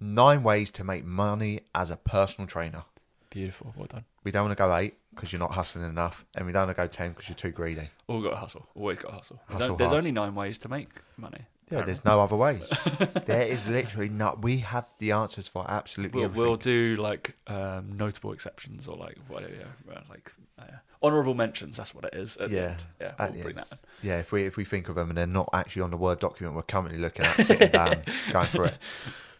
nine 0.00 0.42
ways 0.42 0.70
to 0.72 0.84
make 0.84 1.04
money 1.04 1.60
as 1.74 1.90
a 1.90 1.96
personal 1.96 2.46
trainer. 2.46 2.84
Beautiful. 3.30 3.74
Well 3.76 3.86
done. 3.86 4.04
We 4.24 4.30
don't 4.30 4.46
want 4.46 4.56
to 4.56 4.62
go 4.62 4.74
eight 4.74 4.94
because 5.14 5.32
you're 5.32 5.40
not 5.40 5.52
hustling 5.52 5.88
enough, 5.88 6.24
and 6.34 6.46
we 6.46 6.52
don't 6.52 6.66
want 6.66 6.76
to 6.76 6.82
go 6.82 6.86
ten 6.86 7.10
because 7.10 7.28
you're 7.28 7.36
too 7.36 7.50
greedy. 7.50 7.90
All 8.08 8.22
got 8.22 8.30
to 8.30 8.36
hustle. 8.36 8.66
Always 8.74 8.98
got 8.98 9.08
to 9.10 9.14
hustle. 9.16 9.40
There's, 9.48 9.60
Hustle 9.60 9.76
there's 9.76 9.92
only 9.92 10.12
nine 10.12 10.34
ways 10.34 10.58
to 10.58 10.68
make 10.68 10.88
money. 11.16 11.38
Yeah, 11.70 11.78
apparently. 11.78 11.94
there's 11.94 12.04
no 12.04 12.20
other 12.20 12.36
ways. 12.36 12.70
there 13.26 13.42
is 13.42 13.66
literally 13.68 14.08
not. 14.08 14.42
We 14.42 14.58
have 14.58 14.86
the 14.98 15.10
answers 15.12 15.48
for 15.48 15.64
absolutely 15.68 16.18
We'll, 16.20 16.24
everything. 16.26 16.46
we'll 16.46 16.56
do 16.56 16.96
like 16.96 17.36
um, 17.48 17.96
notable 17.96 18.32
exceptions 18.32 18.86
or 18.86 18.96
like 18.96 19.18
what? 19.26 19.42
Yeah, 19.42 19.98
like 20.08 20.32
uh, 20.60 20.64
honourable 21.02 21.34
mentions. 21.34 21.76
That's 21.76 21.92
what 21.92 22.04
it 22.04 22.14
is. 22.14 22.38
Yeah, 22.48 22.76
yeah. 23.00 23.14
We'll 23.18 23.30
bring 23.32 23.46
end. 23.46 23.56
that. 23.56 23.72
In. 23.72 23.78
Yeah, 24.02 24.18
if 24.18 24.30
we 24.30 24.44
if 24.44 24.56
we 24.56 24.64
think 24.64 24.88
of 24.88 24.94
them 24.94 25.08
and 25.08 25.18
they're 25.18 25.26
not 25.26 25.48
actually 25.52 25.82
on 25.82 25.90
the 25.90 25.96
word 25.96 26.20
document 26.20 26.54
we're 26.54 26.62
currently 26.62 26.98
looking 26.98 27.24
at, 27.24 27.40
sitting 27.40 27.70
down, 27.70 28.02
going 28.32 28.46
through 28.46 28.66
it. 28.66 28.78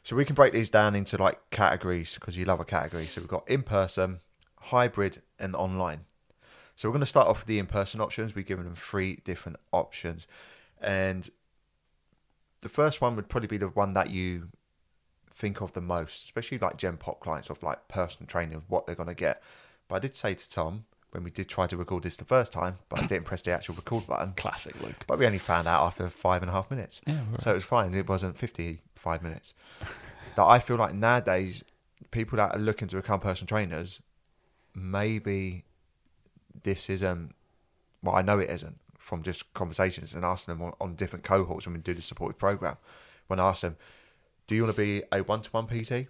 So 0.07 0.15
we 0.15 0.25
can 0.25 0.37
break 0.37 0.53
these 0.53 0.71
down 0.71 0.95
into 0.95 1.17
like 1.17 1.51
categories 1.51 2.15
because 2.15 2.37
you 2.37 2.45
love 2.45 2.61
a 2.61 2.65
category. 2.65 3.07
So 3.07 3.21
we've 3.21 3.27
got 3.27 3.51
in 3.51 3.65
person, 3.65 4.21
hybrid, 4.61 5.21
and 5.37 5.57
online. 5.57 6.05
So 6.77 6.89
we're 6.89 6.93
going 6.93 7.01
to 7.01 7.07
start 7.07 7.27
off 7.27 7.41
with 7.41 7.49
the 7.49 7.59
in 7.59 7.67
person 7.67 8.01
options. 8.01 8.33
We've 8.33 8.47
given 8.47 8.67
them 8.67 8.77
three 8.77 9.17
different 9.25 9.59
options, 9.73 10.29
and 10.81 11.29
the 12.61 12.69
first 12.69 13.01
one 13.01 13.17
would 13.17 13.29
probably 13.29 13.49
be 13.49 13.57
the 13.57 13.67
one 13.67 13.95
that 13.95 14.11
you 14.11 14.51
think 15.29 15.61
of 15.61 15.73
the 15.73 15.81
most, 15.81 16.27
especially 16.27 16.59
like 16.59 16.77
Gen 16.77 16.99
Pop 16.99 17.19
clients 17.19 17.51
of 17.51 17.61
like 17.65 17.89
personal 17.89 18.29
training 18.29 18.55
of 18.55 18.71
what 18.71 18.87
they're 18.87 18.95
going 18.95 19.09
to 19.09 19.15
get. 19.15 19.43
But 19.89 19.97
I 19.97 19.99
did 19.99 20.15
say 20.15 20.35
to 20.35 20.49
Tom 20.49 20.85
when 21.17 21.25
we 21.25 21.31
did 21.31 21.49
try 21.49 21.67
to 21.67 21.79
record 21.79 22.03
this 22.03 22.19
the 22.19 22.27
first 22.27 22.53
time, 22.53 22.77
but 22.91 23.03
I 23.03 23.07
didn't 23.07 23.25
press 23.25 23.41
the 23.41 23.51
actual 23.51 23.75
record 23.75 24.07
button. 24.07 24.35
Classic 24.37 24.79
Luke. 24.83 25.07
But 25.07 25.19
we 25.19 25.25
only 25.25 25.39
found 25.39 25.67
out 25.67 25.83
after 25.87 26.11
five 26.11 26.43
and 26.43 26.51
a 26.51 26.53
half 26.53 26.71
minutes. 26.71 27.01
Yeah. 27.07 27.23
we're 27.33 27.39
So 27.39 27.53
it 27.53 27.55
was 27.55 27.65
fine. 27.65 27.95
It 27.95 28.07
wasn't 28.07 28.37
55 28.37 29.23
minutes. 29.23 29.55
that 30.37 30.45
I 30.45 30.59
feel 30.59 30.77
like 30.77 30.95
nowadays, 30.95 31.65
people 32.11 32.37
that 32.37 32.55
are 32.55 32.59
looking 32.59 32.87
to 32.89 32.97
become 32.97 33.19
personal 33.19 33.49
trainers, 33.49 34.03
maybe 34.75 35.65
this 36.63 36.91
isn't, 36.91 37.35
well, 38.03 38.15
I 38.15 38.21
know 38.21 38.39
it 38.39 38.51
isn't 38.51 38.79
from 38.99 39.23
just 39.23 39.55
conversations 39.55 40.13
and 40.13 40.23
asking 40.23 40.55
them 40.55 40.67
on, 40.67 40.75
on 40.83 40.97
different 40.97 41.25
cohorts 41.25 41.67
when 41.67 41.75
we 41.75 41.81
do 41.81 41.95
the 41.95 42.03
supported 42.03 42.39
program. 42.39 42.77
When 43.27 43.41
I 43.41 43.49
ask 43.49 43.63
them, 43.63 43.79
do 44.49 44.55
you 44.55 44.65
want 44.65 44.77
to 44.77 44.83
be 44.83 45.03
a 45.11 45.23
one 45.23 45.41
to 45.41 45.51
one 45.51 45.67
PT, 45.67 46.09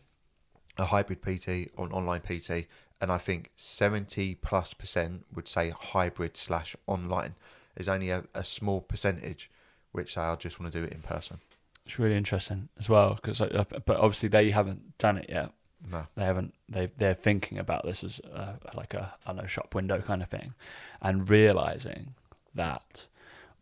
a 0.76 0.86
hybrid 0.86 1.22
PT, 1.22 1.70
or 1.76 1.86
an 1.86 1.92
online 1.92 2.22
PT? 2.22 2.66
And 3.00 3.12
I 3.12 3.18
think 3.18 3.50
70 3.56 4.36
plus 4.36 4.72
percent 4.74 5.26
would 5.34 5.48
say 5.48 5.70
hybrid 5.70 6.36
slash 6.36 6.74
online. 6.86 7.34
There's 7.74 7.88
only 7.88 8.10
a, 8.10 8.24
a 8.34 8.42
small 8.42 8.80
percentage 8.80 9.50
which 9.92 10.14
say 10.14 10.22
I 10.22 10.34
just 10.36 10.58
want 10.58 10.72
to 10.72 10.78
do 10.78 10.84
it 10.84 10.92
in 10.92 11.00
person. 11.00 11.38
It's 11.84 11.98
really 11.98 12.16
interesting 12.16 12.68
as 12.78 12.88
well 12.88 13.14
because, 13.14 13.38
but 13.38 13.96
obviously 13.96 14.28
they 14.28 14.50
haven't 14.50 14.98
done 14.98 15.18
it 15.18 15.26
yet. 15.28 15.52
No. 15.90 16.04
They 16.14 16.24
haven't. 16.24 16.54
They 16.68 16.90
they're 16.96 17.14
thinking 17.14 17.58
about 17.58 17.84
this 17.84 18.02
as 18.02 18.18
a, 18.20 18.58
like 18.74 18.94
a 18.94 19.14
I 19.24 19.30
don't 19.30 19.42
know 19.42 19.46
shop 19.46 19.74
window 19.74 20.00
kind 20.00 20.22
of 20.22 20.28
thing, 20.28 20.54
and 21.00 21.28
realizing 21.28 22.14
that 22.54 23.06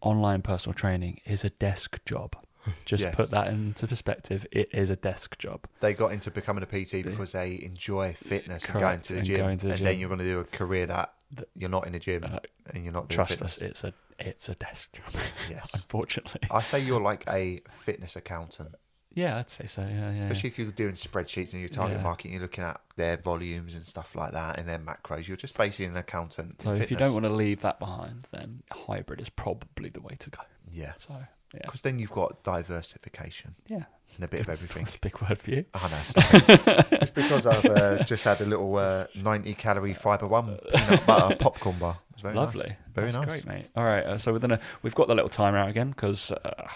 online 0.01 0.43
personal 0.43 0.75
training 0.75 1.21
is 1.27 1.45
a 1.45 1.51
desk 1.51 2.03
job. 2.05 2.37
Just 2.85 3.03
Yes. 3.03 3.15
put 3.15 3.31
that 3.31 3.49
into 3.49 3.87
perspective. 3.87 4.47
It 4.53 4.71
is 4.73 4.91
a 4.91 4.97
desk 4.97 5.39
job. 5.39 5.67
They 5.81 5.93
got 5.95 6.13
into 6.13 6.31
becoming 6.31 6.63
a 6.63 6.67
PT 6.67 7.03
because 7.05 7.33
they 7.33 7.61
enjoy 7.63 8.15
fitness 8.15 8.65
and 8.67 8.81
going 8.81 9.01
to 9.01 9.13
the 9.13 9.19
and 9.19 9.27
gym. 9.27 9.37
going 9.37 9.59
to 9.59 9.67
the 9.67 9.73
and 9.73 9.79
gym. 9.79 9.85
then 9.85 9.99
you're 9.99 10.09
going 10.09 10.21
to 10.21 10.25
do 10.25 10.41
a 10.41 10.45
career 10.45 10.87
that 10.87 11.15
you're 11.57 11.69
not 11.71 11.87
in 11.87 11.93
the 11.93 11.99
gym 11.99 12.25
Uh, 12.25 12.39
and 12.73 12.85
you're 12.85 12.93
not 12.93 13.09
Trust 13.11 13.33
fitness. 13.33 13.57
us, 13.59 13.63
it's 13.63 13.85
a 13.85 13.93
it's 14.19 14.49
a 14.49 14.55
desk 14.55 14.93
job. 14.93 15.23
Yes. 15.51 15.75
Unfortunately. 15.75 16.41
I 16.51 16.63
say 16.63 16.79
you're 16.81 17.01
like 17.01 17.25
a 17.29 17.61
fitness 17.73 18.15
accountant, 18.17 18.75
Yeah, 19.13 19.39
I'd 19.39 19.51
say 19.51 19.67
so. 19.67 19.83
Yeah, 19.83 20.13
yeah. 20.13 20.19
especially 20.21 20.49
if 20.51 20.59
you're 20.59 20.71
doing 20.71 20.95
spreadsheets 20.95 21.53
and 21.53 21.61
your 21.61 21.69
target 21.69 21.99
Yeah. 21.99 22.03
market 22.05 22.31
you're 22.31 22.41
looking 22.41 22.65
at 22.65 22.81
their 22.97 23.17
volumes 23.17 23.75
and 23.75 23.85
stuff 23.85 24.15
like 24.15 24.33
that 24.33 24.59
and 24.59 24.69
their 24.69 24.79
macros. 24.79 25.27
You're 25.27 25.37
just 25.37 25.57
basically 25.57 25.87
an 25.87 25.97
accountant. 25.97 26.63
so 26.63 26.73
if 26.75 26.91
you 26.91 26.97
don't 26.97 27.13
want 27.13 27.25
to 27.25 27.33
leave 27.33 27.61
that 27.63 27.79
behind, 27.81 28.29
then 28.31 28.63
hybrid 28.73 29.21
is 29.21 29.29
probably 29.29 29.89
the 29.91 30.01
way 30.01 30.15
to 30.21 30.31
go. 30.31 30.43
yeah, 30.71 30.93
So 30.99 31.15
because 31.53 31.83
then 31.83 31.99
you've 31.99 32.11
got 32.13 32.43
diversification 32.43 33.55
yeah, 33.69 33.85
and 34.17 34.25
a 34.25 34.29
bit 34.29 34.41
of 34.41 34.49
everything. 34.49 34.83
that's 34.85 34.97
a 34.97 34.99
big 35.01 35.21
word 35.21 35.39
for 35.39 35.51
you. 35.51 35.65
I 35.75 35.89
know. 35.89 36.01
Stop 36.05 36.35
it. 36.35 36.87
it's 37.03 37.11
because 37.11 37.47
I've 37.47 37.65
uh, 37.65 38.03
just 38.05 38.25
had 38.25 38.41
a 38.41 38.45
little 38.45 38.75
uh, 38.77 39.05
90 39.21 39.55
calorie 39.55 39.95
fiber 39.95 40.27
one 40.27 40.59
peanut 40.75 41.07
butter 41.07 41.37
popcorn 41.37 41.79
bar. 41.79 41.99
It's 42.13 42.23
very 42.23 42.35
nice. 42.35 42.47
Lovely. 42.55 42.77
Very 42.95 43.11
That's 43.11 43.27
nice. 43.27 43.43
Great, 43.43 43.47
mate. 43.57 43.67
All 43.77 43.85
right. 43.85 44.05
Uh, 44.05 44.19
so 44.19 44.33
we're 44.33 44.39
gonna 44.39 44.61
we've 44.83 44.95
got 44.95 45.09
the 45.09 45.15
little 45.15 45.31
timer 45.31 45.59
out 45.59 45.69
again 45.69 45.91
because 45.91 46.31
uh, 46.31 46.69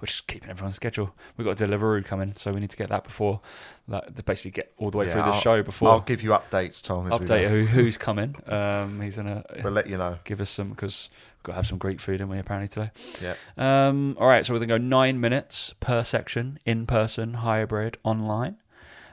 we're 0.00 0.06
just 0.06 0.28
keeping 0.28 0.48
everyone's 0.48 0.76
schedule. 0.76 1.12
We've 1.36 1.44
got 1.44 1.60
a 1.60 1.66
Deliveroo 1.66 2.04
coming, 2.04 2.34
so 2.36 2.52
we 2.52 2.60
need 2.60 2.70
to 2.70 2.76
get 2.76 2.88
that 2.90 3.02
before 3.02 3.40
that. 3.88 4.14
They 4.14 4.22
basically 4.22 4.52
get 4.52 4.72
all 4.78 4.90
the 4.92 4.98
way 4.98 5.06
Yeah, 5.06 5.14
through 5.14 5.22
the 5.22 5.40
show 5.40 5.62
before 5.64 5.88
I'll 5.88 6.00
give 6.00 6.22
you 6.22 6.30
updates, 6.30 6.80
Tom. 6.82 7.10
As 7.10 7.18
update 7.18 7.48
who, 7.48 7.64
who's 7.64 7.96
coming. 7.98 8.36
Um, 8.46 9.00
he's 9.00 9.16
gonna 9.16 9.44
We'll 9.62 9.72
let 9.72 9.88
you 9.88 9.96
know. 9.96 10.18
give 10.22 10.40
us 10.40 10.50
some 10.50 10.70
because 10.70 11.10
got 11.48 11.52
to 11.54 11.56
have 11.56 11.66
some 11.66 11.78
Greek 11.78 12.00
food, 12.00 12.20
and 12.20 12.30
we 12.30 12.38
apparently 12.38 12.68
today. 12.68 12.90
Yeah. 13.20 13.34
Um, 13.88 14.16
all 14.20 14.28
right. 14.28 14.46
So 14.46 14.52
we're 14.52 14.60
gonna 14.60 14.78
go 14.78 14.78
nine 14.78 15.20
minutes 15.20 15.74
per 15.80 16.04
section, 16.04 16.58
in 16.64 16.86
person, 16.86 17.34
hybrid, 17.34 17.98
online, 18.04 18.56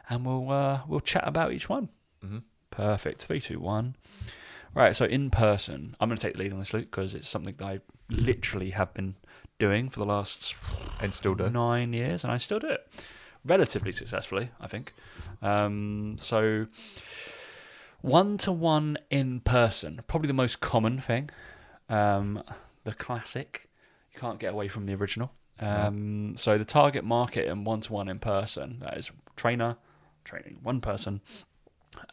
and 0.09 0.25
we'll 0.25 0.51
uh, 0.51 0.81
we'll 0.87 0.99
chat 0.99 1.23
about 1.27 1.51
each 1.53 1.67
one. 1.69 1.89
hmm 2.21 2.39
Perfect. 2.71 3.23
Three, 3.23 3.39
two, 3.41 3.59
one. 3.59 3.95
Right. 4.73 4.95
So 4.95 5.05
in 5.05 5.29
person, 5.31 5.95
I'm 5.99 6.09
going 6.09 6.17
to 6.17 6.21
take 6.21 6.33
the 6.33 6.39
lead 6.43 6.51
on 6.51 6.59
this, 6.59 6.73
Luke, 6.73 6.91
because 6.91 7.13
it's 7.13 7.29
something 7.29 7.55
that 7.59 7.65
I 7.65 7.79
literally 8.09 8.71
have 8.71 8.93
been 8.93 9.15
doing 9.57 9.87
for 9.89 9.99
the 9.99 10.05
last 10.05 10.53
And 10.99 11.13
still 11.13 11.33
do. 11.35 11.49
nine 11.49 11.93
years, 11.93 12.25
and 12.25 12.33
I 12.33 12.37
still 12.37 12.59
do 12.59 12.67
it 12.67 12.85
relatively 13.45 13.93
successfully, 13.93 14.49
I 14.59 14.67
think. 14.67 14.91
Um, 15.41 16.17
so 16.19 16.67
one 18.01 18.37
to 18.39 18.51
one 18.51 18.97
in 19.09 19.39
person, 19.39 20.01
probably 20.07 20.27
the 20.27 20.33
most 20.33 20.59
common 20.59 20.99
thing. 20.99 21.29
Um, 21.89 22.43
the 22.83 22.93
classic. 22.93 23.69
You 24.13 24.19
can't 24.19 24.39
get 24.39 24.53
away 24.53 24.67
from 24.67 24.85
the 24.85 24.95
original. 24.95 25.31
Um, 25.59 26.35
So 26.37 26.57
the 26.57 26.65
target 26.65 27.03
market 27.03 27.47
and 27.47 27.65
one 27.65 27.81
to 27.81 27.93
one 27.93 28.07
in 28.09 28.19
person, 28.19 28.79
that 28.81 28.97
is 28.97 29.11
trainer 29.35 29.77
training 30.23 30.59
one 30.63 30.81
person, 30.81 31.21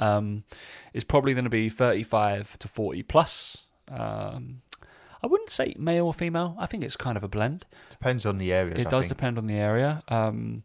um, 0.00 0.44
is 0.92 1.04
probably 1.04 1.32
going 1.34 1.44
to 1.44 1.50
be 1.50 1.68
35 1.68 2.58
to 2.58 2.68
40 2.68 3.02
plus. 3.04 3.66
Um, 3.88 4.62
I 5.22 5.26
wouldn't 5.28 5.50
say 5.50 5.74
male 5.78 6.06
or 6.06 6.14
female. 6.14 6.56
I 6.58 6.66
think 6.66 6.82
it's 6.82 6.96
kind 6.96 7.16
of 7.16 7.22
a 7.22 7.28
blend. 7.28 7.66
Depends 7.90 8.26
on 8.26 8.38
the 8.38 8.52
area. 8.52 8.74
It 8.74 8.86
I 8.86 8.90
does 8.90 9.04
think. 9.04 9.16
depend 9.16 9.38
on 9.38 9.46
the 9.46 9.54
area. 9.54 10.02
Um, 10.08 10.62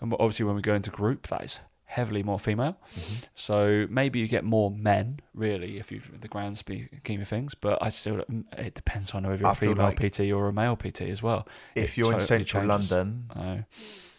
and 0.00 0.12
obviously, 0.14 0.44
when 0.44 0.54
we 0.56 0.62
go 0.62 0.74
into 0.74 0.90
group, 0.90 1.26
that 1.28 1.42
is 1.44 1.60
heavily 1.86 2.22
more 2.22 2.38
female. 2.38 2.76
Mhm. 2.94 3.24
So 3.34 3.86
maybe 3.88 4.18
you 4.18 4.28
get 4.28 4.44
more 4.44 4.70
men, 4.70 5.20
really, 5.34 5.78
if 5.78 5.90
you 5.90 6.02
the 6.20 6.28
grand 6.28 6.58
scheme 6.58 7.20
of 7.22 7.28
things. 7.28 7.54
But 7.54 7.82
I 7.82 7.88
still, 7.90 8.24
it 8.58 8.74
depends 8.74 9.12
on 9.14 9.22
whether 9.24 9.38
you're 9.38 9.48
I 9.48 9.52
a 9.52 9.54
female 9.54 9.86
like 9.86 9.98
PT 10.00 10.32
or 10.32 10.48
a 10.48 10.52
male 10.52 10.76
PT 10.76 11.02
as 11.02 11.22
well. 11.22 11.46
If 11.74 11.96
It 11.96 11.98
you're 11.98 12.12
in 12.12 12.20
central 12.20 12.62
changes. 12.68 12.90
London, 12.90 13.64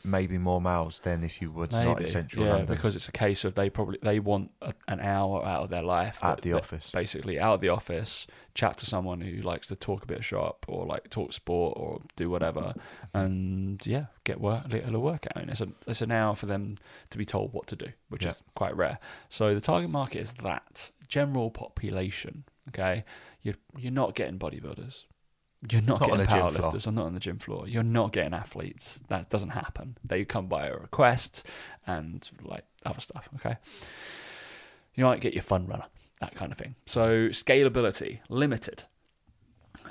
maybe 0.07 0.37
more 0.37 0.61
miles 0.61 1.01
than 1.01 1.23
if 1.23 1.41
you 1.41 1.51
would 1.51 1.71
not 1.71 1.81
in 1.81 1.93
maybe, 1.93 2.07
central 2.07 2.45
yeah, 2.45 2.51
London 2.53 2.75
because 2.75 2.95
it's 2.95 3.07
a 3.07 3.11
case 3.11 3.43
of 3.43 3.55
they 3.55 3.69
probably 3.69 3.99
they 4.01 4.19
want 4.19 4.51
a, 4.61 4.73
an 4.87 4.99
hour 4.99 5.45
out 5.45 5.63
of 5.63 5.69
their 5.69 5.83
life 5.83 6.17
at 6.23 6.41
the 6.41 6.53
office. 6.53 6.91
basically 6.91 7.39
out 7.39 7.55
of 7.55 7.61
the 7.61 7.69
office, 7.69 8.25
chat 8.55 8.77
to 8.77 8.85
someone 8.85 9.21
who 9.21 9.41
likes 9.41 9.67
to 9.67 9.75
talk 9.75 10.03
a 10.03 10.07
bit 10.07 10.19
of 10.19 10.25
shop 10.25 10.65
or 10.67 10.85
like 10.85 11.09
talk 11.09 11.33
sport 11.33 11.77
or 11.77 12.01
do 12.15 12.29
whatever, 12.29 12.61
mm-hmm. 12.61 13.17
and 13.17 13.85
yeah, 13.85 14.05
get 14.23 14.39
work, 14.39 14.65
a 14.65 14.69
little 14.69 15.01
workout. 15.01 15.33
And 15.35 15.49
it's 15.49 15.61
a 15.61 15.67
it's 15.85 16.01
an 16.01 16.11
hour 16.11 16.35
for 16.35 16.45
them 16.45 16.77
to 17.09 17.17
be 17.17 17.25
told 17.25 17.53
what 17.53 17.67
to 17.67 17.75
do, 17.75 17.87
which 18.09 18.23
Yeah. 18.23 18.29
is 18.29 18.41
quite 18.55 18.75
rare. 18.75 18.99
So 19.29 19.53
the 19.53 19.61
target 19.61 19.89
market 19.89 20.21
is 20.21 20.33
that 20.43 20.91
general 21.07 21.51
population. 21.51 22.45
Okay, 22.69 23.05
you're 23.41 23.55
you're 23.77 23.91
not 23.91 24.15
getting 24.15 24.39
bodybuilders. 24.39 25.05
You're 25.69 25.81
not, 25.81 26.01
Not 26.01 26.09
getting 26.09 26.25
the 26.25 26.31
gym 26.31 26.49
floor. 26.51 26.71
powerlifters. 26.71 26.87
I'm 26.87 26.95
not 26.95 27.05
on 27.07 27.13
the 27.13 27.19
gym 27.19 27.39
floor. 27.39 27.67
You're 27.67 27.83
not 27.83 28.11
getting 28.13 28.33
athletes. 28.33 29.03
That 29.07 29.29
doesn't 29.29 29.49
happen. 29.49 29.97
They 30.03 30.23
come 30.23 30.47
by 30.47 30.67
a 30.67 30.77
request 30.77 31.45
and 31.87 32.29
like 32.43 32.63
other 32.85 33.01
stuff. 33.01 33.27
Okay. 33.35 33.57
You 34.95 35.05
might 35.05 35.19
get 35.21 35.33
your 35.33 35.43
fun 35.43 35.65
runner, 35.67 35.85
that 36.21 36.35
kind 36.35 36.51
of 36.51 36.57
thing. 36.57 36.75
So 36.85 37.29
scalability 37.29 38.19
limited. 38.29 38.83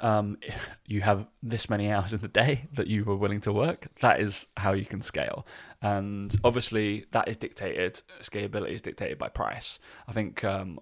Um, 0.01 0.39
you 0.87 1.01
have 1.01 1.27
this 1.43 1.69
many 1.69 1.91
hours 1.91 2.13
in 2.13 2.21
the 2.21 2.29
day 2.29 2.69
that 2.73 2.87
you 2.87 3.05
were 3.05 3.17
willing 3.17 3.41
to 3.43 3.53
work. 3.53 3.89
That 4.01 4.21
is 4.21 4.47
how 4.57 4.73
you 4.73 4.85
can 4.85 5.03
scale, 5.03 5.47
and 5.83 6.35
obviously 6.45 7.07
that 7.13 7.29
is 7.29 7.37
dictated. 7.37 8.03
Scalability 8.21 8.71
is 8.71 8.83
dictated 8.83 9.19
by 9.19 9.29
price. 9.29 9.79
I 10.09 10.13
think 10.13 10.45
um, 10.45 10.79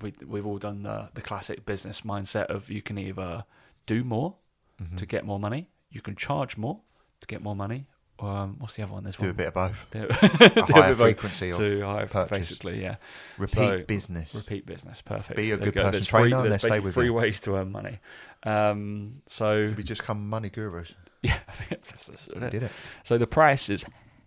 we 0.00 0.12
we've 0.26 0.46
all 0.46 0.58
done 0.58 0.82
the 0.82 1.10
the 1.14 1.22
classic 1.22 1.64
business 1.66 2.02
mindset 2.02 2.46
of 2.46 2.70
you 2.70 2.82
can 2.82 2.98
either 2.98 3.44
do 3.94 4.04
more 4.04 4.36
Mhm. 4.80 4.96
to 4.98 5.06
get 5.06 5.24
more 5.24 5.40
money, 5.40 5.68
you 5.90 6.00
can 6.00 6.14
charge 6.14 6.56
more 6.56 6.76
to 7.20 7.26
get 7.26 7.42
more 7.42 7.56
money. 7.56 7.88
Um, 8.20 8.56
what's 8.58 8.74
the 8.74 8.82
other 8.82 8.92
one? 8.94 9.04
There's 9.04 9.14
do 9.16 9.28
a 9.30 9.32
bit 9.32 9.46
of 9.48 9.54
both. 9.54 9.86
A 9.94 9.98
higher 10.72 10.94
both 10.94 10.98
frequency 10.98 11.50
of 11.50 11.56
to 11.56 11.80
higher, 11.86 12.06
purchase. 12.06 12.38
basically, 12.38 12.82
yeah. 12.82 12.96
repeat 13.38 13.54
so- 13.54 13.82
business. 13.86 14.34
Repeat 14.34 14.66
business, 14.66 15.00
perfect. 15.02 15.36
Be 15.36 15.50
a 15.52 15.56
There 15.56 15.66
good 15.66 15.74
go. 15.74 15.80
personal 15.82 15.92
There's 15.92 16.06
trainer 16.08 16.40
Three, 16.40 16.48
there's 16.48 16.62
stay 16.62 16.80
with 16.80 16.94
three 16.94 17.04
you. 17.06 17.12
ways 17.12 17.38
to 17.40 17.56
earn 17.56 17.70
money. 17.72 17.98
Um, 18.44 19.22
so 19.26 19.68
Did 19.68 19.76
we 19.76 19.82
just 19.84 20.00
become 20.02 20.28
money 20.28 20.48
gurus? 20.50 20.94
yeah, 21.22 21.38
that's 21.70 22.08
We 22.34 22.42
it. 22.42 22.50
did 22.50 22.62
it. 22.64 22.72
So 23.04 23.18
the 23.18 23.26
price 23.28 23.68
is 23.68 23.84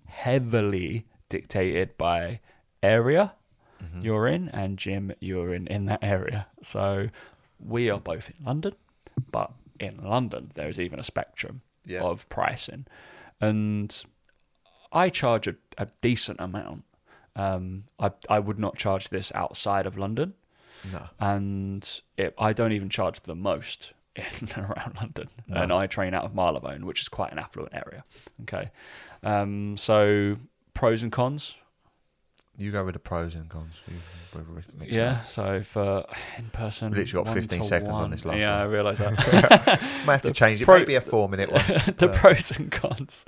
heavily 0.08 1.06
dictated 1.30 1.98
by 1.98 2.40
area 2.84 3.34
Mhm. 3.84 4.04
you're 4.04 4.28
in 4.28 4.50
and 4.50 4.78
gym 4.78 5.12
you're 5.20 5.54
in 5.54 5.68
in 5.68 5.86
that 5.86 6.00
area. 6.04 6.48
So 6.62 7.08
we 7.60 7.90
are 7.90 8.00
both 8.00 8.30
in 8.30 8.46
London, 8.46 8.74
but 9.32 9.52
in 9.80 10.04
London 10.04 10.52
there 10.54 10.70
is 10.70 10.80
even 10.80 11.00
a 11.00 11.04
spectrum 11.04 11.62
yeah. 11.86 12.02
of 12.02 12.28
pricing, 12.30 12.86
and 13.40 14.04
I 14.92 15.10
charge 15.10 15.48
a, 15.48 15.56
a 15.78 15.88
decent 16.02 16.40
amount. 16.40 16.84
Um, 17.36 17.86
I 18.00 18.12
I 18.30 18.40
would 18.40 18.60
not 18.60 18.78
charge 18.78 19.10
this 19.10 19.32
outside 19.34 19.86
of 19.86 19.98
London, 19.98 20.34
no. 20.92 21.10
and 21.20 22.02
it, 22.18 22.34
I 22.38 22.54
don't 22.54 22.74
even 22.74 22.90
charge 22.90 23.22
the 23.22 23.36
most 23.36 23.94
in 24.16 24.26
and 24.56 24.66
around 24.66 24.96
London. 24.98 25.30
No. 25.48 25.62
And 25.62 25.72
I 25.72 25.88
train 25.88 26.14
out 26.14 26.26
of 26.26 26.36
Marylebone, 26.36 26.86
which 26.86 27.02
is 27.02 27.10
quite 27.10 27.32
an 27.32 27.40
affluent 27.40 27.74
area. 27.74 28.04
Okay, 28.44 28.72
um, 29.24 29.78
so 29.78 30.38
pros 30.74 31.04
and 31.04 31.12
cons. 31.12 31.58
You 32.58 32.72
go 32.72 32.84
with 32.86 32.94
the 32.94 33.00
pros 33.00 33.34
and 33.34 33.50
cons. 33.50 33.74
You, 33.88 33.96
we- 34.36 34.42
we 34.42 34.62
mix 34.78 34.92
it 34.92 34.96
Yeah, 34.96 35.12
up. 35.14 35.26
so 35.26 35.62
for 35.64 36.06
in 36.38 36.50
person, 36.52 36.92
We 36.92 37.00
literally 37.00 37.24
got 37.26 37.34
one 37.34 37.42
15 37.42 37.60
to 37.62 37.66
seconds 37.66 37.92
on 37.92 38.12
this 38.12 38.24
last 38.26 38.38
Yeah, 38.38 38.52
one. 38.52 38.60
I 38.60 38.64
realise 38.66 38.98
that. 39.00 39.12
Might 40.06 40.14
have 40.14 40.22
to 40.24 40.32
change 40.32 40.62
it. 40.62 40.66
pro- 40.66 40.78
Maybe 40.80 40.96
a 40.96 41.02
four 41.02 41.28
minute 41.28 41.52
one. 41.52 41.64
the 41.98 42.10
Uh, 42.10 42.14
pros 42.18 42.52
and 42.52 42.72
cons. 42.72 43.26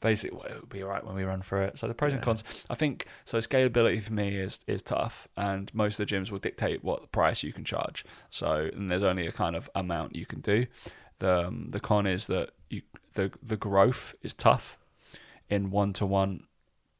Basically, 0.00 0.36
well, 0.36 0.46
it'll 0.50 0.66
be 0.66 0.82
all 0.82 0.88
right 0.88 1.04
when 1.04 1.14
we 1.14 1.22
run 1.24 1.42
through 1.42 1.62
it. 1.62 1.78
So 1.78 1.86
the 1.86 1.94
pros 1.94 2.12
and 2.12 2.22
cons. 2.22 2.44
I 2.68 2.74
think 2.74 3.06
so. 3.24 3.38
Scalability 3.38 4.02
for 4.02 4.12
me 4.14 4.36
is 4.36 4.64
is 4.66 4.82
tough, 4.82 5.28
and 5.36 5.72
most 5.74 6.00
of 6.00 6.06
the 6.08 6.14
gyms 6.14 6.30
will 6.30 6.38
dictate 6.40 6.82
what 6.82 7.12
price 7.12 7.42
you 7.42 7.52
can 7.52 7.64
charge. 7.64 8.04
So 8.30 8.68
and 8.74 8.90
there's 8.90 9.02
only 9.02 9.26
a 9.26 9.32
kind 9.32 9.54
of 9.54 9.70
amount 9.74 10.16
you 10.16 10.26
can 10.26 10.40
do. 10.40 10.66
The 11.18 11.46
um, 11.46 11.68
the 11.70 11.80
con 11.80 12.06
is 12.06 12.26
that 12.26 12.50
you 12.68 12.82
the 13.14 13.30
the 13.42 13.56
growth 13.56 14.14
is 14.22 14.34
tough 14.34 14.76
in 15.48 15.70
one 15.70 15.92
to 15.94 16.04
one 16.06 16.44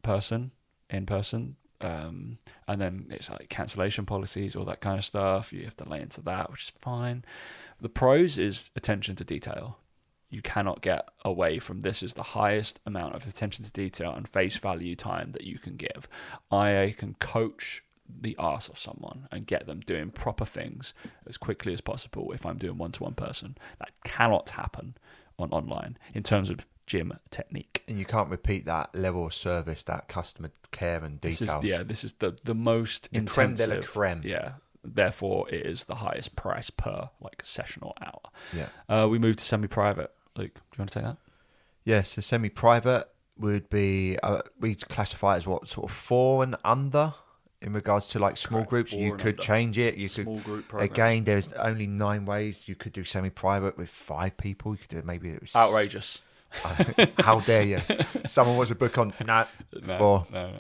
person 0.03 0.53
in 0.89 1.07
person. 1.07 1.57
Um, 1.85 2.39
and 2.69 2.81
then 2.81 3.07
it's 3.11 3.31
like 3.31 3.49
cancellation 3.49 4.07
policies, 4.07 4.55
all 4.55 4.65
that 4.67 4.81
kind 4.81 4.99
of 4.99 5.05
stuff. 5.05 5.53
You 5.53 5.65
have 5.65 5.77
to 5.79 5.89
lay 5.89 6.01
into 6.01 6.21
that, 6.23 6.51
which 6.51 6.65
is 6.65 6.73
fine. 6.79 7.25
The 7.81 7.89
pros 7.89 8.39
is 8.39 8.71
attention 8.77 9.17
to 9.17 9.25
detail 9.25 9.79
you 10.33 10.41
cannot 10.41 10.81
get 10.81 11.07
away 11.27 11.59
from 11.59 11.83
this 11.83 12.03
is 12.03 12.15
the 12.15 12.23
highest 12.23 12.81
amount 12.87 13.15
of 13.15 13.27
attention 13.29 13.67
to 13.67 13.71
detail 13.71 14.13
and 14.15 14.27
face 14.27 14.57
value 14.57 14.97
time 14.97 15.33
that 15.33 15.45
you 15.45 15.59
can 15.59 15.77
give. 15.77 16.09
I 16.51 16.95
can 16.97 17.15
coach 17.21 17.85
the 18.09 18.35
ass 18.39 18.69
of 18.69 18.79
someone 18.79 19.29
and 19.31 19.47
get 19.47 19.67
them 19.67 19.81
doing 19.81 20.11
proper 20.11 20.47
things 20.47 20.95
as 21.27 21.37
quickly 21.37 21.75
as 21.75 21.83
possible 21.83 22.33
if 22.33 22.47
I'm 22.47 22.57
doing 22.57 22.79
one 22.79 22.93
to 22.93 23.03
one 23.03 23.15
person. 23.15 23.59
That 23.79 23.93
cannot 24.05 24.51
happen 24.51 24.97
on 25.39 25.51
online 25.51 25.99
in 26.15 26.23
terms 26.23 26.49
of 26.49 26.67
gym 26.87 27.13
technique. 27.31 27.83
and 27.89 27.99
you 27.99 28.05
can't 28.05 28.29
repeat 28.31 28.65
that 28.67 28.95
level 28.95 29.27
of 29.27 29.35
service, 29.35 29.83
that 29.85 30.09
customer 30.09 30.51
care 30.71 31.03
and 31.05 31.21
This 31.21 31.41
is, 31.41 31.47
details. 31.47 31.65
yeah, 31.65 31.83
this 31.83 32.05
is 32.05 32.13
the, 32.15 32.37
the 32.45 32.55
most 32.55 33.09
The 33.13 33.21
creme 33.23 33.55
de 33.55 33.67
la 33.67 33.83
creme. 33.83 34.23
Yeah. 34.25 34.53
Therefore, 34.85 35.49
it 35.49 35.65
is 35.65 35.85
the 35.85 35.95
highest 35.97 36.35
price 36.35 36.71
per 36.71 37.09
like 37.21 37.43
session 37.45 37.83
or 37.85 37.95
hour. 38.05 38.21
Yeah. 38.53 38.67
Uh, 38.89 39.07
we 39.09 39.19
moved 39.19 39.39
to 39.39 39.45
semi-private. 39.45 40.11
Luke, 40.37 40.55
do 40.55 40.61
you 40.77 40.79
want 40.81 40.91
to 40.91 40.95
take 40.95 41.05
that? 41.05 41.17
Yes, 41.85 42.19
a 42.19 42.23
semi-private 42.23 43.09
would 43.39 43.71
be 43.71 44.19
uh, 44.23 44.43
we 44.59 44.75
classify 44.75 45.35
it 45.35 45.39
as 45.39 45.47
what 45.47 45.69
sort 45.69 45.89
of 45.91 45.97
four 45.97 46.43
and 46.43 46.57
under 46.65 47.15
in 47.61 47.73
regards 47.73 48.09
to 48.09 48.19
like 48.19 48.37
small 48.37 48.61
Correct, 48.63 48.71
groups. 48.71 48.91
four 48.93 49.01
You 49.01 49.13
could 49.15 49.35
under. 49.35 49.43
change 49.43 49.79
it. 49.79 49.95
You 49.97 50.09
could 50.09 50.25
Small 50.25 50.41
program. 50.41 50.83
again. 50.83 51.25
There's 51.25 51.53
only 51.53 51.87
nine 51.87 52.25
ways 52.25 52.67
you 52.67 52.75
could 52.75 52.93
do 52.93 53.05
semi-private 53.05 53.79
with 53.79 53.89
five 53.89 54.37
people. 54.37 54.73
You 54.73 54.79
could 54.79 54.89
do 54.89 54.99
it 54.99 55.05
maybe 55.07 55.29
it 55.31 55.41
was 55.41 55.55
outrageous. 55.55 56.21
How 57.19 57.41
dare 57.41 57.63
you? 57.63 57.81
Someone 58.27 58.57
wants 58.57 58.71
a 58.71 58.75
book 58.75 58.99
on 58.99 59.13
no. 59.25 59.47
No, 59.87 60.27
no, 60.31 60.51
no. 60.51 60.53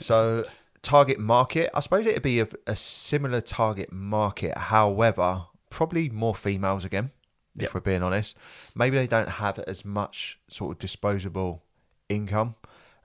So 0.00 0.44
target 0.82 1.18
market, 1.18 1.70
I 1.74 1.80
suppose 1.80 2.06
it'd 2.06 2.22
be 2.22 2.40
a, 2.40 2.48
a 2.66 2.76
similar 2.76 3.40
target 3.40 3.92
market. 3.92 4.56
However, 4.56 5.46
probably 5.70 6.08
more 6.10 6.34
females 6.34 6.84
again. 6.84 7.10
If 7.56 7.62
Yep. 7.62 7.74
we're 7.74 7.80
being 7.80 8.02
honest, 8.02 8.36
maybe 8.74 8.96
they 8.96 9.06
don't 9.06 9.28
have 9.28 9.60
as 9.60 9.84
much 9.84 10.40
sort 10.48 10.72
of 10.72 10.78
disposable 10.80 11.62
income. 12.08 12.56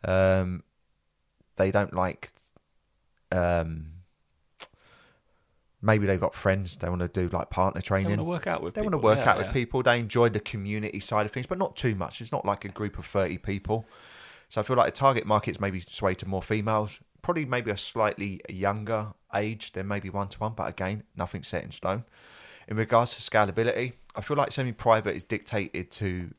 Um, 0.04 0.64
they 1.58 1.70
don't 1.70 1.94
like. 1.94 2.32
Um, 3.32 3.92
maybe 5.82 6.06
they've 6.06 6.20
got 6.20 6.36
friends. 6.36 6.78
They 6.78 6.90
want 6.90 7.02
to 7.02 7.08
do 7.08 7.28
like 7.36 7.50
partner 7.50 7.82
They 7.82 7.86
training. 7.86 8.10
want 8.10 8.20
to 8.20 8.26
work 8.26 8.48
out 8.48 8.62
with. 8.62 8.74
They 8.74 8.82
want 8.82 8.94
to 8.94 8.98
work 8.98 9.20
yeah, 9.20 9.32
out 9.32 9.38
yeah. 9.38 9.46
with 9.46 9.54
people. 9.54 9.84
They 9.84 10.00
enjoy 10.00 10.30
the 10.30 10.40
community 10.40 11.00
side 11.00 11.26
of 11.26 11.32
things, 11.32 11.48
but 11.48 11.58
not 11.58 11.76
too 11.76 11.96
much. 11.96 12.22
It's 12.22 12.32
not 12.32 12.46
like 12.46 12.66
a 12.66 12.70
group 12.70 12.98
of 12.98 13.06
30 13.06 13.38
people. 13.40 13.86
So 14.50 14.62
I 14.62 14.64
feel 14.64 14.76
like 14.76 14.88
the 14.88 14.92
target 14.92 15.26
market's 15.26 15.60
maybe 15.60 15.80
swayed 15.80 16.18
to 16.20 16.28
more 16.28 16.42
females, 16.42 17.00
probably 17.22 17.46
maybe 17.46 17.72
a 17.72 17.78
slightly 17.78 18.42
younger 18.50 19.14
age 19.34 19.74
than 19.74 19.88
maybe 19.88 20.10
one 20.10 20.28
to 20.30 20.40
one, 20.40 20.54
but 20.56 20.68
again, 20.68 21.04
nothing 21.16 21.44
set 21.44 21.64
in 21.64 21.72
stone. 21.72 22.04
In 22.68 22.78
regards 22.78 23.16
to 23.16 23.22
scalability, 23.22 23.94
I 24.16 24.22
feel 24.22 24.38
like 24.38 24.52
semi 24.52 24.72
private 24.72 25.16
is 25.16 25.24
dictated 25.24 25.92
to 25.92 26.34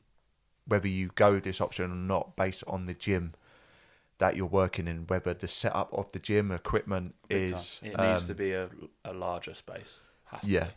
whether 0.67 0.87
you 0.87 1.11
go 1.15 1.33
with 1.33 1.43
this 1.43 1.61
option 1.61 1.91
or 1.91 1.95
not 1.95 2.35
based 2.35 2.63
on 2.67 2.85
the 2.85 2.93
gym 2.93 3.33
that 4.21 4.35
you're 4.37 4.45
working 4.63 4.87
in, 4.87 5.05
whether 5.07 5.33
the 5.33 5.47
setup 5.47 5.91
of 5.93 6.11
the 6.11 6.19
gym 6.19 6.51
equipment 6.51 7.15
Big 7.27 7.51
is. 7.51 7.79
time. 7.79 7.91
It 7.91 7.97
needs 7.99 8.21
um, 8.21 8.27
to 8.27 8.35
be 8.35 8.51
a, 8.53 8.69
a 9.03 9.13
larger 9.13 9.53
space. 9.55 9.99
Has 10.25 10.41
to 10.41 10.49
Yeah. 10.49 10.65
be. 10.65 10.71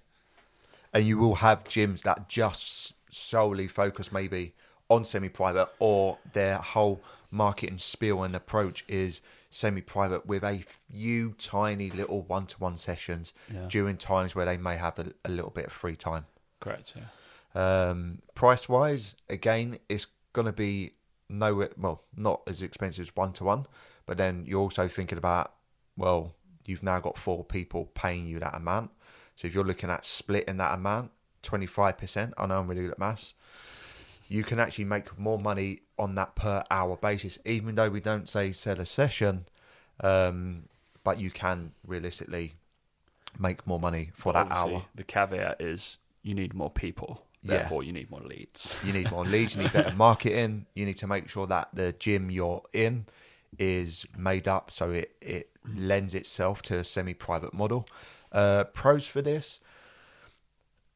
and 0.95 1.05
you 1.07 1.19
will 1.19 1.37
have 1.37 1.65
gyms 1.65 2.03
that 2.03 2.29
just 2.29 2.95
solely 3.11 3.69
focus 3.69 4.11
maybe 4.11 4.55
on 4.89 5.05
semi-private 5.05 5.69
or 5.79 6.19
their 6.33 6.57
whole 6.59 7.01
marketing 7.31 7.79
spiel 7.79 8.23
and 8.23 8.35
approach 8.35 8.85
is 8.89 9.21
semi-private 9.51 10.25
with 10.27 10.43
a 10.43 10.65
few 10.91 11.33
tiny 11.39 11.91
little 11.91 12.23
one-to-one 12.23 12.77
sessions 12.77 13.33
Yeah. 13.53 13.67
during 13.69 13.97
times 13.97 14.35
where 14.35 14.47
they 14.47 14.57
may 14.57 14.77
have 14.77 14.99
a, 14.99 15.13
a 15.25 15.31
little 15.31 15.51
bit 15.51 15.67
of 15.67 15.73
free 15.73 15.97
time 15.97 16.27
Correct. 16.61 16.95
Yeah. 16.97 17.89
um, 17.91 18.19
price 18.35 18.69
wise 18.69 19.15
again 19.29 19.79
it's 19.89 20.07
going 20.33 20.47
to 20.47 20.53
be 20.53 20.93
nowhere 21.29 21.71
well 21.77 22.03
not 22.17 22.43
as 22.47 22.63
expensive 22.63 23.03
as 23.03 23.17
one-to-one 23.17 23.67
but 24.07 24.17
then 24.17 24.45
you're 24.47 24.61
also 24.61 24.89
thinking 24.89 25.19
about 25.19 25.55
well 25.97 26.35
you've 26.67 26.83
now 26.83 27.01
got 27.01 27.17
four 27.17 27.45
people 27.45 27.91
paying 27.95 28.27
you 28.27 28.39
that 28.39 28.55
amount 28.55 28.91
so 29.37 29.47
if 29.47 29.55
you're 29.55 29.65
looking 29.65 29.91
at 29.91 30.05
splitting 30.05 30.57
that 30.59 30.75
amount 30.75 31.11
25% 31.43 32.33
i 32.37 32.47
know 32.47 32.59
i'm 32.59 32.69
really 32.69 32.83
good 32.83 32.93
at 32.93 32.99
maths 32.99 33.35
you 34.29 34.43
can 34.43 34.59
actually 34.59 34.85
make 34.85 35.19
more 35.19 35.39
money 35.39 35.81
on 35.99 36.15
that 36.15 36.35
per 36.35 36.65
hour 36.71 36.97
basis 36.97 37.39
even 37.45 37.75
though 37.75 37.91
we 37.91 38.01
don't 38.01 38.29
say 38.29 38.53
sell 38.53 38.81
a 38.81 38.87
session 38.87 39.47
um, 40.01 40.65
but 41.05 41.21
you 41.21 41.31
can 41.31 41.73
realistically 41.87 42.55
make 43.39 43.67
more 43.67 43.81
money 43.81 44.11
for 44.15 44.33
But 44.33 44.49
that 44.49 44.57
hour 44.57 44.85
The 44.95 45.05
caveat 45.05 45.61
is 45.61 45.99
you 46.23 46.35
need 46.35 46.55
more 46.55 46.71
people. 46.71 47.24
Yeah. 47.45 47.59
Therefore, 47.59 47.83
you 47.83 47.93
need 47.93 48.11
more 48.11 48.23
leads. 48.23 48.77
You 48.83 48.93
need 48.93 49.11
more 49.11 49.25
leads. 49.25 49.55
You 49.55 49.63
need 49.63 49.73
better 49.75 49.95
marketing. 49.95 50.67
You 50.75 50.87
need 50.87 50.97
to 50.99 51.07
make 51.07 51.29
sure 51.29 51.47
that 51.47 51.69
the 51.75 51.93
gym 51.93 52.31
you're 52.31 52.63
in 52.73 53.07
is 53.59 54.07
made 54.17 54.49
up 54.49 54.71
so 54.71 54.91
it, 54.91 55.15
it 55.21 55.51
lends 55.75 56.15
itself 56.15 56.63
to 56.63 56.79
a 56.79 56.85
semi-private 56.85 57.55
model. 57.55 57.87
Uh, 58.33 58.65
pros 58.65 59.07
for 59.07 59.23
this, 59.23 59.61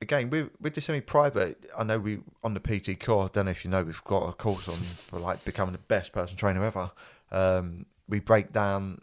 again, 0.01 0.31
with 0.31 0.49
with 0.61 0.75
the 0.75 0.81
semi-private, 0.81 1.71
I 1.77 1.85
know 1.85 1.99
we 1.99 2.21
on 2.43 2.55
the 2.55 2.61
PT 2.61 2.99
core. 2.99 3.25
I 3.25 3.29
don't 3.33 3.45
know 3.45 3.51
if 3.51 3.65
you 3.65 3.71
know, 3.71 3.83
we've 3.83 4.05
got 4.05 4.29
a 4.29 4.33
course 4.33 4.69
on 4.69 4.75
for 4.77 5.19
like 5.19 5.45
becoming 5.45 5.73
the 5.73 5.79
best 5.79 6.13
person 6.13 6.37
trainer 6.37 6.65
ever. 6.65 6.91
Um, 7.31 7.87
we 8.09 8.21
break 8.21 8.53
down 8.53 9.03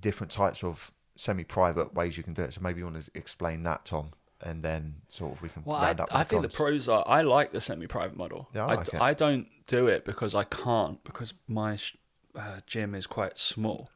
different 0.00 0.30
types 0.30 0.62
of 0.62 0.92
semi-private 1.16 1.94
ways 1.94 2.16
you 2.16 2.22
can 2.22 2.34
do 2.34 2.42
it. 2.42 2.54
So 2.54 2.60
maybe 2.62 2.78
you 2.78 2.84
want 2.84 3.04
to 3.04 3.10
explain 3.14 3.64
that, 3.64 3.84
Tom, 3.84 4.12
and 4.40 4.62
then 4.62 4.96
sort 5.08 5.32
of 5.32 5.42
we 5.42 5.48
can 5.48 5.62
Well, 5.64 5.76
I, 5.76 5.86
round 5.88 6.00
up. 6.00 6.08
I 6.14 6.20
with 6.20 6.28
think 6.28 6.42
the 6.42 6.48
pros 6.48 6.88
are. 6.88 7.04
I 7.06 7.22
like 7.22 7.52
the 7.52 7.60
semi-private 7.60 8.16
model. 8.16 8.48
Yeah, 8.54 8.66
I 8.66 8.68
I, 8.70 8.74
like 8.76 8.84
d- 8.86 8.90
it. 8.96 9.00
I 9.02 9.14
don't 9.14 9.48
do 9.66 9.86
it 9.86 10.04
because 10.04 10.34
I 10.34 10.44
can't 10.44 11.02
because 11.04 11.34
my 11.46 11.76
sh- 11.76 11.96
uh, 12.34 12.60
gym 12.66 12.94
is 12.94 13.06
quite 13.06 13.38
small. 13.38 13.90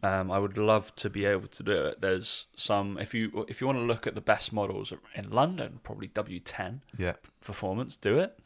Um, 0.00 0.30
I 0.30 0.38
would 0.38 0.56
love 0.56 0.94
to 0.96 1.10
be 1.10 1.24
able 1.24 1.48
to 1.48 1.62
do 1.64 1.72
it. 1.72 2.00
There's 2.00 2.46
some 2.54 2.98
if 2.98 3.12
you 3.14 3.44
if 3.48 3.60
you 3.60 3.66
want 3.66 3.80
to 3.80 3.84
look 3.84 4.06
at 4.06 4.14
the 4.14 4.20
best 4.20 4.52
models 4.52 4.92
in 5.16 5.30
London, 5.30 5.80
probably 5.82 6.06
W10 6.08 6.80
yeah. 6.96 7.14
Performance 7.40 7.96
do 7.96 8.16
it. 8.18 8.38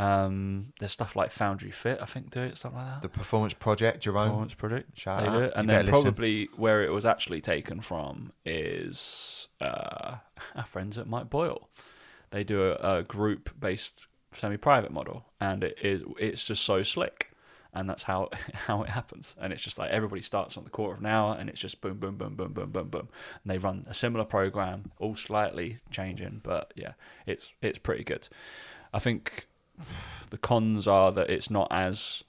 Um, 0.00 0.72
there's 0.78 0.92
stuff 0.92 1.14
like 1.14 1.30
Foundry 1.32 1.70
Fit, 1.70 1.98
I 2.00 2.06
think, 2.06 2.30
do 2.30 2.40
it 2.40 2.56
stuff 2.56 2.72
like 2.74 2.86
that. 2.86 3.02
The 3.02 3.08
performance 3.08 3.54
project, 3.54 4.00
Jerome. 4.00 4.28
Performance 4.28 4.54
Project. 4.54 4.98
Shout 4.98 5.20
they 5.20 5.28
out. 5.28 5.32
do 5.38 5.42
it. 5.44 5.52
And 5.54 5.68
You 5.68 5.74
then 5.74 5.84
better 5.86 5.96
listen. 5.96 6.02
probably 6.14 6.48
where 6.56 6.82
it 6.82 6.90
was 6.92 7.04
actually 7.04 7.40
taken 7.40 7.80
from 7.80 8.32
is 8.44 9.48
uh, 9.60 10.16
our 10.56 10.64
friends 10.64 10.98
at 10.98 11.06
Mike 11.06 11.28
Boyle. 11.28 11.68
They 12.30 12.44
do 12.44 12.62
a, 12.62 12.98
a 12.98 13.02
group 13.02 13.50
based 13.58 14.06
semi 14.32 14.56
private 14.56 14.92
model 14.92 15.26
and 15.40 15.64
it 15.64 15.76
is 15.82 16.02
it's 16.18 16.46
just 16.46 16.62
so 16.64 16.82
slick. 16.82 17.32
And 17.74 17.88
that's 17.88 18.04
how 18.04 18.30
how 18.66 18.82
it 18.82 18.88
happens. 18.90 19.36
And 19.40 19.52
it's 19.52 19.62
just 19.62 19.76
like 19.78 19.90
everybody 19.90 20.22
starts 20.22 20.56
on 20.56 20.64
the 20.64 20.70
quarter 20.70 20.94
of 20.94 21.00
an 21.00 21.06
hour 21.06 21.36
and 21.38 21.50
it's 21.50 21.60
just 21.60 21.80
boom, 21.80 21.98
boom, 21.98 22.16
boom, 22.16 22.36
boom, 22.36 22.52
boom, 22.52 22.70
boom, 22.70 22.88
boom. 22.88 23.08
And 23.44 23.50
they 23.52 23.58
run 23.58 23.84
a 23.88 23.94
similar 23.94 24.24
program, 24.24 24.92
all 24.98 25.14
slightly 25.16 25.80
changing, 25.90 26.40
but 26.42 26.72
yeah, 26.74 26.92
it's 27.26 27.52
it's 27.60 27.78
pretty 27.78 28.04
good. 28.04 28.28
I 28.94 28.98
think 28.98 29.46
the 30.30 30.38
cons 30.38 30.86
are 30.86 31.10
that 31.12 31.30
it's 31.30 31.50
not 31.50 31.68
as 31.70 32.24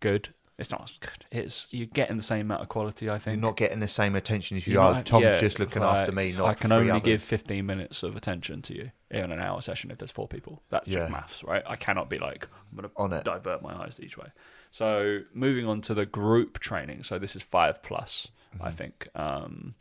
good 0.00 0.30
It's 0.58 0.70
not 0.70 0.82
as 0.84 0.92
good. 0.98 1.26
It's 1.30 1.66
you're 1.70 1.86
getting 1.86 2.16
the 2.16 2.22
same 2.22 2.46
amount 2.46 2.62
of 2.62 2.68
quality. 2.70 3.10
I 3.10 3.18
think 3.18 3.36
You're 3.36 3.42
not 3.50 3.56
getting 3.56 3.80
the 3.80 3.88
same 3.88 4.14
attention 4.16 4.56
if 4.56 4.66
you 4.66 4.74
You're 4.74 4.82
are. 4.82 4.94
not- 4.94 5.06
Tom's 5.06 5.24
yeah, 5.24 5.32
just 5.38 5.56
it's 5.56 5.58
looking 5.60 5.82
after 5.82 6.12
like, 6.12 6.30
me, 6.30 6.32
not 6.32 6.46
I 6.46 6.54
can 6.54 6.72
only 6.72 6.98
give 7.00 7.22
15 7.22 7.64
minutes 7.66 8.02
of 8.02 8.16
attention 8.16 8.62
to 8.62 8.74
you 8.74 8.90
in 9.10 9.30
an 9.32 9.38
hour 9.40 9.60
session 9.60 9.90
if 9.90 9.98
there's 9.98 10.10
four 10.10 10.26
people. 10.28 10.62
That's 10.70 10.88
Yeah. 10.88 11.00
just 11.00 11.10
maths, 11.12 11.44
right? 11.44 11.62
I 11.66 11.76
cannot 11.76 12.08
be 12.08 12.18
like 12.18 12.48
I'm 12.70 12.76
gonna 12.76 12.90
On 12.96 13.12
it. 13.12 13.24
divert 13.24 13.60
my 13.62 13.74
eyes 13.84 14.00
each 14.02 14.16
way. 14.16 14.28
So 14.70 15.20
moving 15.34 15.66
on 15.66 15.82
to 15.82 15.94
the 15.94 16.06
group 16.06 16.58
training. 16.58 17.02
So 17.04 17.18
this 17.18 17.36
is 17.36 17.42
five 17.42 17.82
plus, 17.82 18.28
I 18.54 18.68
Mm-hmm. 18.68 18.76
think. 18.76 19.08
Um, 19.14 19.74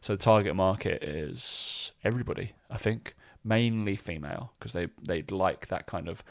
so 0.00 0.14
the 0.16 0.22
target 0.22 0.56
market 0.56 1.04
is 1.04 1.92
everybody. 2.04 2.52
I 2.70 2.78
think 2.78 3.14
mainly 3.44 3.96
female 3.96 4.52
because 4.58 4.72
they 4.72 4.88
they'd 5.02 5.30
like 5.30 5.66
that 5.68 5.84
kind 5.86 6.08
of 6.08 6.22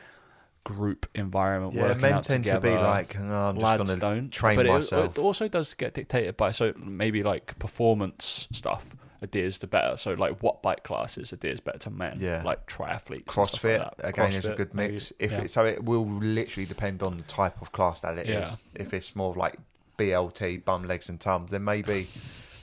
group 0.64 1.08
environment. 1.16 1.74
Yeah, 1.74 1.84
working 1.84 2.02
men 2.02 2.14
out 2.14 2.24
tend 2.24 2.44
together. 2.44 2.70
to 2.70 2.76
be 2.76 2.82
like, 2.82 3.20
"No, 3.20 3.34
I'm 3.34 3.60
just 3.60 3.78
going 3.78 3.88
to 3.88 3.96
don't 3.96 4.30
train 4.32 4.56
but 4.56 4.66
it- 4.66 4.70
myself. 4.70 5.18
It, 5.18 5.20
also 5.20 5.48
does 5.48 5.74
get 5.74 5.94
dictated 5.94 6.38
by 6.38 6.52
so 6.52 6.74
maybe 6.78 7.24
like 7.24 7.58
performance 7.60 8.48
stuff 8.52 8.96
adheres 9.22 9.58
to 9.60 9.68
better. 9.68 9.98
So 9.98 10.14
like 10.14 10.42
what 10.42 10.62
bike 10.62 10.84
classes 10.84 11.32
adheres 11.32 11.60
better 11.60 11.78
to 11.80 11.90
men? 11.90 12.18
Yeah. 12.20 12.42
like 12.44 12.68
triathletes. 12.68 13.26
CrossFit 13.26 13.80
like 13.80 13.94
again 14.16 14.34
is 14.34 14.46
a 14.46 14.52
CrossFit, 14.52 14.58
good 14.58 14.74
maybe, 14.74 14.94
mix. 14.94 15.14
If 15.20 15.32
yeah. 15.32 15.42
it, 15.42 15.52
so, 15.52 15.66
it 15.66 15.84
will 15.84 16.06
literally 16.06 16.66
depend 16.66 17.04
on 17.04 17.18
the 17.18 17.24
type 17.24 17.62
of 17.62 17.72
class 17.72 18.02
that 18.02 18.18
it 18.18 18.28
is. 18.28 18.52
Yeah. 18.52 18.56
If 18.82 18.94
it's 18.94 19.16
more 19.16 19.30
of 19.30 19.38
like 19.38 19.58
BLT, 19.98 20.66
bum 20.66 20.84
legs 20.84 21.10
and 21.10 21.20
tums, 21.20 21.52
then 21.52 21.64
maybe, 21.64 22.08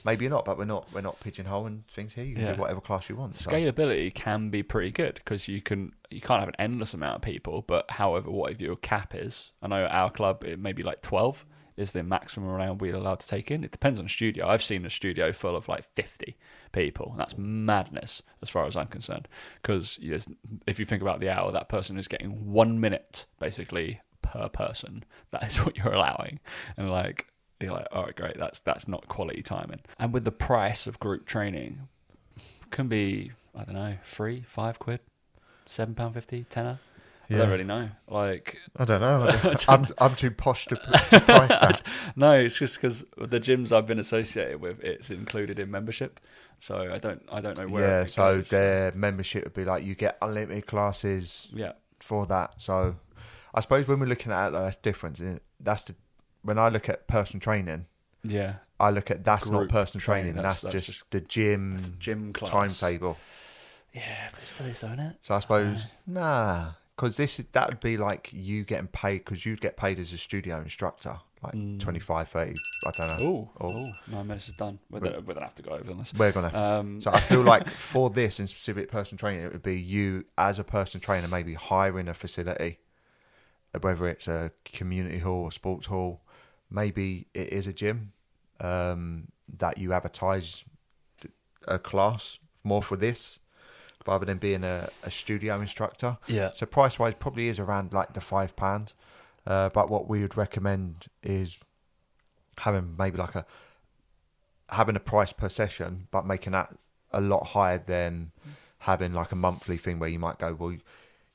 maybe 0.04 0.28
not. 0.28 0.44
But 0.44 0.58
we're 0.58 0.64
not 0.64 0.86
we're 0.92 1.00
not 1.00 1.20
pigeonholing 1.20 1.82
things 1.90 2.14
here. 2.14 2.24
You 2.24 2.34
can 2.34 2.44
Yeah. 2.44 2.54
do 2.54 2.60
whatever 2.60 2.80
class 2.80 3.08
you 3.08 3.16
want. 3.16 3.34
so- 3.34 3.50
scalability 3.50 4.12
can 4.14 4.50
be 4.50 4.62
pretty 4.62 4.90
good 4.90 5.14
because 5.16 5.48
you 5.48 5.60
can 5.62 5.92
you 6.10 6.20
can't 6.20 6.40
have 6.40 6.48
an 6.48 6.56
endless 6.58 6.94
amount 6.94 7.16
of 7.16 7.22
people, 7.22 7.62
but 7.62 7.90
however, 7.92 8.30
whatever 8.30 8.62
your 8.62 8.76
cap 8.76 9.14
is, 9.14 9.52
I 9.62 9.68
know 9.68 9.84
at 9.84 9.90
our 9.92 10.10
club 10.10 10.44
it 10.44 10.58
may 10.58 10.72
be 10.72 10.82
like 10.82 11.02
twelve 11.02 11.44
is 11.76 11.92
the 11.92 12.02
maximum 12.02 12.48
round 12.48 12.80
we're 12.80 12.92
allowed 12.96 13.20
to 13.20 13.28
take 13.28 13.52
in. 13.52 13.62
It 13.62 13.70
depends 13.70 14.00
on 14.00 14.08
studio. 14.08 14.48
I've 14.48 14.64
seen 14.64 14.84
a 14.84 14.90
studio 14.90 15.32
full 15.32 15.54
of 15.54 15.68
like 15.68 15.84
fifty 15.84 16.36
people. 16.72 17.10
and 17.12 17.20
That's 17.20 17.38
madness 17.38 18.20
as 18.42 18.48
far 18.48 18.66
as 18.66 18.76
I'm 18.76 18.88
concerned. 18.88 19.28
Because 19.62 19.96
if 20.66 20.80
you 20.80 20.84
think 20.84 21.02
about 21.02 21.20
the 21.20 21.30
hour, 21.30 21.52
that 21.52 21.68
person 21.68 21.96
is 21.96 22.08
getting 22.08 22.50
one 22.52 22.80
minute 22.80 23.26
basically 23.38 24.00
per 24.22 24.48
person. 24.48 25.04
That 25.30 25.44
is 25.44 25.64
what 25.64 25.76
you're 25.76 25.92
allowing, 25.92 26.40
and 26.76 26.90
like. 26.90 27.26
You're 27.60 27.72
like, 27.72 27.88
all 27.90 28.04
right, 28.04 28.14
great. 28.14 28.38
That's 28.38 28.60
that's 28.60 28.86
not 28.86 29.08
quality 29.08 29.42
timing. 29.42 29.80
And 29.98 30.12
with 30.12 30.24
the 30.24 30.32
price 30.32 30.86
of 30.86 31.00
group 31.00 31.26
training, 31.26 31.88
can 32.70 32.88
be 32.88 33.32
I 33.54 33.64
don't 33.64 33.74
know 33.74 33.96
three, 34.04 34.44
five 34.46 34.78
quid, 34.78 35.00
seven 35.66 35.94
pound 35.94 36.14
fifty, 36.14 36.44
tenner. 36.44 36.78
I 37.30 37.36
don't 37.36 37.50
really 37.50 37.64
know. 37.64 37.90
Like 38.08 38.58
I 38.76 38.84
don't 38.84 39.00
know. 39.00 39.28
I 39.28 39.36
don't 39.40 39.68
I'm 39.68 39.86
I'm 39.98 40.14
too 40.14 40.30
posh 40.30 40.66
to, 40.66 40.76
to 40.76 41.20
price 41.20 41.48
that. 41.60 41.82
no, 42.16 42.32
it's 42.32 42.58
just 42.58 42.76
because 42.76 43.04
the 43.18 43.38
gyms 43.38 43.70
I've 43.70 43.86
been 43.86 43.98
associated 43.98 44.60
with, 44.60 44.80
it's 44.82 45.10
included 45.10 45.58
in 45.58 45.70
membership. 45.70 46.20
So 46.60 46.90
I 46.90 46.98
don't 46.98 47.22
I 47.30 47.40
don't 47.40 47.58
know 47.58 47.68
where. 47.68 48.00
yeah, 48.00 48.04
so 48.06 48.36
goes. 48.36 48.48
their 48.48 48.92
membership 48.92 49.44
would 49.44 49.52
be 49.52 49.64
like 49.64 49.84
you 49.84 49.94
get 49.94 50.16
unlimited 50.22 50.66
classes 50.66 51.48
yeah, 51.52 51.72
for 52.00 52.24
that. 52.26 52.54
So 52.62 52.96
I 53.54 53.60
suppose 53.60 53.86
when 53.86 54.00
we're 54.00 54.06
looking 54.06 54.32
at 54.32 54.48
it, 54.48 54.52
that's 54.52 54.76
different. 54.76 55.16
isn't 55.16 55.36
it? 55.36 55.42
That's 55.60 55.84
the 55.84 55.96
when 56.48 56.58
I 56.58 56.68
look 56.70 56.88
at 56.88 57.06
personal 57.06 57.40
training, 57.40 57.86
yeah, 58.24 58.54
I 58.80 58.90
look 58.90 59.10
at 59.10 59.22
that's 59.24 59.48
not 59.48 59.68
personal 59.68 60.00
training, 60.00 60.32
training. 60.32 60.36
that's- 60.36 60.62
That's, 60.62 60.74
that's 60.74 60.86
just, 60.86 61.10
the 61.10 61.20
gym 61.20 61.78
gym 61.98 62.32
class 62.32 62.50
timetable. 62.80 63.16
Yeah, 63.94 64.28
but 64.32 64.42
it 64.42 64.46
still 64.46 64.66
is, 64.66 64.80
though, 64.80 64.88
isn't 64.88 65.00
it? 65.00 65.16
So 65.22 65.34
I 65.34 65.40
suppose 65.40 65.86
nah, 66.06 66.72
because 66.96 67.16
this 67.16 67.36
that 67.52 67.68
would 67.68 67.80
be 67.80 67.96
like 67.96 68.30
you 68.32 68.64
getting 68.64 68.88
paid 68.88 69.18
because 69.24 69.44
you'd 69.46 69.60
get 69.60 69.76
paid 69.76 69.98
as 69.98 70.12
a 70.12 70.18
studio 70.18 70.60
instructor, 70.60 71.18
like 71.42 71.54
Mm. 71.54 71.80
25, 71.80 72.28
30, 72.28 72.54
I 72.86 72.90
don't 72.90 73.08
know. 73.18 73.50
Oh, 73.60 73.92
nine 74.08 74.26
minutes 74.26 74.48
is 74.48 74.54
done. 74.54 74.78
We're, 74.90 75.00
We're- 75.00 75.18
we're 75.20 75.34
gonna 75.34 75.46
have 75.46 75.54
to 75.56 75.62
go 75.62 75.70
over 75.72 75.94
this. 75.94 76.12
We're 76.14 76.32
gonna. 76.32 76.52
Um, 76.56 77.00
so 77.00 77.10
I 77.12 77.20
feel 77.20 77.42
like 77.42 77.68
for 77.92 78.10
this 78.10 78.40
in 78.40 78.46
specific 78.46 78.90
personal 78.90 79.18
training, 79.18 79.44
it 79.46 79.52
would 79.52 79.62
be 79.62 79.80
you 79.80 80.24
as 80.36 80.58
a 80.58 80.64
personal 80.64 81.02
trainer, 81.02 81.28
maybe 81.28 81.54
hiring 81.54 82.08
a 82.08 82.14
facility, 82.14 82.78
whether 83.80 84.06
it's 84.08 84.28
a 84.28 84.50
community 84.64 85.20
hall 85.20 85.44
or 85.44 85.52
sports 85.52 85.86
hall, 85.86 86.20
maybe 86.70 87.26
it 87.34 87.52
is 87.52 87.66
a 87.66 87.72
gym 87.72 88.12
um, 88.60 89.28
that 89.56 89.78
you 89.78 89.92
advertise 89.92 90.64
a 91.66 91.78
class 91.78 92.38
more 92.64 92.82
for 92.82 92.96
this 92.96 93.40
rather 94.06 94.24
than 94.24 94.38
being 94.38 94.64
a, 94.64 94.88
a 95.02 95.10
studio 95.10 95.60
instructor. 95.60 96.16
yeah, 96.26 96.50
So 96.52 96.66
price 96.66 96.98
wise, 96.98 97.14
probably 97.14 97.48
is 97.48 97.58
around 97.58 97.92
like 97.92 98.14
the 98.14 98.20
five 98.20 98.56
pound. 98.56 98.94
Uh, 99.46 99.68
but 99.70 99.88
what 99.88 100.08
we 100.08 100.22
would 100.22 100.36
recommend 100.36 101.06
is 101.22 101.58
having 102.58 102.94
maybe 102.98 103.16
like 103.18 103.34
a 103.34 103.46
having 104.70 104.96
a 104.96 105.00
price 105.00 105.32
per 105.32 105.48
session, 105.48 106.08
but 106.10 106.26
making 106.26 106.52
that 106.52 106.74
a 107.12 107.20
lot 107.20 107.46
higher 107.48 107.78
than 107.78 108.32
having 108.80 109.12
like 109.14 109.32
a 109.32 109.36
monthly 109.36 109.76
thing 109.76 109.98
where 109.98 110.08
you 110.08 110.18
might 110.18 110.38
go, 110.38 110.54
well, 110.54 110.76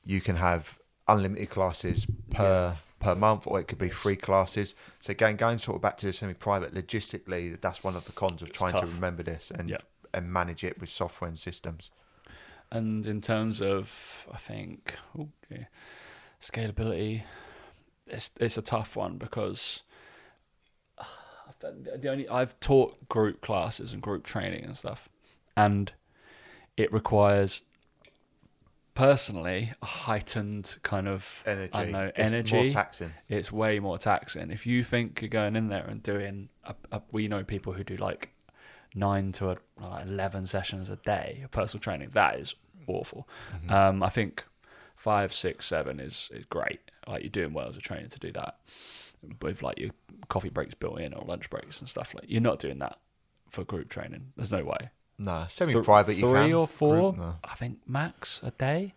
you 0.04 0.20
can 0.20 0.36
have 0.36 0.78
unlimited 1.08 1.50
classes 1.50 2.06
per 2.30 2.76
per 3.00 3.14
month, 3.14 3.46
or 3.46 3.60
it 3.60 3.64
could 3.68 3.78
be 3.78 3.90
free 3.90 4.16
classes. 4.16 4.74
So 5.00 5.10
again, 5.10 5.36
going 5.36 5.58
sort 5.58 5.76
of 5.76 5.82
back 5.82 5.96
to 5.98 6.06
the 6.06 6.12
semi-private, 6.12 6.74
logistically, 6.74 7.60
that's 7.60 7.84
one 7.84 7.96
of 7.96 8.04
the 8.06 8.12
cons 8.12 8.40
of 8.42 8.48
It's 8.48 8.58
trying 8.58 8.72
to 8.74 8.86
remember 8.86 9.22
this 9.22 9.50
and 9.50 9.68
Yeah. 9.68 9.78
and 10.12 10.32
manage 10.32 10.62
it 10.64 10.80
with 10.80 10.88
software 10.90 11.28
and 11.28 11.38
systems. 11.38 11.90
And 12.70 13.06
in 13.06 13.20
terms 13.20 13.60
of, 13.60 14.26
I 14.32 14.38
think, 14.38 14.94
yeah, 15.50 15.64
scalability, 16.40 17.24
it's 18.06 18.30
it's 18.40 18.56
a 18.58 18.62
tough 18.62 18.96
one 18.96 19.18
because 19.18 19.82
the 21.60 22.08
only 22.08 22.28
I've 22.28 22.58
taught 22.60 23.08
group 23.08 23.40
classes 23.40 23.92
and 23.92 24.02
group 24.02 24.24
training 24.24 24.64
and 24.64 24.76
stuff, 24.76 25.08
and 25.56 25.92
it 26.76 26.92
requires 26.92 27.62
personally 28.94 29.72
a 29.82 29.86
heightened 29.86 30.76
kind 30.82 31.08
of 31.08 31.42
Energy, 31.46 31.70
I 31.72 31.82
don't 31.82 31.92
know 31.92 32.06
It's 32.14 32.18
energy. 32.32 32.54
more 32.56 32.68
taxing. 32.68 33.12
it's 33.28 33.50
way 33.52 33.80
more 33.80 33.98
taxing. 33.98 34.50
If 34.50 34.66
you 34.66 34.84
think 34.84 35.20
you're 35.20 35.28
going 35.28 35.56
in 35.56 35.68
there 35.68 35.84
and 35.86 36.02
doing, 36.02 36.48
a, 36.64 36.74
a, 36.92 37.02
we 37.10 37.28
know 37.28 37.42
people 37.44 37.72
who 37.72 37.84
do 37.84 37.96
like 37.96 38.30
nine 38.94 39.32
to 39.32 39.50
a, 39.50 39.56
like 39.80 40.06
eleven 40.06 40.46
sessions 40.46 40.90
a 40.90 40.96
day 40.96 41.40
of 41.44 41.50
personal 41.50 41.80
training. 41.82 42.10
That 42.14 42.38
is 42.38 42.54
awful. 42.86 43.28
Mm-hmm. 43.56 43.72
Um, 43.72 44.02
I 44.02 44.08
think 44.08 44.44
five, 44.94 45.32
six, 45.34 45.66
seven 45.66 45.98
is 46.00 46.30
is 46.32 46.44
great. 46.46 46.80
Like 47.06 47.22
you're 47.22 47.30
doing 47.30 47.52
well 47.52 47.68
as 47.68 47.76
a 47.76 47.80
trainer 47.80 48.08
to 48.08 48.18
do 48.18 48.32
that 48.32 48.58
with 49.42 49.62
like 49.62 49.78
your 49.78 49.90
coffee 50.28 50.50
breaks 50.50 50.74
built 50.74 51.00
in 51.00 51.12
or 51.14 51.26
lunch 51.26 51.50
breaks 51.50 51.80
and 51.80 51.88
stuff. 51.88 52.14
Like 52.14 52.26
you're 52.28 52.40
not 52.40 52.58
doing 52.58 52.78
that 52.78 52.98
for 53.48 53.64
group 53.64 53.88
training. 53.88 54.32
There's 54.36 54.52
no 54.52 54.64
way. 54.64 54.90
No, 55.18 55.46
semi-private. 55.48 56.16
you 56.16 56.20
three 56.22 56.48
can. 56.48 56.54
or 56.54 56.66
four, 56.66 57.12
Group, 57.12 57.16
no. 57.18 57.36
I 57.44 57.54
think 57.54 57.78
max 57.86 58.40
a 58.42 58.50
day, 58.50 58.94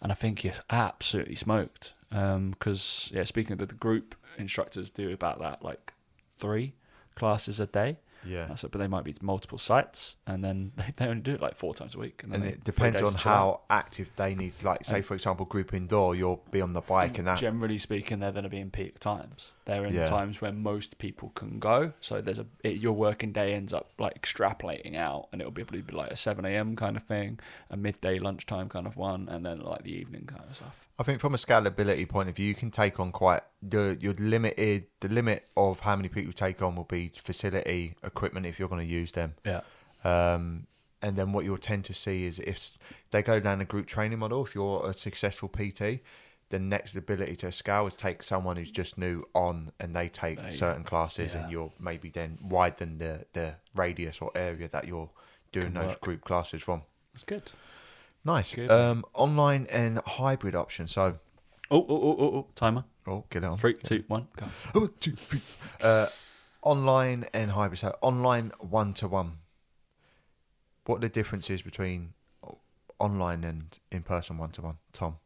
and 0.00 0.12
I 0.12 0.14
think 0.14 0.44
you're 0.44 0.54
absolutely 0.70 1.34
smoked. 1.34 1.94
Um, 2.10 2.50
because 2.50 3.10
yeah, 3.12 3.24
speaking 3.24 3.52
of 3.52 3.58
the, 3.58 3.66
the 3.66 3.74
group 3.74 4.14
instructors 4.38 4.88
do 4.90 5.12
about 5.12 5.40
that, 5.40 5.62
like 5.62 5.92
three 6.38 6.74
classes 7.14 7.60
a 7.60 7.66
day. 7.66 7.98
Yeah, 8.28 8.46
That's 8.46 8.64
it, 8.64 8.70
but 8.70 8.78
they 8.78 8.86
might 8.88 9.04
be 9.04 9.14
multiple 9.22 9.58
sites, 9.58 10.16
and 10.26 10.44
then 10.44 10.72
they, 10.76 10.92
they 10.96 11.06
only 11.06 11.22
do 11.22 11.34
it 11.34 11.40
like 11.40 11.54
four 11.54 11.74
times 11.74 11.94
a 11.94 11.98
week. 11.98 12.22
And, 12.22 12.32
then 12.32 12.42
and 12.42 12.50
it 12.50 12.64
depends 12.64 13.00
on 13.02 13.14
how 13.14 13.60
active 13.70 14.10
they 14.16 14.34
need. 14.34 14.52
To, 14.54 14.66
like, 14.66 14.84
say 14.84 14.96
And- 14.96 15.04
for 15.06 15.14
example, 15.14 15.46
group 15.46 15.72
indoor, 15.72 16.14
you'll 16.14 16.42
be 16.50 16.60
on 16.60 16.72
the 16.72 16.80
bike 16.80 17.18
and 17.18 17.26
that. 17.28 17.38
Generally 17.38 17.78
speaking, 17.78 18.18
they're 18.20 18.32
going 18.32 18.44
to 18.44 18.48
be 18.50 18.58
in 18.60 18.70
peak 18.70 18.98
times. 18.98 19.56
They're 19.64 19.84
in 19.84 19.94
Yeah. 19.94 20.04
times 20.06 20.40
where 20.40 20.52
most 20.52 20.98
people 20.98 21.30
can 21.30 21.58
go. 21.58 21.92
So 22.00 22.20
there's 22.20 22.38
a 22.38 22.46
it, 22.64 22.76
your 22.78 22.92
working 22.92 23.32
day 23.32 23.54
ends 23.54 23.72
up 23.72 23.90
like 23.98 24.20
extrapolating 24.20 24.96
out, 24.96 25.28
and 25.32 25.40
it'll 25.40 25.50
be 25.52 25.62
probably 25.64 25.82
be 25.82 25.94
like 25.94 26.10
a 26.10 26.16
seven 26.16 26.44
a.m. 26.44 26.76
kind 26.76 26.96
of 26.96 27.02
thing, 27.04 27.38
a 27.70 27.76
midday 27.76 28.18
lunchtime 28.18 28.68
kind 28.68 28.86
of 28.86 28.96
one, 28.96 29.28
and 29.28 29.44
then 29.46 29.58
like 29.60 29.82
the 29.84 29.92
evening 29.92 30.24
kind 30.26 30.42
of 30.48 30.56
stuff. 30.56 30.87
I 30.98 31.04
think 31.04 31.20
from 31.20 31.32
a 31.32 31.36
scalability 31.36 32.08
point 32.08 32.28
of 32.28 32.34
view, 32.36 32.46
you 32.48 32.54
can 32.54 32.70
take 32.70 32.98
on 32.98 33.12
quite 33.12 33.42
the 33.62 33.96
you're 34.00 34.14
limited. 34.14 34.86
The 35.00 35.08
limit 35.08 35.46
of 35.56 35.80
how 35.80 35.94
many 35.96 36.08
people 36.08 36.28
you 36.28 36.32
take 36.32 36.60
on 36.60 36.74
will 36.74 36.84
be 36.84 37.12
facility, 37.16 37.94
equipment 38.02 38.46
if 38.46 38.58
you're 38.58 38.68
going 38.68 38.86
to 38.86 38.92
use 38.94 39.12
them. 39.12 39.34
Yeah. 39.44 39.60
Um, 40.04 40.66
and 41.00 41.14
then 41.14 41.32
what 41.32 41.44
you'll 41.44 41.58
tend 41.58 41.84
to 41.84 41.94
see 41.94 42.26
is 42.26 42.40
if 42.40 42.76
they 43.12 43.22
go 43.22 43.38
down 43.38 43.60
a 43.60 43.64
group 43.64 43.86
training 43.86 44.18
model, 44.18 44.44
if 44.44 44.54
you're 44.56 44.88
a 44.88 44.92
successful 44.92 45.48
PT, 45.48 46.00
the 46.48 46.58
next 46.58 46.96
ability 46.96 47.36
to 47.36 47.52
scale 47.52 47.86
is 47.86 47.94
take 47.96 48.22
someone 48.24 48.56
who's 48.56 48.70
just 48.72 48.98
new 48.98 49.22
on 49.34 49.70
and 49.78 49.94
they 49.94 50.08
take 50.08 50.38
There 50.38 50.46
you 50.46 50.56
certain 50.56 50.82
classes 50.82 51.34
Yeah. 51.34 51.42
and 51.42 51.52
you're 51.52 51.72
maybe 51.78 52.08
then 52.10 52.38
widen 52.42 52.98
the, 52.98 53.26
the 53.34 53.54
radius 53.76 54.20
or 54.20 54.32
area 54.34 54.66
that 54.68 54.88
you're 54.88 55.10
doing 55.52 55.66
Can 55.66 55.74
those 55.74 55.90
work. 55.90 56.00
group 56.00 56.24
classes 56.24 56.62
from. 56.62 56.82
It's 57.14 57.22
good. 57.22 57.52
Nice. 58.24 58.54
Good. 58.54 58.70
Um, 58.70 59.04
online 59.14 59.66
and 59.70 59.98
hybrid 59.98 60.54
option. 60.54 60.86
So, 60.88 61.18
Oh, 61.70 61.84
oh, 61.86 61.86
oh, 61.88 62.16
oh, 62.18 62.24
oh. 62.36 62.46
timer. 62.54 62.84
oh, 63.06 63.24
get 63.30 63.42
it 63.42 63.46
on. 63.46 63.58
Three, 63.58 63.74
two, 63.74 64.02
one, 64.08 64.28
go. 64.36 64.46
Oh, 64.74 64.86
two, 65.00 65.12
three. 65.12 65.40
Uh, 65.80 66.06
online 66.62 67.26
and 67.34 67.50
hybrid. 67.52 67.78
So 67.78 67.94
online 68.00 68.52
one 68.58 68.94
to 68.94 69.08
one. 69.08 69.38
What 70.86 70.96
are 70.96 71.00
the 71.00 71.08
differences 71.10 71.60
between 71.62 72.14
online 72.98 73.44
and 73.44 73.78
in 73.92 74.02
person 74.02 74.38
one 74.38 74.50
to 74.52 74.62
one, 74.62 74.78
Tom, 74.92 75.16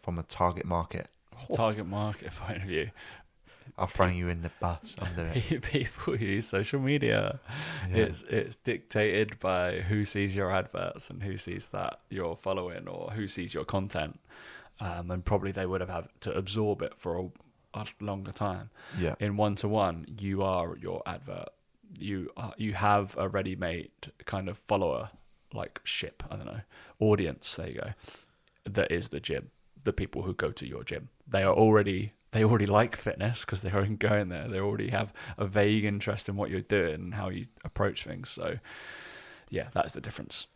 from 0.00 0.18
a 0.18 0.22
target 0.22 0.64
market? 0.64 1.08
Target 1.54 1.86
market 1.86 2.32
point 2.34 2.58
of 2.62 2.68
view. 2.68 2.90
I'll 3.78 3.86
throw 3.86 4.06
you 4.06 4.28
in 4.28 4.42
the 4.42 4.50
bus. 4.60 4.96
Doing 5.16 5.30
it. 5.34 5.62
people 5.70 6.16
use 6.16 6.46
social 6.46 6.80
media. 6.80 7.40
Yeah. 7.90 8.04
It's 8.04 8.22
it's 8.22 8.56
dictated 8.56 9.38
by 9.40 9.80
who 9.80 10.04
sees 10.04 10.34
your 10.36 10.52
adverts 10.52 11.10
and 11.10 11.22
who 11.22 11.36
sees 11.36 11.68
that 11.68 12.00
you're 12.10 12.36
following 12.36 12.88
or 12.88 13.10
who 13.12 13.28
sees 13.28 13.54
your 13.54 13.64
content, 13.64 14.20
um, 14.80 15.10
and 15.10 15.24
probably 15.24 15.52
they 15.52 15.66
would 15.66 15.80
have 15.80 15.90
had 15.90 16.08
to 16.20 16.32
absorb 16.32 16.82
it 16.82 16.94
for 16.96 17.18
a, 17.74 17.80
a 17.80 17.86
longer 18.00 18.32
time. 18.32 18.70
yeah. 18.98 19.14
In 19.20 19.36
one 19.36 19.54
to 19.56 19.68
one, 19.68 20.06
you 20.18 20.42
are 20.42 20.76
your 20.76 21.02
advert. 21.06 21.48
You 21.98 22.30
are, 22.36 22.54
you 22.56 22.74
have 22.74 23.16
a 23.18 23.28
ready-made 23.28 23.90
kind 24.24 24.48
of 24.48 24.56
follower 24.58 25.10
like 25.52 25.80
ship. 25.84 26.22
I 26.30 26.36
don't 26.36 26.46
know 26.46 26.60
audience. 27.00 27.54
There 27.56 27.68
you 27.68 27.74
go. 27.80 27.90
That 28.64 28.92
is 28.92 29.08
the 29.08 29.20
gym. 29.20 29.50
The 29.82 29.92
people 29.92 30.22
who 30.22 30.34
go 30.34 30.50
to 30.52 30.66
your 30.66 30.84
gym. 30.84 31.08
They 31.26 31.42
are 31.42 31.54
already 31.54 32.12
they 32.32 32.44
already 32.44 32.66
like 32.66 32.96
fitness 32.96 33.40
because 33.40 33.62
they're 33.62 33.84
going 33.98 34.28
there. 34.28 34.48
They 34.48 34.60
already 34.60 34.90
have 34.90 35.12
a 35.38 35.46
vague 35.46 35.84
interest 35.84 36.28
in 36.28 36.36
what 36.36 36.50
you're 36.50 36.60
doing 36.60 36.94
and 36.94 37.14
how 37.14 37.28
you 37.28 37.46
approach 37.64 38.04
things. 38.04 38.28
So, 38.30 38.58
yeah, 39.48 39.68
that's 39.72 39.92
the 39.92 40.00
difference. 40.00 40.46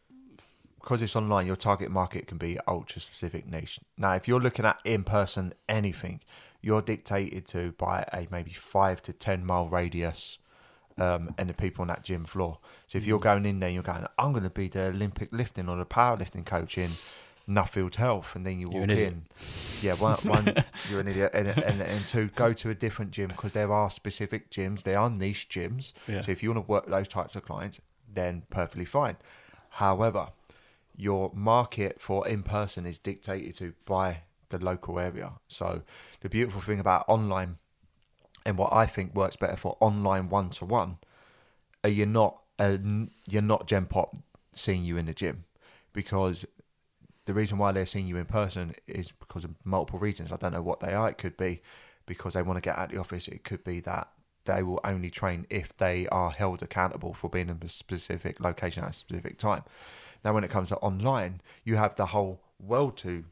because 0.80 1.00
it's 1.02 1.16
online, 1.16 1.46
your 1.46 1.56
target 1.56 1.90
market 1.90 2.26
can 2.26 2.38
be 2.38 2.58
ultra 2.68 3.00
specific 3.00 3.46
niche. 3.46 3.80
Now, 3.96 4.14
if 4.14 4.28
you're 4.28 4.40
looking 4.40 4.66
at 4.66 4.80
in 4.84 5.02
person 5.04 5.54
anything, 5.68 6.20
you're 6.60 6.82
dictated 6.82 7.46
to 7.48 7.72
by 7.72 8.04
a 8.12 8.26
maybe 8.30 8.52
five 8.52 9.02
to 9.02 9.12
ten 9.12 9.44
mile 9.44 9.66
radius, 9.66 10.38
um, 10.98 11.34
and 11.38 11.48
the 11.48 11.54
people 11.54 11.82
on 11.82 11.88
that 11.88 12.04
gym 12.04 12.24
floor. 12.24 12.58
So 12.86 12.98
if 12.98 13.06
you're 13.06 13.18
going 13.18 13.46
in 13.46 13.60
there, 13.60 13.70
you're 13.70 13.82
going, 13.82 14.06
I'm 14.18 14.32
going 14.32 14.44
to 14.44 14.50
be 14.50 14.68
the 14.68 14.86
Olympic 14.86 15.30
lifting 15.32 15.68
or 15.68 15.76
the 15.76 15.86
powerlifting 15.86 16.44
coach 16.44 16.78
in 16.78 16.92
Nuffield 17.48 17.96
Health, 17.96 18.34
and 18.34 18.46
then 18.46 18.58
you 18.58 18.68
walk 18.68 18.84
an 18.84 18.90
idiot. 18.90 19.12
in. 19.12 19.22
Yeah, 19.82 19.94
one, 19.94 20.16
one 20.22 20.54
you're 20.90 21.00
an 21.00 21.08
idiot, 21.08 21.32
and, 21.34 21.48
and, 21.48 21.80
and 21.80 22.08
two, 22.08 22.28
go 22.34 22.52
to 22.52 22.70
a 22.70 22.74
different 22.74 23.10
gym 23.10 23.28
because 23.28 23.52
there 23.52 23.72
are 23.72 23.90
specific 23.90 24.50
gyms. 24.50 24.82
There 24.82 24.98
are 24.98 25.10
niche 25.10 25.48
gyms. 25.48 25.92
Yeah. 26.08 26.20
So 26.22 26.32
if 26.32 26.42
you 26.42 26.52
want 26.52 26.64
to 26.64 26.70
work 26.70 26.86
those 26.86 27.08
types 27.08 27.36
of 27.36 27.44
clients, 27.44 27.80
then 28.12 28.42
perfectly 28.50 28.84
fine. 28.84 29.16
However, 29.70 30.28
your 30.96 31.32
market 31.34 32.00
for 32.00 32.26
in 32.26 32.42
person 32.42 32.86
is 32.86 32.98
dictated 32.98 33.56
to 33.56 33.74
by 33.84 34.22
the 34.50 34.58
local 34.64 34.98
area. 34.98 35.32
So 35.48 35.82
the 36.20 36.28
beautiful 36.28 36.60
thing 36.60 36.78
about 36.78 37.04
online 37.08 37.58
and 38.44 38.58
what 38.58 38.72
I 38.72 38.86
think 38.86 39.14
works 39.14 39.36
better 39.36 39.56
for 39.56 39.76
online 39.80 40.28
one 40.28 40.50
to 40.50 40.64
one, 40.64 40.98
are 41.82 41.90
you're 41.90 42.06
not 42.06 42.40
uh, 42.58 42.78
you're 43.28 43.42
not 43.42 43.66
Gen 43.66 43.86
Pop 43.86 44.16
seeing 44.52 44.84
you 44.84 44.96
in 44.96 45.06
the 45.06 45.14
gym 45.14 45.44
because 45.92 46.44
the 47.26 47.34
reason 47.34 47.58
why 47.58 47.72
they're 47.72 47.86
seeing 47.86 48.06
you 48.06 48.16
in 48.16 48.26
person 48.26 48.74
is 48.86 49.12
because 49.12 49.44
of 49.44 49.54
multiple 49.64 49.98
reasons. 49.98 50.32
I 50.32 50.36
don't 50.36 50.52
know 50.52 50.62
what 50.62 50.80
they 50.80 50.92
are. 50.92 51.08
It 51.08 51.18
could 51.18 51.36
be 51.36 51.62
because 52.06 52.34
they 52.34 52.42
want 52.42 52.56
to 52.56 52.60
get 52.60 52.76
out 52.76 52.86
of 52.86 52.92
the 52.92 53.00
office. 53.00 53.28
It 53.28 53.44
could 53.44 53.64
be 53.64 53.80
that 53.80 54.08
they 54.44 54.62
will 54.62 54.80
only 54.84 55.10
train 55.10 55.46
if 55.48 55.74
they 55.76 56.06
are 56.08 56.30
held 56.30 56.62
accountable 56.62 57.14
for 57.14 57.30
being 57.30 57.48
in 57.48 57.58
a 57.62 57.68
specific 57.68 58.40
location 58.40 58.84
at 58.84 58.90
a 58.90 58.92
specific 58.92 59.38
time. 59.38 59.62
Now, 60.24 60.34
when 60.34 60.44
it 60.44 60.50
comes 60.50 60.68
to 60.68 60.76
online, 60.76 61.40
you 61.64 61.76
have 61.76 61.94
the 61.94 62.06
whole 62.06 62.40
world 62.58 62.96
to 62.98 63.24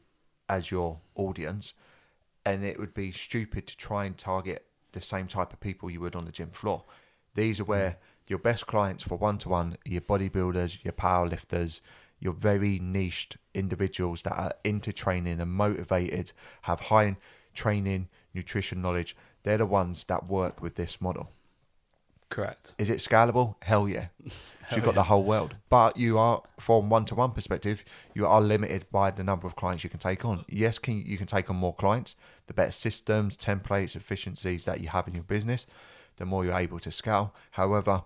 as 0.49 0.71
your 0.71 0.99
audience, 1.15 1.73
and 2.45 2.63
it 2.63 2.79
would 2.79 2.93
be 2.93 3.11
stupid 3.11 3.67
to 3.67 3.77
try 3.77 4.05
and 4.05 4.17
target 4.17 4.65
the 4.91 5.01
same 5.01 5.27
type 5.27 5.53
of 5.53 5.59
people 5.59 5.89
you 5.89 6.01
would 6.01 6.15
on 6.15 6.25
the 6.25 6.31
gym 6.31 6.49
floor. 6.51 6.83
These 7.35 7.59
are 7.59 7.63
where 7.63 7.89
mm. 7.89 7.95
your 8.27 8.39
best 8.39 8.67
clients 8.67 9.03
for 9.03 9.17
one 9.17 9.37
to 9.39 9.49
one, 9.49 9.77
your 9.85 10.01
bodybuilders, 10.01 10.83
your 10.83 10.93
powerlifters, 10.93 11.81
your 12.23 12.33
very 12.33 12.79
niched 12.79 13.35
individuals 13.53 14.21
that 14.21 14.31
are 14.31 14.53
into 14.63 14.93
training 14.93 15.41
and 15.41 15.51
motivated, 15.51 16.31
have 16.63 16.79
high 16.79 17.17
training, 17.53 18.07
nutrition 18.33 18.81
knowledge. 18.81 19.13
They're 19.43 19.57
the 19.57 19.65
ones 19.65 20.05
that 20.05 20.25
work 20.27 20.61
with 20.61 20.75
this 20.75 21.01
model. 21.01 21.31
Correct. 22.29 22.75
Is 22.77 22.89
it 22.89 22.99
scalable? 22.99 23.55
Hell 23.61 23.87
yeah. 23.89 24.07
So 24.69 24.77
you've 24.77 24.85
got 24.85 24.95
the 24.95 25.03
whole 25.03 25.23
world. 25.23 25.57
But 25.69 25.97
you 25.97 26.17
are, 26.17 26.41
from 26.57 26.89
one 26.89 27.03
to 27.05 27.15
one 27.15 27.31
perspective, 27.31 27.83
you 28.15 28.25
are 28.25 28.41
limited 28.41 28.85
by 28.89 29.11
the 29.11 29.23
number 29.23 29.45
of 29.45 29.57
clients 29.57 29.83
you 29.83 29.89
can 29.89 29.99
take 29.99 30.23
on. 30.23 30.45
Yes, 30.47 30.79
can 30.79 31.05
you 31.05 31.17
can 31.17 31.27
take 31.27 31.49
on 31.49 31.57
more 31.57 31.75
clients. 31.75 32.15
The 32.47 32.53
better 32.53 32.71
systems, 32.71 33.37
templates, 33.37 33.95
efficiencies 33.95 34.63
that 34.65 34.79
you 34.79 34.87
have 34.87 35.07
in 35.07 35.13
your 35.13 35.23
business, 35.23 35.67
the 36.15 36.25
more 36.25 36.45
you're 36.45 36.57
able 36.57 36.79
to 36.79 36.89
scale. 36.89 37.35
However, 37.51 38.03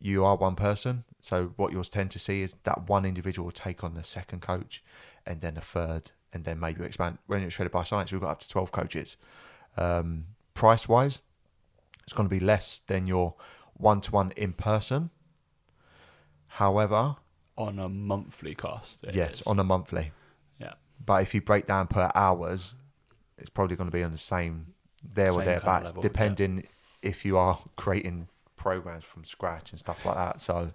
you 0.00 0.24
are 0.24 0.36
one 0.36 0.54
person. 0.54 1.04
So 1.20 1.52
what 1.56 1.72
you'll 1.72 1.84
tend 1.84 2.10
to 2.12 2.18
see 2.18 2.42
is 2.42 2.56
that 2.64 2.88
one 2.88 3.04
individual 3.04 3.46
will 3.46 3.52
take 3.52 3.84
on 3.84 3.94
the 3.94 4.02
second 4.02 4.40
coach 4.40 4.82
and 5.26 5.40
then 5.40 5.56
a 5.56 5.60
third, 5.60 6.10
and 6.32 6.44
then 6.44 6.58
maybe 6.58 6.82
expand. 6.84 7.18
When 7.26 7.42
it's 7.42 7.54
shredded 7.54 7.72
by 7.72 7.82
science, 7.82 8.10
we've 8.10 8.20
got 8.20 8.30
up 8.30 8.40
to 8.40 8.48
12 8.48 8.72
coaches. 8.72 9.16
Um, 9.76 10.26
price 10.54 10.88
wise, 10.88 11.20
it's 12.04 12.12
going 12.12 12.28
to 12.28 12.34
be 12.34 12.40
less 12.40 12.80
than 12.86 13.06
your 13.06 13.34
one 13.74 14.00
to 14.02 14.10
one 14.10 14.32
in 14.36 14.52
person. 14.54 15.10
However, 16.46 17.16
On 17.56 17.78
a 17.78 17.88
monthly 17.88 18.54
cost. 18.54 19.04
yes, 19.12 19.40
is. 19.40 19.46
on 19.46 19.58
a 19.58 19.64
monthly. 19.64 20.12
Yeah. 20.58 20.74
But 21.04 21.22
if 21.22 21.34
you 21.34 21.40
break 21.40 21.66
down 21.66 21.86
per 21.86 22.10
hours, 22.14 22.74
it's 23.38 23.50
probably 23.50 23.76
going 23.76 23.90
to 23.90 23.96
be 23.96 24.02
on 24.02 24.12
the 24.12 24.18
same 24.18 24.74
there 25.02 25.28
Same 25.28 25.40
or 25.40 25.44
thereabouts, 25.44 25.86
level, 25.86 26.02
yeah. 26.02 26.08
depending 26.08 26.66
if 27.02 27.24
you 27.24 27.38
are 27.38 27.58
creating 27.76 28.28
programs 28.60 29.04
from 29.04 29.24
scratch 29.24 29.70
and 29.72 29.78
stuff 29.78 30.04
like 30.06 30.14
that. 30.16 30.40
So, 30.40 30.72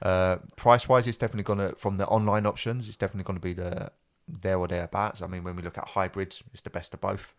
uh, 0.00 0.36
price 0.56 0.88
wise, 0.88 1.06
it's 1.06 1.18
definitely 1.18 1.44
going 1.44 1.58
to 1.70 1.76
from 1.76 1.96
the 1.98 2.06
online 2.06 2.46
options. 2.46 2.88
It's 2.88 2.96
definitely 2.96 3.24
going 3.24 3.38
to 3.38 3.42
be 3.42 3.52
the 3.54 3.92
there 4.26 4.58
or 4.58 4.66
thereabouts. 4.68 5.20
I 5.22 5.26
mean, 5.26 5.44
when 5.44 5.54
we 5.56 5.62
look 5.62 5.78
at 5.78 5.88
hybrids, 5.88 6.42
it's 6.52 6.62
the 6.62 6.70
best 6.70 6.94
of 6.94 7.00
both. 7.00 7.34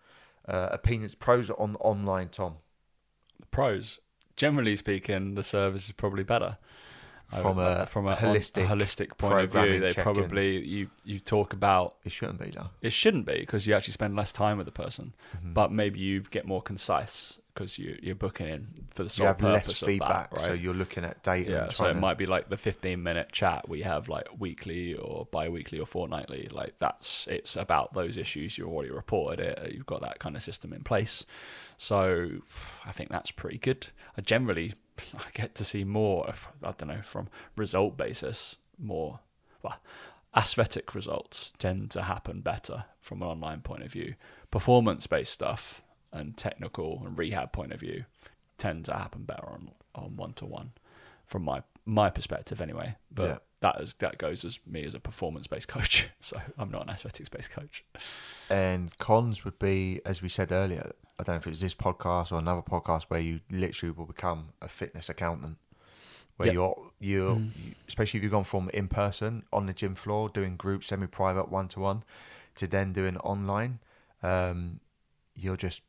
Uh, 0.47 0.69
opinions, 0.71 1.15
pros 1.15 1.49
on 1.49 1.75
online, 1.79 2.29
Tom. 2.29 2.57
The 3.39 3.45
pros. 3.47 3.99
Generally 4.36 4.75
speaking, 4.77 5.36
the 5.36 5.43
service 5.43 5.86
is 5.86 5.91
probably 5.93 6.23
better. 6.23 6.57
From 7.41 7.57
would- 7.57 7.65
a 7.65 7.86
from 7.88 8.07
a 8.07 8.15
holistic 8.15 8.65
a 8.65 8.67
holistic 8.75 9.17
point 9.17 9.33
of 9.45 9.51
view, 9.51 9.79
they 9.79 9.89
check-ins. 9.89 10.03
probably 10.03 10.63
you 10.63 10.89
you 11.03 11.19
talk 11.19 11.51
about 11.53 11.95
It 12.03 12.12
shouldn't 12.12 12.39
be 12.39 12.51
though. 12.51 12.69
it 12.81 12.91
shouldn't 12.93 13.25
be 13.25 13.39
because 13.39 13.65
you 13.65 13.73
actually 13.73 13.93
spend 13.93 14.15
less 14.15 14.31
time 14.31 14.57
with 14.59 14.67
the 14.67 14.71
person, 14.83 15.15
Mhm. 15.38 15.53
but 15.55 15.71
maybe 15.71 15.99
you 15.99 16.21
get 16.21 16.45
more 16.45 16.62
concise 16.62 17.39
because 17.53 17.77
you 17.77 17.97
you're 18.01 18.15
booking 18.15 18.47
in 18.47 18.67
for 18.87 19.03
the 19.03 19.07
you 19.07 19.09
sole 19.09 19.27
have 19.27 19.37
purpose 19.37 19.67
less 19.67 19.81
of 19.81 19.87
feedback, 19.87 20.29
that, 20.31 20.37
right? 20.37 20.45
so 20.45 20.53
you're 20.53 20.73
looking 20.73 21.03
at 21.03 21.21
data. 21.23 21.49
yeah, 21.51 21.69
so 21.69 21.85
it 21.85 21.93
to- 21.93 21.99
might 21.99 22.17
be 22.17 22.25
like 22.25 22.49
the 22.49 22.57
15 22.57 23.01
minute 23.01 23.31
chat 23.31 23.69
we 23.69 23.81
have 23.83 24.09
like 24.09 24.27
weekly 24.37 24.95
or 24.95 25.27
bi-weekly 25.31 25.79
or 25.79 25.85
fortnightly. 25.85 26.47
Like 26.51 26.77
that's 26.79 27.27
it's 27.27 27.55
about 27.55 27.93
those 27.93 28.17
issues 28.17 28.57
you 28.57 28.65
already 28.65 28.91
reported 28.91 29.39
it. 29.39 29.59
Uh, 29.59 29.67
you've 29.71 29.85
got 29.85 30.01
that 30.01 30.19
kind 30.19 30.35
of 30.35 30.43
system 30.43 30.73
in 30.73 30.83
place. 30.83 31.25
So 31.77 32.29
I 32.85 32.91
think 32.91 33.09
that's 33.09 33.31
pretty 33.31 33.57
good. 33.57 33.87
I 34.17 34.21
generally 34.21 34.73
I 35.15 35.25
get 35.33 35.55
to 35.55 35.65
see 35.65 35.83
more. 35.83 36.27
Of, 36.27 36.47
I 36.63 36.71
don't 36.71 36.87
know 36.87 37.01
from 37.03 37.29
result 37.55 37.97
basis 37.97 38.57
more. 38.79 39.19
Well, 39.61 39.79
aesthetic 40.35 40.95
results 40.95 41.53
tend 41.59 41.91
to 41.91 42.03
happen 42.03 42.41
better 42.41 42.85
from 42.99 43.21
an 43.21 43.27
online 43.27 43.61
point 43.61 43.83
of 43.83 43.91
view. 43.91 44.15
Performance 44.49 45.07
based 45.07 45.33
stuff 45.33 45.82
and 46.13 46.38
technical 46.38 47.02
and 47.06 47.17
rehab 47.17 47.52
point 47.52 47.73
of 47.73 47.80
view 47.80 48.06
tend 48.58 48.86
to 48.86 48.93
happen 48.93 49.23
better 49.23 49.47
on 49.47 49.71
on 49.95 50.15
one 50.15 50.34
to 50.34 50.45
one 50.45 50.71
from 51.26 51.43
my 51.43 51.63
my 51.86 52.10
perspective 52.10 52.62
anyway. 52.62 52.95
But 53.12 53.28
Yeah. 53.30 53.38
that 53.62 53.82
is 53.82 53.95
that 53.95 54.17
goes 54.17 54.45
as 54.45 54.60
me 54.65 54.86
as 54.86 54.93
a 54.93 54.99
performance 54.99 55.47
based 55.47 55.67
coach. 55.67 56.10
So 56.21 56.39
I'm 56.58 56.71
not 56.71 56.84
an 56.84 56.89
athletics 56.89 57.28
based 57.30 57.52
coach. 57.52 57.84
And 58.49 58.97
cons 58.97 59.43
would 59.43 59.60
be, 59.60 59.99
as 60.06 60.21
we 60.21 60.30
said 60.30 60.52
earlier, 60.52 60.91
I 61.19 61.23
don't 61.23 61.36
know 61.36 61.39
if 61.39 61.47
it 61.47 61.49
was 61.49 61.60
this 61.62 61.76
podcast 61.76 62.32
or 62.32 62.38
another 62.39 62.62
podcast 62.62 63.04
where 63.04 63.19
you 63.19 63.41
literally 63.52 63.91
will 63.91 64.06
become 64.06 64.49
a 64.62 64.67
fitness 64.67 65.10
accountant. 65.10 65.58
Where 66.38 66.47
Yep. 66.47 66.54
you're, 66.54 66.91
you're 66.99 67.36
Mm. 67.38 67.52
you, 67.56 67.73
especially 67.88 68.19
if 68.19 68.23
you've 68.23 68.32
gone 68.32 68.43
from 68.43 68.69
in 68.73 68.88
person 68.88 69.43
on 69.52 69.65
the 69.65 69.73
gym 69.73 69.95
floor, 69.95 70.30
doing 70.30 70.56
group, 70.56 70.84
semi 70.84 71.08
private, 71.08 71.49
one 71.49 71.67
to 71.69 71.80
one, 71.80 72.04
to 72.56 72.67
then 72.67 72.91
doing 72.93 73.17
online, 73.17 73.80
um, 74.23 74.80
you're 75.36 75.58
just, 75.58 75.82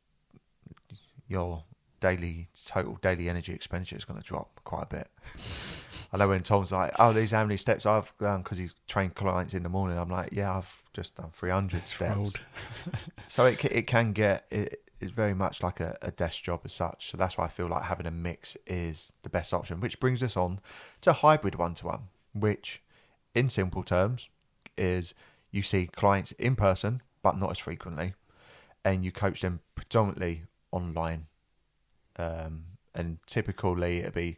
your 1.27 1.63
daily, 1.99 2.49
total 2.65 2.97
daily 3.01 3.29
energy 3.29 3.53
expenditure 3.53 3.95
is 3.95 4.05
going 4.05 4.19
to 4.19 4.25
drop 4.25 4.59
quite 4.63 4.83
a 4.83 4.95
bit. 4.95 5.07
I 6.13 6.17
know 6.17 6.29
when 6.29 6.43
Tom's 6.43 6.71
like, 6.71 6.93
"Oh, 6.99 7.13
these 7.13 7.31
how 7.31 7.43
many 7.43 7.57
steps 7.57 7.85
I've 7.85 8.11
done 8.19 8.41
because 8.41 8.57
he's 8.57 8.75
trained 8.87 9.15
clients 9.15 9.53
in 9.53 9.63
the 9.63 9.69
morning." 9.69 9.97
I'm 9.97 10.09
like, 10.09 10.29
"Yeah, 10.31 10.57
I've 10.57 10.83
just 10.93 11.15
done 11.15 11.31
300 11.33 11.87
steps." 11.87 12.33
So 13.27 13.45
it 13.45 13.65
it 13.65 13.87
can 13.87 14.11
get 14.13 14.45
it 14.51 14.83
is 14.99 15.11
very 15.11 15.33
much 15.33 15.63
like 15.63 15.79
a, 15.79 15.97
a 16.01 16.11
desk 16.11 16.43
job 16.43 16.61
as 16.63 16.73
such. 16.73 17.09
So 17.09 17.17
that's 17.17 17.37
why 17.37 17.45
I 17.45 17.47
feel 17.47 17.67
like 17.67 17.83
having 17.83 18.05
a 18.05 18.11
mix 18.11 18.55
is 18.67 19.11
the 19.23 19.29
best 19.29 19.53
option. 19.53 19.79
Which 19.79 19.99
brings 19.99 20.21
us 20.21 20.37
on 20.37 20.59
to 21.01 21.11
hybrid 21.11 21.55
one 21.55 21.73
to 21.75 21.87
one, 21.87 22.01
which, 22.33 22.81
in 23.33 23.49
simple 23.49 23.83
terms, 23.83 24.29
is 24.77 25.13
you 25.51 25.63
see 25.63 25.87
clients 25.87 26.33
in 26.33 26.55
person 26.55 27.01
but 27.23 27.37
not 27.37 27.49
as 27.51 27.57
frequently, 27.57 28.13
and 28.83 29.03
you 29.03 29.11
coach 29.11 29.41
them 29.41 29.61
predominantly 29.73 30.43
online. 30.75 31.27
Um, 32.17 32.65
and 32.93 33.17
typically 33.25 33.99
it'll 33.99 34.11
be 34.11 34.37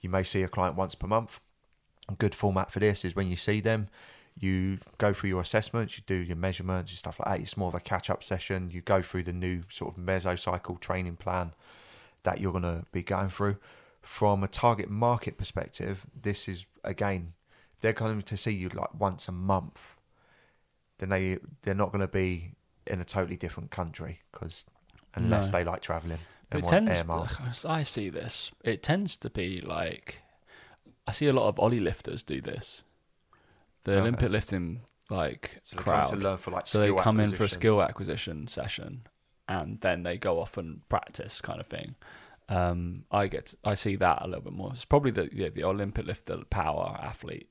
you 0.00 0.10
may 0.10 0.22
see 0.22 0.42
a 0.42 0.48
client 0.48 0.76
once 0.76 0.94
per 0.94 1.06
month. 1.06 1.40
A 2.08 2.14
good 2.14 2.34
format 2.34 2.72
for 2.72 2.80
this 2.80 3.04
is 3.04 3.16
when 3.16 3.28
you 3.28 3.36
see 3.36 3.60
them, 3.60 3.88
You 4.38 4.78
go 4.98 5.14
through 5.14 5.30
your 5.30 5.40
assessments, 5.40 5.96
you 5.96 6.04
do 6.06 6.14
your 6.14 6.36
measurements, 6.36 6.92
and 6.92 6.98
stuff 6.98 7.18
like 7.18 7.28
that. 7.28 7.40
It's 7.42 7.56
more 7.56 7.68
of 7.68 7.74
a 7.74 7.80
catch 7.80 8.10
up 8.10 8.22
session. 8.22 8.70
You 8.70 8.82
go 8.82 9.00
through 9.00 9.24
the 9.24 9.32
new 9.32 9.62
sort 9.70 9.96
of 9.96 10.02
mesocycle 10.02 10.78
training 10.78 11.16
plan 11.16 11.52
that 12.22 12.38
you're 12.40 12.52
going 12.52 12.62
to 12.64 12.84
be 12.92 13.02
going 13.02 13.30
through. 13.30 13.56
From 14.02 14.44
a 14.44 14.48
target 14.48 14.90
market 14.90 15.38
perspective, 15.38 16.06
this 16.20 16.48
is 16.48 16.66
again, 16.84 17.32
they're 17.80 17.94
going 17.94 18.22
to 18.22 18.36
see 18.36 18.52
you 18.52 18.68
like 18.68 18.94
once 18.98 19.26
a 19.26 19.32
month. 19.32 19.96
Then 20.98 21.08
they 21.08 21.38
they're 21.62 21.74
not 21.74 21.90
going 21.90 22.02
to 22.02 22.06
be 22.06 22.52
in 22.86 23.00
a 23.00 23.04
totally 23.04 23.36
different 23.36 23.70
country 23.70 24.20
because 24.32 24.66
unless 25.16 25.50
No. 25.50 25.58
they 25.58 25.64
like 25.64 25.82
traveling 25.82 26.18
But 26.50 26.58
and 26.58 26.64
it 26.64 26.88
want 26.88 27.30
tends 27.38 27.60
to, 27.62 27.68
I 27.70 27.82
see 27.82 28.08
this. 28.08 28.52
It 28.62 28.82
tends 28.82 29.16
to 29.18 29.30
be 29.30 29.60
like 29.60 30.22
I 31.06 31.12
see 31.12 31.26
a 31.26 31.32
lot 31.32 31.48
of 31.48 31.58
Oly 31.60 31.80
lifters 31.80 32.22
do 32.22 32.40
this. 32.40 32.84
The 33.84 33.92
Okay. 33.92 34.00
Olympic 34.00 34.30
lifting 34.30 34.82
like 35.10 35.60
So 35.62 35.76
crowd. 35.76 36.08
to 36.08 36.16
like 36.50 36.66
so 36.66 36.80
they 36.80 36.92
come 36.94 37.20
in 37.20 37.32
for 37.32 37.44
a 37.44 37.48
skill 37.48 37.80
acquisition 37.82 38.48
session, 38.48 39.06
and 39.48 39.80
then 39.80 40.02
they 40.02 40.18
go 40.18 40.40
off 40.40 40.56
and 40.58 40.86
practice, 40.88 41.40
kind 41.40 41.60
of 41.60 41.66
thing. 41.68 41.94
Um, 42.48 43.04
I 43.10 43.26
get 43.28 43.54
I 43.64 43.74
see 43.74 43.94
that 43.96 44.22
a 44.22 44.26
little 44.26 44.42
bit 44.42 44.52
more. 44.52 44.70
It's 44.72 44.84
probably 44.84 45.12
the 45.12 45.28
yeah, 45.32 45.48
the 45.48 45.62
Olympic 45.64 46.06
lifter 46.06 46.38
power 46.50 46.98
athlete 47.00 47.48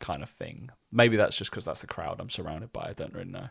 kind 0.00 0.22
of 0.22 0.30
thing. 0.30 0.70
Maybe 0.90 1.16
that's 1.16 1.36
just 1.36 1.50
because 1.52 1.64
that's 1.64 1.80
the 1.80 1.86
crowd 1.86 2.20
I'm 2.20 2.30
surrounded 2.30 2.72
by. 2.72 2.88
I 2.88 2.92
don't 2.92 3.14
really 3.14 3.30
know. 3.30 3.48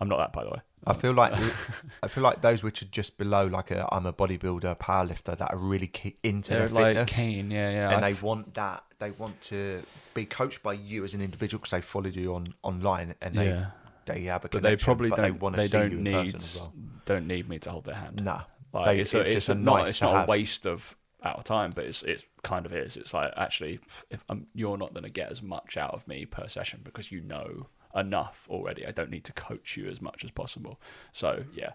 I'm 0.00 0.08
not 0.08 0.18
that, 0.18 0.32
by 0.32 0.44
the 0.44 0.50
way. 0.50 0.60
I 0.86 0.94
feel 0.94 1.12
like 1.12 1.34
I 2.02 2.08
feel 2.08 2.22
like 2.22 2.40
those 2.40 2.62
which 2.62 2.82
are 2.82 2.86
just 2.86 3.18
below, 3.18 3.46
like 3.46 3.70
a, 3.70 3.88
I'm 3.92 4.06
a 4.06 4.12
bodybuilder, 4.12 4.78
powerlifter, 4.78 5.36
that 5.36 5.52
are 5.52 5.56
really 5.58 5.86
key 5.86 6.14
into 6.22 6.50
they're 6.50 6.68
their 6.68 6.68
like 6.68 6.96
fitness, 6.96 7.12
keen, 7.12 7.50
yeah, 7.50 7.70
yeah. 7.70 7.90
and 7.96 8.04
I 8.04 8.12
they 8.12 8.20
want 8.20 8.54
that. 8.54 8.84
They 8.98 9.10
want 9.10 9.40
to 9.42 9.82
be 10.14 10.24
coached 10.24 10.62
by 10.62 10.74
you 10.74 11.04
as 11.04 11.14
an 11.14 11.20
individual 11.20 11.60
because 11.60 11.72
they 11.72 11.80
followed 11.80 12.16
you 12.16 12.34
on 12.34 12.54
online, 12.62 13.14
and 13.20 13.34
they 13.34 13.48
yeah. 13.48 13.66
they 14.06 14.22
have 14.22 14.44
a 14.44 14.48
but 14.48 14.62
they 14.62 14.76
probably 14.76 15.10
but 15.10 15.16
don't. 15.16 15.24
they 15.24 15.30
want 15.32 15.56
to 15.56 15.62
see 15.62 15.68
don't 15.68 15.92
you 15.92 15.98
need 15.98 16.34
as 16.34 16.56
well. 16.56 16.72
don't 17.04 17.26
need 17.26 17.48
me 17.48 17.58
to 17.60 17.70
hold 17.70 17.84
their 17.84 17.96
hand. 17.96 18.24
Nah, 18.24 18.42
Like, 18.72 18.86
They- 18.86 19.00
it's, 19.00 19.14
it's 19.14 19.26
it's, 19.28 19.34
just 19.34 19.48
a 19.50 19.54
not 19.54 19.80
nice 19.80 19.88
it's 19.90 20.02
not 20.02 20.14
have. 20.14 20.28
a 20.28 20.30
waste 20.30 20.66
of 20.66 20.96
out 21.22 21.38
of 21.38 21.44
time, 21.44 21.72
but 21.74 21.84
it's 21.84 22.02
it's 22.02 22.22
kind 22.42 22.64
of 22.66 22.72
is. 22.72 22.96
It's 22.96 23.12
like 23.12 23.32
actually, 23.36 23.80
if 24.10 24.24
I'm, 24.28 24.46
you're 24.54 24.78
not 24.78 24.92
going 24.94 25.04
to 25.04 25.10
get 25.10 25.30
as 25.30 25.42
much 25.42 25.76
out 25.76 25.92
of 25.92 26.06
me 26.06 26.24
per 26.24 26.48
session 26.48 26.80
because 26.84 27.10
you 27.10 27.20
know 27.20 27.66
enough 27.94 28.46
already. 28.50 28.86
I 28.86 28.92
don't 28.92 29.10
need 29.10 29.24
to 29.24 29.32
coach 29.32 29.76
you 29.76 29.88
as 29.88 30.00
much 30.00 30.24
as 30.24 30.30
possible. 30.30 30.80
So 31.12 31.44
yeah, 31.54 31.72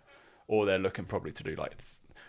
or 0.48 0.66
they're 0.66 0.80
looking 0.80 1.06
probably 1.06 1.32
to 1.34 1.44
do 1.44 1.56
like. 1.56 1.82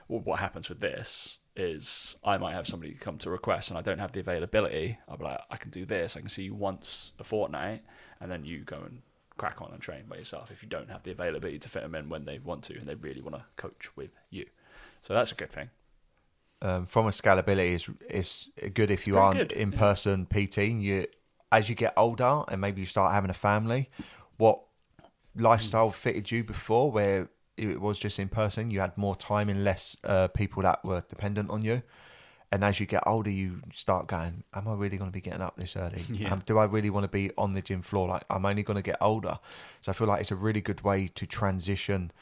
Well, 0.06 0.20
what 0.20 0.40
happens 0.40 0.68
with 0.68 0.80
this 0.80 1.38
is 1.56 2.16
I 2.22 2.36
might 2.36 2.52
have 2.52 2.66
somebody 2.66 2.92
come 2.92 3.16
to 3.18 3.30
request 3.30 3.70
and 3.70 3.78
I 3.78 3.82
don't 3.82 4.00
have 4.00 4.12
the 4.12 4.20
availability. 4.20 4.98
I'll 5.08 5.16
be 5.16 5.24
like, 5.24 5.40
I 5.50 5.56
can 5.56 5.70
do 5.70 5.86
this. 5.86 6.14
I 6.16 6.20
can 6.20 6.28
see 6.28 6.42
you 6.42 6.54
once 6.54 7.12
a 7.18 7.24
fortnight, 7.24 7.82
and 8.20 8.30
then 8.30 8.44
you 8.44 8.64
go 8.64 8.82
and 8.84 9.00
crack 9.38 9.62
on 9.62 9.72
and 9.72 9.80
train 9.80 10.04
by 10.08 10.16
yourself. 10.16 10.50
If 10.50 10.62
you 10.62 10.68
don't 10.68 10.90
have 10.90 11.04
the 11.04 11.12
availability 11.12 11.58
to 11.60 11.68
fit 11.68 11.82
them 11.82 11.94
in 11.94 12.08
when 12.10 12.24
they 12.26 12.38
want 12.38 12.64
to 12.64 12.78
and 12.78 12.86
they 12.86 12.94
really 12.96 13.22
want 13.22 13.36
to 13.36 13.44
coach 13.56 13.88
with 13.96 14.10
you, 14.30 14.46
so 15.00 15.14
that's 15.14 15.32
a 15.32 15.34
good 15.36 15.50
thing. 15.50 15.70
um, 16.62 16.86
from 16.86 17.06
a 17.06 17.10
scalability, 17.10 17.74
is 17.74 17.88
it's 18.08 18.50
good 18.72 18.90
if 18.90 19.06
you 19.06 19.14
pretty 19.14 19.24
aren't 19.24 19.48
good, 19.50 19.52
in 19.52 19.72
yeah. 19.72 19.78
person 19.78 20.26
PT. 20.26 20.58
You 20.58 21.06
as 21.54 21.68
you 21.68 21.76
get 21.76 21.94
older 21.96 22.42
and 22.48 22.60
maybe 22.60 22.80
you 22.80 22.86
start 22.86 23.12
having 23.12 23.30
a 23.30 23.34
family, 23.34 23.88
what 24.38 24.60
lifestyle 25.36 25.90
fitted 25.90 26.30
you 26.32 26.42
before, 26.42 26.90
where 26.90 27.28
it 27.56 27.80
was 27.80 27.98
just 28.00 28.18
in 28.18 28.28
person? 28.28 28.72
You 28.72 28.80
had 28.80 28.98
more 28.98 29.14
time 29.14 29.48
and 29.48 29.62
less 29.62 29.96
uh, 30.02 30.26
people 30.28 30.64
that 30.64 30.84
were 30.84 31.04
dependent 31.08 31.50
on 31.50 31.62
you. 31.62 31.82
And 32.50 32.64
as 32.64 32.80
you 32.80 32.86
get 32.86 33.04
older, 33.06 33.30
you 33.30 33.62
start 33.72 34.08
going, 34.08 34.42
"Am 34.52 34.66
I 34.66 34.74
really 34.74 34.96
going 34.96 35.10
to 35.10 35.14
be 35.14 35.20
getting 35.20 35.40
up 35.40 35.56
this 35.56 35.76
early? 35.76 36.02
Yeah. 36.12 36.32
Um, 36.32 36.42
do 36.44 36.58
I 36.58 36.64
really 36.64 36.90
want 36.90 37.04
to 37.04 37.08
be 37.08 37.30
on 37.38 37.52
the 37.54 37.62
gym 37.62 37.82
floor? 37.82 38.08
Like, 38.08 38.24
I'm 38.30 38.44
only 38.44 38.62
going 38.62 38.76
to 38.76 38.82
get 38.82 38.96
older." 39.00 39.38
So 39.80 39.90
I 39.90 39.94
feel 39.94 40.08
like 40.08 40.20
it's 40.20 40.30
a 40.32 40.36
really 40.36 40.60
good 40.60 40.82
way 40.82 41.08
to 41.14 41.26
transition 41.26 42.12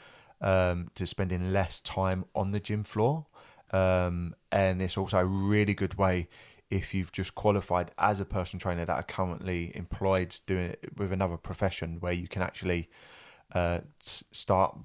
um, 0.40 0.90
to 0.95 1.07
spending 1.07 1.53
less 1.53 1.81
time 1.81 2.25
on 2.35 2.53
the 2.53 2.61
gym 2.61 2.85
floor. 2.85 3.27
Um, 3.73 4.35
and 4.51 4.83
it's 4.83 4.97
also 4.99 5.18
a 5.18 5.25
really 5.25 5.75
good 5.75 5.95
way 5.95 6.29
if 6.73 6.95
you've 6.95 7.13
just 7.13 7.35
qualified 7.35 7.91
as 7.99 8.19
a 8.19 8.25
personal 8.25 8.59
trainer 8.59 8.87
that 8.87 8.97
are 8.97 9.03
currently 9.03 9.71
employed 9.75 10.35
doing 10.47 10.71
it 10.71 10.91
with 10.97 11.13
another 11.13 11.37
profession 11.37 11.99
where 12.01 12.15
you 12.15 12.27
can 12.27 12.41
actually 12.41 12.89
uh, 13.55 13.81
start 14.01 14.79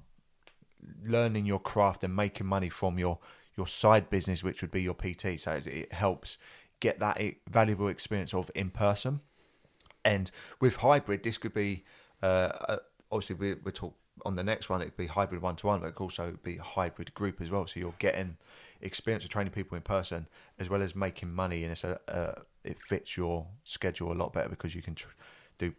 learning 1.02 1.46
your 1.46 1.58
craft 1.58 2.04
and 2.04 2.14
making 2.14 2.46
money 2.46 2.68
from 2.68 2.98
your 2.98 3.18
your 3.56 3.66
side 3.66 4.10
business, 4.10 4.44
which 4.44 4.60
would 4.60 4.70
be 4.70 4.82
your 4.82 4.94
PT. 4.94 5.40
So 5.40 5.60
it- 5.64 5.92
helps 5.94 6.36
get 6.78 6.98
that 7.00 7.18
valuable 7.48 7.88
experience 7.88 8.34
of 8.34 8.50
in 8.54 8.68
person. 8.68 9.20
And 10.04 10.30
with 10.60 10.76
hybrid, 10.76 11.22
this 11.22 11.38
could 11.38 11.54
be 11.54 11.84
uh, 12.22 12.26
uh, 12.26 12.76
obviously 13.10 13.36
we 13.36 13.54
we 13.54 13.72
talk 13.72 13.96
on 14.24 14.36
the 14.36 14.44
next 14.44 14.68
one. 14.68 14.82
It 14.82 14.86
could 14.86 14.96
be 14.96 15.06
hybrid 15.06 15.42
one 15.42 15.56
to 15.56 15.66
one, 15.66 15.80
but 15.80 15.86
it 15.86 15.94
could 15.94 16.04
also 16.04 16.38
be 16.42 16.56
hybrid 16.56 17.14
group 17.14 17.40
as 17.40 17.50
well. 17.50 17.66
So 17.66 17.80
you're 17.80 17.94
getting 17.98 18.36
experience 18.80 19.24
of 19.24 19.30
training 19.30 19.52
people 19.52 19.76
in 19.76 19.82
person 19.82 20.26
as 20.58 20.70
well 20.70 20.82
as 20.82 20.94
making 20.94 21.32
money, 21.32 21.62
and 21.62 21.72
it's 21.72 21.84
a 21.84 22.42
it 22.64 22.80
fits 22.80 23.16
your 23.16 23.46
schedule 23.64 24.12
a 24.12 24.14
lot 24.14 24.32
better 24.32 24.48
because 24.48 24.74
you 24.74 24.82
can 24.82 24.94
tr- 24.94 25.08
do 25.58 25.74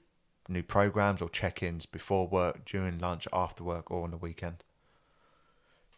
new 0.47 0.63
programs 0.63 1.21
or 1.21 1.29
check-ins 1.29 1.85
before 1.85 2.27
work, 2.27 2.65
during 2.65 2.97
lunch, 2.97 3.27
after 3.31 3.63
work, 3.63 3.91
or 3.91 4.03
on 4.03 4.11
the 4.11 4.17
weekend. 4.17 4.63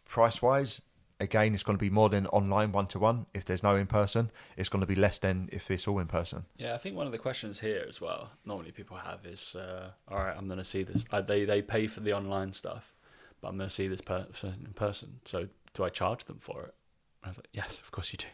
Price 0.06 0.42
wise, 0.42 0.82
again, 1.22 1.54
it's 1.54 1.62
going 1.62 1.78
to 1.78 1.82
be 1.82 1.88
more 1.90 2.08
than 2.08 2.26
online 2.28 2.72
one 2.72 2.86
to 2.88 2.98
one. 2.98 3.26
If 3.32 3.44
there's 3.44 3.62
no 3.62 3.76
in 3.76 3.86
person, 3.86 4.30
it's 4.56 4.68
going 4.68 4.80
to 4.80 4.86
be 4.86 4.94
less 4.94 5.18
than 5.18 5.48
if 5.52 5.70
it's 5.70 5.86
all 5.88 5.98
in 6.00 6.06
person. 6.08 6.44
Yeah, 6.56 6.74
I 6.74 6.78
think 6.78 6.96
one 6.96 7.06
of 7.06 7.12
the 7.12 7.18
questions 7.18 7.60
here 7.60 7.86
as 7.88 8.00
well, 8.00 8.30
normally 8.44 8.72
people 8.72 8.96
have 8.96 9.24
is, 9.24 9.54
uh, 9.54 9.90
all 10.08 10.18
right, 10.18 10.36
I'm 10.36 10.46
going 10.46 10.58
to 10.58 10.64
see 10.64 10.82
this. 10.82 11.04
Uh, 11.10 11.20
they 11.20 11.44
they 11.44 11.62
pay 11.62 11.86
for 11.86 12.00
the 12.00 12.12
online 12.12 12.52
stuff, 12.52 12.92
but 13.40 13.48
I'm 13.48 13.56
going 13.56 13.68
to 13.68 13.74
see 13.74 13.88
this 13.88 14.00
person 14.00 14.54
in 14.66 14.72
person. 14.72 15.20
So 15.24 15.48
do 15.74 15.84
I 15.84 15.88
charge 15.88 16.24
them 16.24 16.38
for 16.40 16.64
it? 16.64 16.74
And 17.22 17.26
I 17.26 17.28
was 17.28 17.38
like, 17.38 17.48
yes, 17.52 17.80
of 17.82 17.90
course 17.92 18.12
you 18.12 18.18
do. 18.18 18.26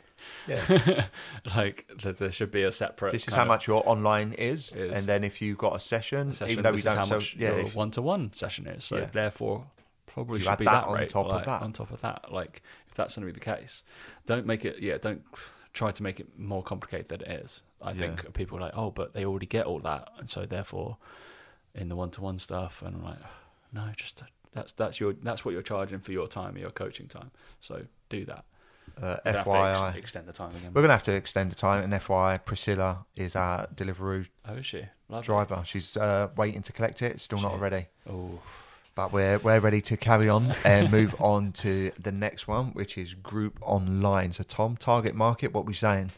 Yeah. 0.49 1.05
like 1.57 1.87
th- 2.01 2.17
there 2.17 2.33
should 2.33 2.51
be 2.51 2.63
a 2.65 2.73
separate. 2.73 3.13
this 3.13 3.29
is 3.29 3.35
how 3.35 3.45
much 3.45 3.67
your 3.69 3.83
online 3.87 4.33
is, 4.33 4.73
Is. 4.73 4.93
and 4.93 5.07
then 5.07 5.23
if 5.25 5.41
you've 5.43 5.59
got 5.59 5.77
a 5.77 5.81
session, 5.81 6.33
session. 6.33 6.53
even 6.53 6.65
though 6.65 6.73
we 6.73 6.83
don't, 6.83 6.97
how 6.97 7.05
so 7.05 7.17
much 7.17 7.37
yeah, 7.39 7.55
your 7.57 7.67
one-to-one 7.67 8.33
session 8.33 8.67
is. 8.67 8.85
So 8.85 8.97
Yeah. 8.97 9.11
therefore, 9.13 9.67
probably 10.13 10.39
You 10.41 10.45
should 10.47 10.59
be 10.59 10.65
that 10.67 10.73
that, 10.73 10.85
on 10.89 10.95
rate, 10.99 11.09
top 11.09 11.27
of 11.27 11.45
that. 11.45 11.63
On 11.63 11.73
top 11.73 11.91
of 11.91 12.01
that, 12.03 12.33
like 12.33 12.63
if 12.89 12.95
that's 12.95 13.17
going 13.17 13.27
to 13.27 13.33
be 13.33 13.39
the 13.39 13.45
case, 13.45 13.83
don't 14.27 14.47
make 14.47 14.65
it. 14.65 14.81
Yeah, 14.81 14.99
don't 14.99 15.23
try 15.73 15.91
to 15.91 16.03
make 16.03 16.19
it 16.21 16.27
more 16.39 16.63
complicated 16.63 17.09
than 17.09 17.21
it 17.23 17.41
is. 17.45 17.63
I 17.81 17.93
Yeah. 17.93 18.01
think 18.01 18.33
people 18.35 18.59
are 18.59 18.61
like, 18.63 18.73
oh, 18.77 18.91
but 18.91 19.13
they 19.15 19.25
already 19.25 19.47
get 19.47 19.67
all 19.67 19.79
that, 19.81 20.09
and 20.19 20.29
so 20.29 20.45
therefore, 20.47 20.97
in 21.75 21.89
the 21.89 21.97
one-to-one 21.97 22.39
stuff, 22.39 22.83
and 22.83 22.97
I'm 22.97 23.05
like, 23.05 23.19
no, 23.73 23.85
just 23.97 24.23
that's 24.53 24.73
that's 24.73 24.99
your 24.99 25.13
that's 25.13 25.45
what 25.45 25.53
you're 25.53 25.63
charging 25.63 26.01
for 26.01 26.13
your 26.13 26.27
time, 26.27 26.57
your 26.57 26.71
coaching 26.71 27.07
time. 27.07 27.31
So 27.61 27.83
do 28.09 28.25
that. 28.25 28.45
uh, 29.01 29.19
You 29.27 29.33
don't 29.33 29.35
have 29.37 29.45
to 29.45 29.51
ex- 29.53 29.79
FYI, 29.81 29.95
extend 29.97 30.27
the 30.27 30.33
time 30.33 30.51
again. 30.57 30.73
we're 30.75 30.81
gonna 30.83 30.95
have 30.95 31.05
to 31.05 31.13
extend 31.15 31.53
the 31.53 31.55
time. 31.57 31.85
And 31.85 31.93
FYI, 31.93 32.45
Priscilla 32.45 33.05
is 33.15 33.37
our 33.37 33.69
delivery 33.75 34.29
oh, 34.49 34.55
is 34.55 34.67
she? 34.67 34.85
Lovely. 35.11 35.27
driver. 35.27 35.63
She's 35.65 35.97
uh, 35.97 36.29
waiting 36.37 36.63
to 36.63 36.73
collect 36.73 37.03
it. 37.03 37.21
Still 37.21 37.41
not 37.41 37.53
Shit. 37.53 37.61
ready. 37.61 37.87
Oh, 38.11 38.41
but 38.99 39.13
we're 39.13 39.39
we're 39.39 39.61
ready 39.61 39.81
to 39.81 39.97
carry 39.97 40.29
on 40.29 40.53
and 40.65 40.91
move 40.99 41.15
on 41.21 41.53
to 41.53 41.93
the 42.01 42.11
next 42.11 42.49
one, 42.49 42.67
which 42.73 42.99
is 42.99 43.15
group 43.15 43.57
online. 43.63 44.33
So 44.33 44.43
Tom, 44.43 44.77
target 44.77 45.15
market, 45.15 45.55
what 45.55 45.65
we 45.67 45.73
saying? 45.73 46.11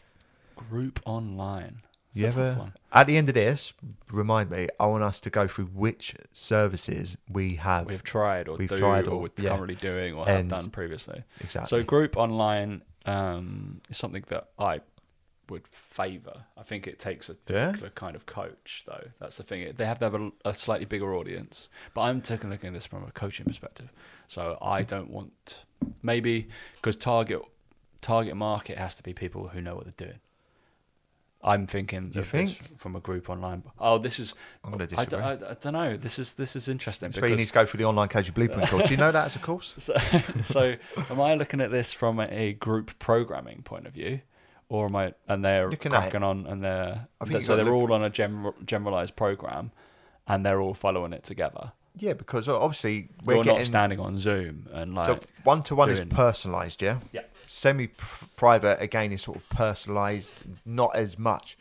group 0.55 0.99
online. 1.05 1.81
You 2.13 2.25
a 2.27 2.31
tough 2.31 2.39
ever- 2.39 2.59
one. 2.59 2.73
At 2.91 3.05
the 3.05 3.17
end 3.17 3.29
of 3.29 3.35
this, 3.35 3.73
remind 4.11 4.49
me. 4.49 4.67
I 4.79 4.87
want 4.87 5.03
us 5.03 5.19
to 5.21 5.29
go 5.29 5.47
through 5.47 5.65
which 5.65 6.15
services 6.33 7.17
we 7.29 7.55
have. 7.57 7.85
We've 7.85 8.03
tried 8.03 8.47
or 8.47 8.57
We've 8.57 8.67
do 8.67 8.77
tried 8.77 9.07
or 9.07 9.11
or- 9.11 9.21
we're 9.21 9.29
yeah. 9.37 9.49
currently 9.55 9.75
doing 9.75 10.15
or 10.15 10.27
And- 10.27 10.51
have 10.51 10.61
done 10.61 10.71
previously. 10.71 11.23
exactly. 11.39 11.69
So 11.69 11.83
group 11.83 12.17
online 12.17 12.81
um, 13.05 13.81
is 13.91 13.97
something 13.97 14.23
that 14.29 14.47
I 14.57 14.81
would 15.51 15.67
favour. 15.67 16.45
I 16.57 16.63
think 16.63 16.87
it 16.87 16.97
takes 16.97 17.29
a 17.29 17.35
Yeah? 17.47 17.67
particular 17.67 17.91
kind 17.91 18.15
of 18.15 18.25
coach, 18.25 18.83
though. 18.87 19.09
That's 19.19 19.37
the 19.37 19.43
thing. 19.43 19.71
They 19.75 19.85
have 19.85 19.99
to 19.99 20.05
have 20.05 20.15
a, 20.15 20.31
a 20.45 20.53
slightly 20.53 20.85
bigger 20.85 21.13
audience. 21.13 21.69
But 21.93 22.01
I'm 22.01 22.21
taking 22.21 22.47
a 22.47 22.53
look 22.53 22.63
at 22.63 22.73
this 22.73 22.87
from 22.87 23.03
a 23.03 23.11
coaching 23.11 23.45
perspective. 23.45 23.91
So 24.27 24.57
I 24.61 24.81
mm. 24.81 24.87
don't 24.87 25.11
want 25.11 25.63
maybe 26.01 26.47
because 26.75 26.95
target 26.95 27.41
target 28.01 28.35
market 28.35 28.77
has 28.77 28.95
to 28.95 29.03
be 29.03 29.13
people 29.13 29.49
who 29.49 29.61
know 29.61 29.75
what 29.75 29.83
they're 29.83 30.07
doing. 30.07 30.19
I'm 31.43 31.65
thinking 31.65 32.11
You 32.13 32.23
think? 32.23 32.77
from 32.77 32.95
a 32.95 32.99
group 32.99 33.29
online. 33.29 33.63
Oh, 33.79 33.97
this 33.97 34.19
is 34.19 34.35
I'm 34.63 34.71
going 34.71 34.79
to 34.79 34.87
disagree. 34.87 35.19
don't, 35.19 35.43
I, 35.43 35.51
I 35.51 35.53
don't 35.55 35.73
know. 35.73 35.97
This 35.97 36.19
is 36.19 36.35
this 36.35 36.55
is 36.55 36.67
interesting 36.67 37.09
That's 37.09 37.21
where 37.21 37.29
you 37.29 37.35
need 37.35 37.47
to 37.47 37.53
go 37.53 37.65
through 37.65 37.79
the 37.79 37.85
online 37.85 38.09
coaching 38.09 38.33
blueprint 38.33 38.69
course. 38.69 38.83
Do 38.83 38.91
you 38.91 38.97
know 38.97 39.11
that 39.11 39.25
as 39.25 39.35
a 39.35 39.39
course? 39.39 39.73
so, 39.77 39.95
so 40.43 40.75
am 41.09 41.19
I 41.19 41.35
looking 41.35 41.59
at 41.59 41.71
this 41.71 41.91
from 41.91 42.19
a, 42.19 42.25
a 42.25 42.53
group 42.53 42.97
programming 42.99 43.63
point 43.63 43.87
of 43.87 43.93
view, 43.93 44.21
or 44.71 44.85
am 44.85 44.95
I 44.95 45.13
and 45.27 45.43
they're 45.43 45.69
Looking 45.69 45.91
cracking 45.91 46.23
on 46.23 46.47
and 46.47 46.61
they're 46.61 47.05
I 47.19 47.25
think 47.25 47.43
so 47.43 47.57
they're 47.57 47.65
look- 47.65 47.73
all 47.73 47.93
on 47.93 48.03
a 48.03 48.09
general, 48.09 48.55
generalized 48.65 49.17
program, 49.17 49.71
and 50.25 50.45
they're 50.45 50.61
all 50.61 50.73
following 50.73 51.11
it 51.11 51.23
together. 51.23 51.73
Yeah, 51.97 52.13
because 52.13 52.47
obviously 52.47 53.09
we're 53.25 53.35
You're 53.35 53.43
getting 53.43 53.59
not 53.59 53.65
standing 53.65 53.99
on 53.99 54.17
Zoom 54.17 54.69
and 54.71 54.95
like 54.95 55.07
so 55.07 55.19
one 55.43 55.61
to 55.63 55.75
one 55.75 55.89
is 55.89 55.99
personalised. 55.99 56.81
Yeah. 56.81 56.99
yeah 57.11 57.23
Semi-private 57.47 58.81
again 58.81 59.11
is 59.11 59.23
sort 59.23 59.35
of 59.35 59.49
personalised, 59.49 60.43
not 60.65 60.95
as 60.95 61.19
much. 61.19 61.57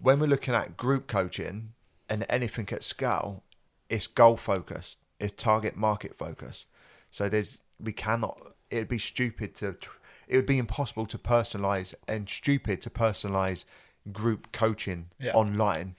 When 0.00 0.18
we're 0.18 0.26
looking 0.26 0.54
at 0.54 0.78
group 0.78 1.06
coaching, 1.06 1.74
and 2.08 2.24
anything 2.30 2.68
at 2.72 2.82
scale, 2.82 3.42
it's 3.90 4.06
goal 4.06 4.38
focused, 4.38 4.96
it's 5.20 5.34
target 5.34 5.76
market 5.76 6.16
focused. 6.16 6.66
So 7.10 7.28
there's 7.28 7.60
we 7.78 7.92
cannot. 7.92 8.38
It'd 8.70 8.88
be 8.88 8.98
stupid 8.98 9.54
to. 9.56 9.74
tr- 9.74 9.98
It 10.28 10.36
would 10.36 10.46
be 10.46 10.58
impossible 10.58 11.06
to 11.06 11.18
personalize 11.18 11.94
and 12.08 12.28
stupid 12.28 12.80
to 12.82 12.90
personalize 12.90 13.64
group 14.12 14.52
coaching 14.52 15.10
Yeah. 15.18 15.32
online 15.32 15.96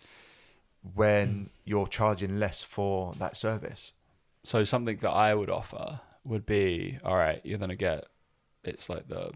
when 0.94 1.50
you're 1.64 1.88
charging 1.88 2.40
less 2.40 2.62
for 2.62 3.14
that 3.16 3.36
service. 3.36 3.94
So 4.44 4.64
something 4.64 4.98
that 4.98 5.10
I 5.10 5.34
would 5.34 5.50
offer 5.50 6.02
would 6.24 6.46
be, 6.46 7.00
all 7.04 7.16
right, 7.18 7.42
you're 7.44 7.58
gonna 7.58 7.76
get 7.76 8.06
it's 8.64 8.90
like 8.90 9.08
the 9.08 9.32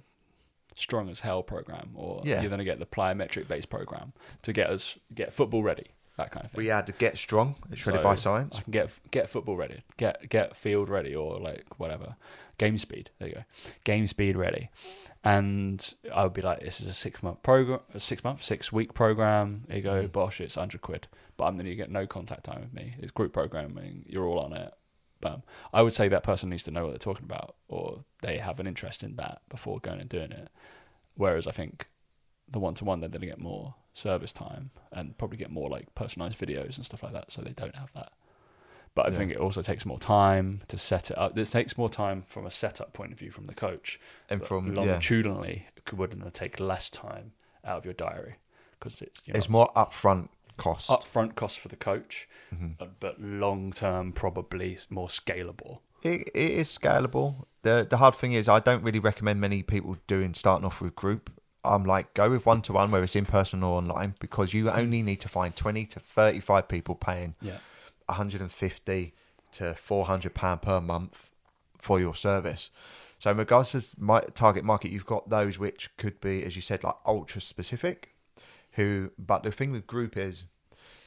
strong 0.75 1.10
as 1.10 1.19
hell 1.21 1.43
program, 1.43 1.91
or 1.95 2.21
Yeah. 2.23 2.41
you're 2.41 2.49
gonna 2.49 2.63
get 2.63 2.80
the 2.80 2.86
plyometric 2.86 3.47
based 3.47 3.69
program 3.69 4.13
to 4.43 4.54
get 4.54 4.69
us 4.69 4.97
get 5.13 5.34
football 5.34 5.63
ready, 5.63 5.88
that 6.17 6.32
kind 6.32 6.45
of 6.45 6.52
thing. 6.52 6.58
We 6.58 6.67
had 6.67 6.86
to 6.88 6.93
get 6.93 7.17
strong. 7.17 7.56
It's 7.71 7.86
ready 7.88 8.02
by 8.04 8.15
science. 8.15 8.58
I 8.60 8.62
can 8.62 8.71
get 8.71 8.91
get 9.12 9.30
football 9.30 9.56
ready, 9.56 9.84
get 9.97 10.30
get 10.30 10.56
field 10.56 10.89
ready, 10.89 11.15
or 11.15 11.39
like 11.39 11.80
whatever, 11.80 12.15
game 12.60 12.78
speed. 12.78 13.10
There 13.17 13.28
you 13.28 13.34
go, 13.36 13.43
game 13.84 14.06
speed 14.06 14.36
ready. 14.38 14.69
And 15.24 15.93
I 16.13 16.24
would 16.24 16.34
be 16.34 16.41
like, 16.41 16.62
this 16.62 16.80
is 16.80 16.88
a 16.88 16.93
six 16.93 17.22
month 17.24 17.41
program, 17.43 17.80
a 17.93 18.00
six 18.00 18.24
month, 18.24 18.43
six 18.43 18.72
week 18.72 18.93
program. 18.93 19.63
There 19.67 19.78
you 19.78 19.84
go, 19.84 20.04
Mhm. 20.04 20.12
bosh, 20.12 20.39
it's 20.39 20.56
hundred 20.56 20.82
quid. 20.82 21.08
But 21.36 21.45
I'm 21.45 21.58
then 21.58 21.65
you 21.65 21.76
get 21.76 21.89
no 21.91 22.06
contact 22.08 22.43
time 22.45 22.62
with 22.62 22.74
me. 22.74 22.95
It's 23.00 23.12
group 23.12 23.34
programming. 23.34 24.06
You're 24.08 24.26
all 24.26 24.39
on 24.39 24.54
it. 24.54 24.74
Bam. 25.22 25.43
I 25.74 25.82
would 25.82 25.93
say 25.93 26.08
that 26.08 26.24
person 26.24 26.50
needs 26.50 26.63
to 26.63 26.72
know 26.72 26.84
what 26.86 26.91
they're 26.91 26.98
talking 27.00 27.26
about, 27.26 27.56
or 27.67 28.06
they 28.22 28.38
have 28.38 28.60
an 28.62 28.67
interest 28.67 29.04
in 29.04 29.17
that 29.17 29.41
before 29.50 29.80
going 29.82 30.00
and 30.00 30.10
doing 30.10 30.32
it. 30.32 30.50
Whereas 31.15 31.45
I 31.48 31.52
think 31.52 31.88
the 32.48 32.60
one 32.60 32.74
to 32.76 32.86
one, 32.86 33.02
they're 33.02 33.10
going 33.10 33.22
to 33.22 33.28
get 33.28 33.39
more 33.39 33.76
service 33.93 34.32
time 34.32 34.72
and 34.93 35.17
probably 35.17 35.38
get 35.38 35.52
more 35.52 35.69
like 35.69 35.93
personalized 35.93 36.39
videos 36.39 36.78
and 36.78 36.86
stuff 36.86 37.04
like 37.04 37.12
that. 37.12 37.32
So 37.34 37.41
they 37.41 37.52
don't 37.52 37.76
have 37.76 37.91
that. 37.93 38.13
But 38.95 39.06
I 39.06 39.10
Yeah. 39.10 39.17
think 39.17 39.32
it 39.32 39.38
also 39.38 39.62
takes 39.62 39.86
more 39.86 39.99
time 39.99 40.62
to 40.67 40.78
set 40.78 41.12
it 41.12 41.17
up. 41.17 41.36
This 41.36 41.49
takes 41.52 41.78
more 41.78 41.89
time 41.89 42.21
from 42.23 42.45
a 42.45 42.52
setup 42.52 42.91
point 42.93 43.12
of 43.13 43.19
view 43.19 43.32
from 43.32 43.45
the 43.47 43.54
coach. 43.54 43.99
And 44.30 44.45
from 44.45 44.67
yeah, 44.73 44.82
longitudinally, 44.82 45.67
it 45.78 45.93
wouldn't 45.93 46.34
take 46.34 46.60
less 46.60 46.89
time 46.89 47.34
out 47.63 47.78
of 47.78 47.86
your 47.86 47.93
diary 47.93 48.36
because 48.78 49.02
it's 49.02 49.21
you 49.25 49.34
know, 49.34 49.38
it's 49.38 49.49
more 49.49 49.71
upfront 49.75 50.30
cost. 50.58 50.89
upfront 50.89 51.36
cost 51.36 51.60
for 51.60 51.67
the 51.69 51.75
coach, 51.75 52.28
Mhm. 52.54 52.75
uh, 52.82 52.88
but 52.99 53.21
long 53.21 53.71
term 53.71 54.12
probably 54.12 54.78
more 54.89 55.08
scalable. 55.08 55.80
It, 56.04 56.30
it 56.34 56.52
is 56.52 56.67
scalable. 56.78 57.45
the 57.62 57.86
The 57.89 57.97
hard 57.97 58.15
thing 58.15 58.34
is, 58.34 58.47
I 58.49 58.60
don't 58.60 58.84
really 58.84 58.99
recommend 58.99 59.39
many 59.41 59.63
people 59.63 59.97
doing 60.08 60.34
starting 60.34 60.65
off 60.65 60.80
with 60.82 60.95
group. 60.95 61.30
I'm 61.65 61.84
like, 61.84 62.13
go 62.13 62.30
with 62.30 62.45
one 62.45 62.62
to 62.63 62.73
one, 62.73 62.89
whether 62.89 63.04
it's 63.04 63.17
in 63.17 63.25
person 63.25 63.63
or 63.63 63.78
online, 63.78 64.15
because 64.19 64.54
you 64.54 64.69
only 64.69 65.02
need 65.04 65.19
to 65.21 65.28
find 65.28 65.54
twenty 65.56 65.86
to 65.88 65.99
thirty 65.99 66.39
five 66.39 66.67
people 66.69 66.95
paying 66.95 67.36
Yeah. 67.41 67.58
150 68.10 69.13
to 69.52 69.74
400 69.74 70.34
pound 70.34 70.62
per 70.62 70.82
month 70.82 71.30
for 71.78 72.00
your 72.00 72.13
service. 72.13 72.69
So 73.17 73.32
in 73.32 73.38
regards 73.38 73.72
to 73.72 73.84
my 73.98 74.22
target 74.22 74.63
market, 74.63 74.91
you've 74.91 75.06
got 75.06 75.30
those 75.30 75.60
which 75.60 75.95
could 75.98 76.22
be, 76.22 76.43
as 76.43 76.56
you 76.56 76.62
said, 76.62 76.84
like 76.84 76.95
ultra 77.06 77.41
specific. 77.41 78.15
Who, 78.74 79.12
but 79.17 79.43
the 79.43 79.52
thing 79.52 79.72
with 79.72 79.88
group 79.88 80.15
is, 80.15 80.45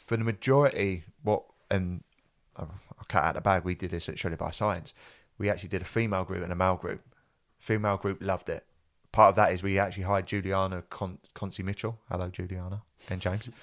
for 0.06 0.16
the 0.16 0.24
majority, 0.24 1.04
what 1.22 1.44
and 1.70 2.02
I'll 2.56 2.68
cut 3.08 3.24
out 3.24 3.34
the 3.34 3.40
bag. 3.40 3.64
We 3.64 3.74
did 3.74 3.90
this 3.90 4.08
at 4.08 4.18
Shredded 4.18 4.38
by 4.38 4.50
Science. 4.50 4.92
We 5.38 5.48
actually 5.48 5.70
did 5.70 5.82
a 5.82 5.86
female 5.86 6.24
group 6.24 6.42
and 6.42 6.52
a 6.52 6.56
male 6.56 6.76
group. 6.76 7.00
Female 7.58 7.96
group 7.96 8.18
loved 8.20 8.48
it. 8.48 8.64
Part 9.10 9.30
of 9.30 9.36
that 9.36 9.52
is 9.52 9.62
we 9.62 9.78
actually 9.78 10.04
hired 10.04 10.26
Juliana 10.26 10.82
Con- 10.90 11.18
Concy 11.34 11.64
Mitchell. 11.64 11.98
Hello, 12.10 12.28
Juliana 12.28 12.82
and 13.10 13.20
James. 13.20 13.46
You're 13.46 13.54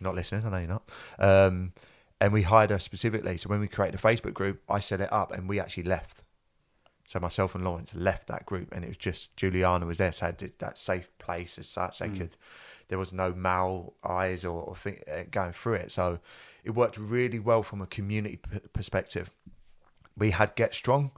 not 0.00 0.14
listening, 0.14 0.44
I 0.46 0.50
know 0.50 0.58
you're 0.58 0.68
not. 0.68 0.90
Um, 1.18 1.72
and 2.20 2.32
we 2.32 2.42
hired 2.42 2.70
her 2.70 2.78
specifically. 2.78 3.36
So 3.36 3.48
when 3.48 3.60
we 3.60 3.68
created 3.68 3.98
a 3.98 4.02
Facebook 4.02 4.34
group, 4.34 4.62
I 4.68 4.80
set 4.80 5.00
it 5.00 5.12
up, 5.12 5.32
and 5.32 5.48
we 5.48 5.60
actually 5.60 5.84
left. 5.84 6.24
So 7.06 7.18
myself 7.18 7.54
and 7.54 7.64
Lawrence 7.64 7.94
left 7.94 8.26
that 8.26 8.44
group, 8.44 8.68
and 8.74 8.84
it 8.84 8.88
was 8.88 8.96
just 8.98 9.34
Juliana 9.36 9.86
was 9.86 9.98
there, 9.98 10.12
so 10.12 10.26
I 10.26 10.28
had 10.28 10.38
that 10.58 10.76
safe 10.76 11.08
place 11.18 11.58
as 11.58 11.66
such. 11.68 12.00
They 12.00 12.08
Mm. 12.08 12.18
could, 12.18 12.36
there 12.88 12.98
was 12.98 13.12
no 13.12 13.32
male 13.32 13.94
eyes 14.04 14.44
or, 14.44 14.62
or 14.62 14.76
thing, 14.76 15.00
uh, 15.10 15.22
going 15.30 15.52
through 15.52 15.74
it. 15.74 15.90
So 15.90 16.18
it 16.64 16.72
worked 16.72 16.98
really 16.98 17.38
well 17.38 17.62
from 17.62 17.80
a 17.80 17.86
community 17.86 18.36
p- 18.36 18.58
perspective. 18.74 19.30
We 20.18 20.32
had 20.32 20.54
Get 20.54 20.74
Strong. 20.74 21.12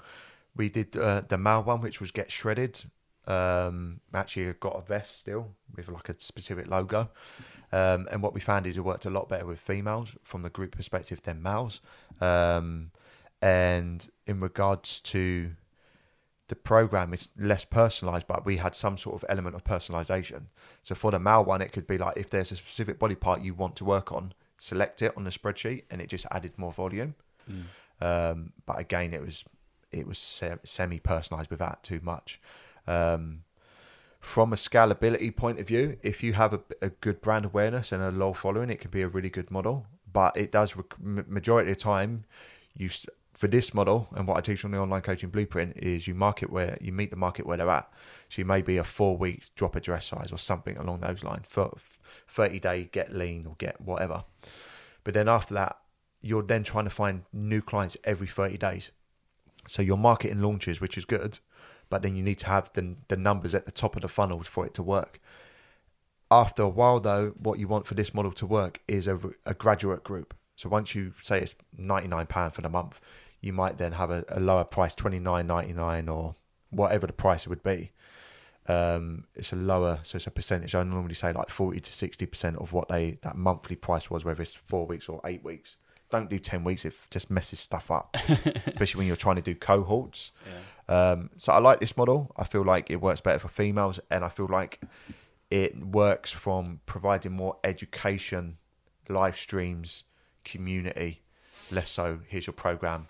We 0.55 0.69
did 0.69 0.97
uh, 0.97 1.23
the 1.27 1.39
male 1.39 1.63
one, 1.65 1.81
which 1.81 2.01
was 2.01 2.11
Get 2.13 2.31
Shredded. 2.31 2.85
Um, 3.27 4.01
actually, 4.15 4.53
got 4.55 4.77
a 4.77 4.81
vest 4.81 5.21
still 5.21 5.49
with 5.77 5.89
like 5.89 6.09
a 6.09 6.21
specific 6.21 6.69
logo. 6.69 7.11
Um, 7.73 8.09
and 8.11 8.23
what 8.23 8.35
we 8.35 8.41
found 8.41 8.67
is 8.67 8.77
it 8.77 8.81
worked 8.81 9.07
a 9.07 9.11
lot 9.11 9.29
better 9.29 9.47
with 9.47 9.61
females 9.61 10.17
from 10.23 10.43
the 10.43 10.51
group 10.51 10.77
perspective 10.77 11.23
than 11.23 11.43
males. 11.43 11.81
Um, 12.21 12.91
and 13.41 14.09
in 14.27 14.41
regards 14.41 15.01
to 15.01 15.53
the 16.49 16.57
program, 16.57 17.15
it's 17.15 17.29
less 17.39 17.65
personalized, 17.65 18.27
but 18.27 18.45
we 18.45 18.57
had 18.57 18.75
some 18.75 18.97
sort 18.97 19.15
of 19.15 19.25
element 19.29 19.55
of 19.55 19.63
personalization. 19.63 20.47
So 20.83 20.95
for 20.97 21.13
the 21.13 21.21
male 21.21 21.45
one, 21.45 21.63
it 21.63 21.71
could 21.73 21.87
be 21.87 21.97
like 21.97 22.17
if 22.17 22.29
there's 22.29 22.51
a 22.51 22.57
specific 22.57 22.99
body 22.99 23.15
part 23.15 23.41
you 23.41 23.55
want 23.55 23.77
to 23.77 23.85
work 23.85 24.11
on, 24.11 24.35
select 24.59 25.01
it 25.01 25.13
on 25.17 25.25
the 25.25 25.31
spreadsheet, 25.31 25.85
and 25.91 26.01
it 26.01 26.09
just 26.09 26.27
added 26.33 26.53
more 26.59 26.73
volume. 26.73 27.15
Um, 28.01 28.53
but 28.67 28.79
again, 28.79 29.15
it 29.15 29.21
was 29.21 29.45
it 29.93 30.07
was 30.07 30.19
se- 30.19 30.59
semi 30.65 30.99
personalized 30.99 31.51
without 31.51 31.83
too 31.83 32.01
much. 32.03 32.41
Um, 32.87 33.43
from 34.21 34.53
a 34.53 34.57
scalability 34.57 35.35
point 35.35 35.59
of 35.59 35.67
view, 35.67 35.97
if 36.03 36.23
you 36.23 36.35
have 36.35 36.53
a, 36.53 36.61
a 36.83 36.91
good 36.91 37.21
brand 37.21 37.47
awareness 37.47 37.91
and 37.91 38.03
a 38.03 38.11
low 38.11 38.33
following, 38.33 38.69
it 38.69 38.81
can 38.81 38.91
be 38.91 39.03
a 39.03 39.09
really 39.09 39.31
good 39.31 39.51
model. 39.51 39.87
But 40.13 40.37
it 40.37 40.51
does 40.51 40.77
rec- 40.77 41.01
majority 41.01 41.71
of 41.71 41.79
the 41.79 41.83
time, 41.83 42.25
you 42.75 42.91
for 43.33 43.47
this 43.47 43.73
model 43.73 44.09
and 44.17 44.27
what 44.27 44.37
I 44.37 44.41
teach 44.41 44.65
on 44.65 44.73
the 44.73 44.79
online 44.79 45.03
coaching 45.03 45.31
blueprint 45.31 45.77
is 45.77 46.09
you 46.09 46.15
market 46.15 46.51
where 46.51 46.77
you 46.81 46.93
meet 46.93 47.11
the 47.11 47.17
market 47.17 47.47
where 47.47 47.57
they're 47.57 47.71
at. 47.71 47.91
So 48.29 48.41
you 48.41 48.45
may 48.45 48.61
be 48.61 48.77
a 48.77 48.85
four 48.85 49.17
week 49.17 49.45
drop 49.55 49.77
a 49.77 49.81
dress 49.81 50.07
size 50.07 50.33
or 50.33 50.37
something 50.37 50.77
along 50.77 51.01
those 51.01 51.23
lines. 51.23 51.47
For 51.49 51.73
thirty 52.29 52.59
day 52.59 52.91
get 52.93 53.15
lean 53.15 53.47
or 53.47 53.55
get 53.57 53.81
whatever. 53.81 54.25
But 55.05 55.15
then 55.15 55.29
after 55.29 55.55
that, 55.55 55.79
you're 56.21 56.43
then 56.43 56.63
trying 56.63 56.85
to 56.85 56.91
find 56.91 57.23
new 57.33 57.63
clients 57.63 57.97
every 58.05 58.27
30 58.27 58.59
days. 58.59 58.91
So 59.69 59.83
your 59.83 59.97
marketing 59.97 60.43
launches, 60.43 60.81
which 60.81 60.99
is 60.99 61.05
good, 61.05 61.39
but 61.91 62.03
then 62.03 62.17
you 62.17 62.23
need 62.23 62.39
to 62.39 62.47
have 62.47 62.73
the, 62.73 62.97
the 63.09 63.17
numbers 63.17 63.55
at 63.55 63.67
the 63.67 63.73
top 63.73 63.97
of 63.97 64.03
the 64.03 64.09
funnel 64.09 64.43
for 64.43 64.65
it 64.65 64.73
to 64.75 64.83
work. 64.83 65.21
After 66.31 66.63
a 66.63 66.69
while, 66.69 67.01
though, 67.01 67.35
what 67.39 67.59
you 67.59 67.67
want 67.69 67.87
for 67.87 67.95
this 67.95 68.15
model 68.15 68.33
to 68.33 68.47
work 68.47 68.81
is 68.87 69.07
a, 69.09 69.19
a 69.45 69.53
graduate 69.53 70.05
group. 70.05 70.33
So 70.57 70.69
once 70.69 70.95
you 70.95 71.13
say 71.23 71.41
it's 71.41 71.55
£99 71.79 72.55
for 72.55 72.63
the 72.63 72.69
month, 72.69 73.01
you 73.41 73.53
might 73.53 73.79
then 73.79 73.93
have 73.93 74.11
a, 74.11 74.25
a 74.29 74.39
lower 74.39 74.65
price, 74.65 74.95
twenty 74.95 75.19
nine 75.19 75.47
ninety 75.47 75.73
nine 75.73 76.09
or 76.09 76.37
whatever 76.71 77.07
the 77.07 77.13
price 77.13 77.49
would 77.49 77.63
be. 77.63 77.91
Um, 78.69 79.25
it's 79.35 79.53
a 79.53 79.57
lower, 79.57 80.01
so 80.03 80.17
it's 80.17 80.27
a 80.27 80.31
percentage. 80.31 80.75
I 80.75 80.83
normally 80.83 81.15
say 81.15 81.33
like 81.33 81.49
40 81.49 81.81
to 81.81 81.91
60% 81.91 82.57
of 82.61 82.73
what 82.73 82.89
they 82.89 83.19
that 83.23 83.37
monthly 83.37 83.75
price 83.75 84.11
was, 84.11 84.25
whether 84.25 84.41
it's 84.43 84.55
four 84.55 84.87
weeks 84.87 85.09
or 85.09 85.21
eight 85.25 85.43
weeks. 85.43 85.77
Don't 86.11 86.29
do 86.29 86.39
10 86.39 86.65
weeks, 86.65 86.85
it 86.85 86.95
just 87.11 87.31
messes 87.31 87.59
stuff 87.59 87.91
up, 87.91 88.17
especially 88.67 88.99
when 88.99 89.07
you're 89.07 89.17
trying 89.17 89.37
to 89.37 89.43
do 89.43 89.55
cohorts. 89.55 90.33
Yeah. 90.45 90.53
Um, 90.91 91.31
so 91.37 91.53
I 91.53 91.59
like 91.59 91.79
this 91.79 91.97
model. 91.97 92.33
I 92.37 92.45
feel 92.45 92.65
like 92.65 92.91
it 92.91 93.01
works 93.01 93.21
better 93.21 93.39
for 93.39 93.49
females, 93.49 94.01
and 94.11 94.25
I 94.25 94.29
feel 94.29 94.49
like 94.49 94.81
it 95.49 95.79
works 95.87 96.33
from 96.33 96.81
providing 96.85 97.33
more 97.33 97.57
education, 97.63 98.59
live 99.09 99.37
streams, 99.37 100.03
community, 100.45 101.23
less 101.71 101.91
so 101.91 102.19
here's 102.27 102.47
your 102.49 102.55
program, 102.55 103.07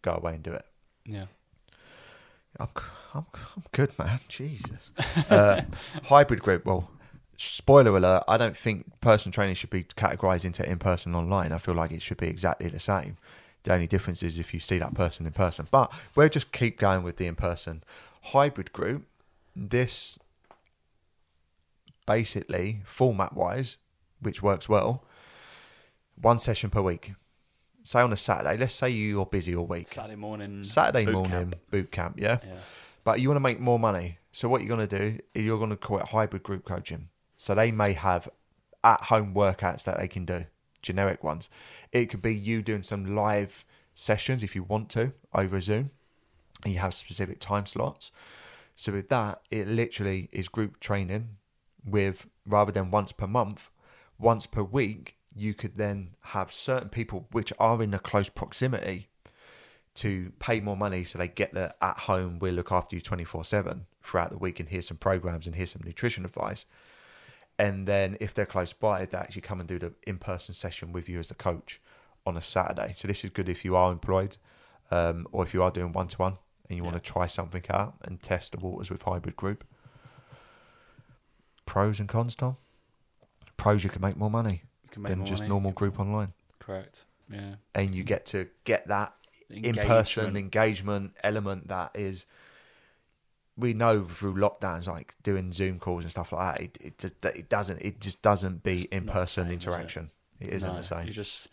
go 0.00 0.12
away 0.12 0.34
and 0.34 0.42
do 0.42 0.52
it. 0.52 0.64
Yeah. 1.04 1.26
I'm, 2.58 2.68
I'm, 3.14 3.26
I'm 3.34 3.64
good, 3.72 3.96
man. 3.98 4.18
Jesus. 4.28 4.92
Uh, 5.28 5.62
hybrid 6.04 6.42
group. 6.42 6.64
Well, 6.64 6.90
spoiler 7.36 7.94
alert. 7.94 8.24
I 8.26 8.38
don't 8.38 8.56
think 8.56 9.00
personal 9.02 9.34
training 9.34 9.56
should 9.56 9.68
be 9.68 9.84
categorized 9.84 10.46
into 10.46 10.68
in 10.68 10.78
person 10.78 11.14
online. 11.14 11.52
I 11.52 11.58
feel 11.58 11.74
like 11.74 11.90
it 11.90 12.00
should 12.00 12.16
be 12.16 12.28
exactly 12.28 12.70
the 12.70 12.80
same. 12.80 13.18
The 13.66 13.72
only 13.72 13.88
difference 13.88 14.22
is 14.22 14.38
if 14.38 14.54
you 14.54 14.60
see 14.60 14.78
that 14.78 14.94
person 14.94 15.26
in 15.26 15.32
person. 15.32 15.66
But 15.72 15.92
we'll 16.14 16.28
just 16.28 16.52
keep 16.52 16.78
going 16.78 17.02
with 17.02 17.16
the 17.16 17.26
in 17.26 17.34
person. 17.34 17.82
Hybrid 18.22 18.72
group. 18.72 19.06
This 19.56 20.20
basically, 22.06 22.82
format 22.84 23.34
wise, 23.34 23.76
which 24.20 24.40
works 24.40 24.68
well, 24.68 25.02
one 26.14 26.38
session 26.38 26.70
per 26.70 26.80
week. 26.80 27.14
Say 27.82 28.00
on 28.00 28.12
a 28.12 28.16
Saturday, 28.16 28.56
let's 28.56 28.74
say 28.74 28.88
you're 28.90 29.26
busy 29.26 29.56
all 29.56 29.66
week. 29.66 29.88
Saturday 29.88 30.14
morning. 30.14 30.62
Saturday 30.62 31.04
boot 31.04 31.14
morning 31.14 31.30
camp. 31.32 31.56
boot 31.68 31.90
camp, 31.90 32.20
yeah? 32.20 32.38
Yeah. 32.46 32.54
But 33.02 33.20
you 33.20 33.28
want 33.28 33.36
to 33.36 33.40
make 33.40 33.58
more 33.58 33.80
money. 33.80 34.18
So 34.30 34.48
what 34.48 34.60
you're 34.60 34.76
going 34.76 34.86
to 34.86 34.98
do 34.98 35.18
is 35.34 35.44
you're 35.44 35.58
going 35.58 35.70
to 35.70 35.76
call 35.76 35.98
it 35.98 36.08
hybrid 36.08 36.44
group 36.44 36.64
coaching. 36.64 37.08
So 37.36 37.56
they 37.56 37.72
may 37.72 37.94
have 37.94 38.28
at 38.84 39.02
home 39.02 39.34
workouts 39.34 39.82
that 39.84 39.98
they 39.98 40.06
can 40.06 40.24
do, 40.24 40.44
generic 40.86 41.22
ones. 41.22 41.50
It 41.92 42.06
could 42.06 42.22
be 42.22 42.34
you 42.34 42.62
doing 42.62 42.82
some 42.82 43.14
live 43.14 43.64
sessions 43.94 44.42
if 44.42 44.54
you 44.54 44.62
want 44.62 44.90
to 44.90 45.12
over 45.34 45.60
Zoom 45.60 45.90
and 46.64 46.72
you 46.72 46.80
have 46.80 46.94
specific 46.94 47.40
time 47.40 47.66
slots. 47.66 48.10
So 48.74 48.92
with 48.92 49.08
that, 49.08 49.40
it 49.50 49.66
literally 49.66 50.28
is 50.32 50.48
group 50.48 50.80
training 50.80 51.36
with 51.84 52.26
rather 52.46 52.72
than 52.72 52.90
once 52.90 53.12
per 53.12 53.26
month, 53.26 53.70
once 54.18 54.46
per 54.46 54.62
week, 54.62 55.16
you 55.34 55.54
could 55.54 55.76
then 55.76 56.10
have 56.20 56.50
certain 56.52 56.88
people 56.88 57.26
which 57.32 57.52
are 57.58 57.82
in 57.82 57.92
a 57.92 57.98
close 57.98 58.28
proximity 58.28 59.08
to 59.94 60.32
pay 60.38 60.60
more 60.60 60.76
money 60.76 61.04
so 61.04 61.18
they 61.18 61.28
get 61.28 61.54
the 61.54 61.74
at 61.82 61.98
home 62.00 62.38
we'll 62.38 62.52
look 62.52 62.70
after 62.70 62.94
you 62.94 63.02
24-7 63.02 63.82
throughout 64.02 64.30
the 64.30 64.36
week 64.36 64.60
and 64.60 64.68
here's 64.68 64.86
some 64.86 64.96
programs 64.96 65.46
and 65.46 65.56
here's 65.56 65.72
some 65.72 65.82
nutrition 65.84 66.24
advice 66.24 66.66
and 67.58 67.86
then 67.86 68.16
if 68.20 68.34
they're 68.34 68.46
close 68.46 68.72
by 68.72 69.04
they 69.04 69.16
actually 69.18 69.42
come 69.42 69.60
and 69.60 69.68
do 69.68 69.78
the 69.78 69.92
in-person 70.06 70.54
session 70.54 70.92
with 70.92 71.08
you 71.08 71.18
as 71.18 71.28
the 71.28 71.34
coach 71.34 71.80
on 72.26 72.36
a 72.36 72.42
saturday 72.42 72.92
so 72.94 73.06
this 73.08 73.24
is 73.24 73.30
good 73.30 73.48
if 73.48 73.64
you 73.64 73.76
are 73.76 73.92
employed 73.92 74.36
um, 74.90 75.26
or 75.32 75.42
if 75.42 75.52
you 75.52 75.62
are 75.62 75.70
doing 75.70 75.92
one-to-one 75.92 76.38
and 76.68 76.76
you 76.76 76.84
want 76.84 76.96
to 76.96 77.02
try 77.02 77.26
something 77.26 77.62
out 77.70 77.94
and 78.02 78.22
test 78.22 78.52
the 78.52 78.58
waters 78.58 78.90
with 78.90 79.02
hybrid 79.02 79.36
group 79.36 79.64
pros 81.64 81.98
and 81.98 82.08
cons 82.08 82.34
tom 82.34 82.56
pros 83.56 83.82
you 83.84 83.90
can 83.90 84.02
make 84.02 84.16
more 84.16 84.30
money 84.30 84.62
make 84.96 85.08
than 85.10 85.18
more 85.18 85.28
just 85.28 85.40
money. 85.42 85.48
normal 85.50 85.72
group 85.72 86.00
online 86.00 86.32
Correct. 86.58 87.04
Yeah. 87.30 87.56
and 87.74 87.94
you 87.94 88.02
get 88.02 88.24
to 88.26 88.48
get 88.64 88.88
that 88.88 89.12
in-person 89.50 90.36
engagement 90.36 91.12
element 91.22 91.68
that 91.68 91.90
is 91.94 92.26
we 93.56 93.72
know 93.72 94.04
through 94.04 94.34
lockdowns 94.34 94.86
like 94.86 95.14
doing 95.22 95.52
zoom 95.52 95.78
calls 95.78 96.04
and 96.04 96.10
stuff 96.10 96.32
like 96.32 96.56
that 96.56 96.64
it, 96.64 96.78
it 96.80 96.98
just 96.98 97.24
it 97.24 97.48
doesn't 97.48 97.80
it 97.80 98.00
just 98.00 98.20
doesn't 98.22 98.62
be 98.62 98.82
the 98.82 98.94
in-person 98.94 99.44
same, 99.44 99.52
is 99.56 99.64
it? 99.64 99.66
interaction 99.68 100.10
it 100.40 100.48
isn't 100.50 100.70
No, 100.70 100.76
the 100.76 100.82
same 100.82 101.06
You 101.06 101.12
just 101.12 101.48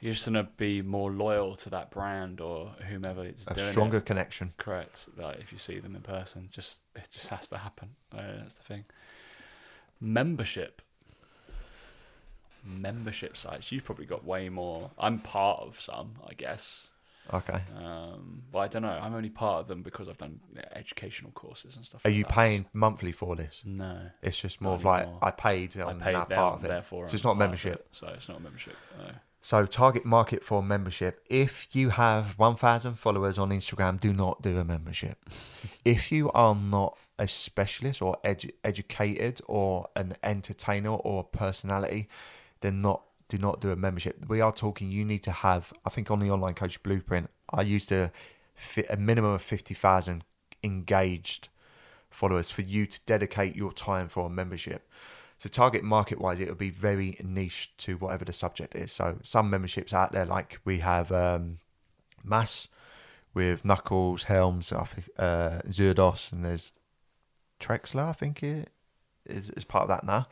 you're 0.00 0.12
just 0.12 0.24
gonna 0.26 0.48
be 0.56 0.82
more 0.82 1.10
loyal 1.10 1.56
to 1.56 1.70
that 1.70 1.90
brand 1.90 2.40
or 2.40 2.72
whomever 2.88 3.24
it's 3.24 3.46
a 3.48 3.54
doing 3.54 3.70
stronger 3.70 3.96
it. 3.98 4.04
connection 4.04 4.52
Correct. 4.58 5.06
Like 5.16 5.40
if 5.40 5.50
you 5.50 5.58
see 5.58 5.78
them 5.80 5.96
in 5.96 6.02
person, 6.02 6.48
just 6.52 6.78
it 6.94 7.08
just 7.10 7.28
has 7.28 7.48
to 7.48 7.58
happen. 7.58 7.96
Uh, 8.16 8.22
that's 8.42 8.54
the 8.54 8.62
thing. 8.62 8.84
Membership. 10.00 10.82
Membership 12.64 13.36
sites. 13.36 13.72
You've 13.72 13.84
probably 13.84 14.04
got 14.06 14.24
way 14.24 14.48
more. 14.48 14.90
I'm 14.98 15.18
part 15.18 15.60
of 15.60 15.80
some, 15.80 16.14
I 16.28 16.34
guess. 16.34 16.88
Okay 17.32 17.60
Um, 17.76 18.42
but 18.50 18.58
I 18.60 18.68
don't 18.68 18.82
know. 18.82 18.88
I'm 18.88 19.14
only 19.14 19.30
part 19.30 19.60
of 19.60 19.68
them 19.68 19.82
because 19.82 20.08
I've 20.08 20.18
done 20.18 20.40
educational 20.72 21.30
courses 21.32 21.76
and 21.76 21.84
stuff. 21.84 22.04
are 22.04 22.08
like 22.08 22.16
you 22.16 22.24
that. 22.24 22.32
paying 22.32 22.66
monthly 22.72 23.12
for 23.12 23.36
this 23.36 23.62
No. 23.64 24.00
it's 24.22 24.38
just 24.38 24.60
more 24.60 24.74
of 24.74 24.84
like 24.84 25.02
anymore. 25.02 25.18
i 25.22 25.30
paid 25.30 25.76
I 25.78 25.82
on 25.82 26.00
paid 26.00 26.14
that 26.14 26.28
them, 26.28 26.38
part 26.38 26.54
of 26.58 26.64
it 26.64 26.68
therefore 26.68 27.08
So 27.08 27.14
it's 27.14 27.24
not 27.24 27.36
membership. 27.36 27.74
it. 27.74 27.86
So 27.92 28.06
it's 28.08 28.28
not 28.28 28.38
a 28.38 28.40
membership. 28.42 28.74
No. 28.98 29.10
So 29.40 29.66
target 29.66 30.04
market 30.04 30.42
for 30.42 30.62
membership. 30.64 31.24
If 31.30 31.68
you 31.76 31.90
have 31.90 32.36
1,000 32.38 32.94
followers 32.94 33.38
on 33.38 33.50
Instagram, 33.50 34.00
do 34.00 34.12
not 34.12 34.42
do 34.42 34.58
a 34.58 34.64
membership. 34.64 35.16
if 35.84 36.10
you 36.10 36.30
are 36.32 36.56
not 36.56 36.98
a 37.20 37.28
specialist 37.28 38.02
or 38.02 38.16
edu- 38.24 38.50
educated 38.64 39.40
or 39.46 39.88
an 39.94 40.16
entertainer 40.24 40.90
or 40.90 41.20
a 41.20 41.36
personality, 41.36 42.08
then 42.62 42.82
not 42.82 43.02
do 43.28 43.38
not 43.38 43.60
do 43.60 43.70
a 43.70 43.76
membership. 43.76 44.24
We 44.28 44.40
are 44.40 44.52
talking. 44.52 44.90
You 44.90 45.04
need 45.04 45.22
to 45.24 45.30
have. 45.32 45.72
I 45.84 45.90
think 45.90 46.10
on 46.10 46.18
the 46.20 46.30
online 46.30 46.54
coach 46.54 46.82
blueprint, 46.82 47.30
I 47.52 47.62
used 47.62 47.92
fit 48.54 48.86
a 48.90 48.96
minimum 48.96 49.32
of 49.32 49.42
50,000 49.42 50.24
engaged 50.62 51.48
followers 52.10 52.50
for 52.50 52.62
you 52.62 52.86
to 52.86 53.00
dedicate 53.06 53.54
your 53.54 53.72
time 53.72 54.08
for 54.08 54.26
a 54.26 54.30
membership. 54.30 54.88
So 55.38 55.48
target 55.48 55.84
market 55.84 56.20
wise, 56.20 56.40
it 56.40 56.48
will 56.48 56.56
be 56.56 56.70
very 56.70 57.16
niche 57.22 57.72
to 57.78 57.96
whatever 57.96 58.24
the 58.24 58.32
subject 58.32 58.74
is. 58.74 58.90
So 58.90 59.18
some 59.22 59.48
memberships 59.48 59.94
out 59.94 60.12
there, 60.12 60.26
like 60.26 60.58
we 60.64 60.80
have 60.80 61.12
um, 61.12 61.58
Mass 62.24 62.66
with 63.34 63.64
Nuckols, 63.64 64.24
Helms, 64.24 64.72
uh, 64.72 65.60
Zourdos, 65.68 66.32
and 66.32 66.44
there's 66.44 66.72
Trexler, 67.60 68.08
I 68.08 68.12
think 68.12 68.42
it 68.42 68.70
is, 69.26 69.50
is 69.50 69.64
part 69.64 69.82
of 69.82 69.88
that 69.88 70.04
now. 70.04 70.26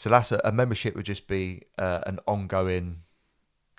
So 0.00 0.08
that's 0.08 0.32
a, 0.32 0.40
a 0.44 0.50
membership 0.50 0.96
would 0.96 1.04
just 1.04 1.28
be 1.28 1.64
uh, 1.76 2.00
an 2.06 2.20
ongoing. 2.26 3.02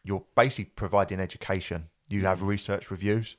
You're 0.03 0.21
basically 0.35 0.71
providing 0.75 1.19
education. 1.19 1.89
You 2.09 2.27
have 2.27 2.43
research 2.43 2.91
reviews. 2.91 3.37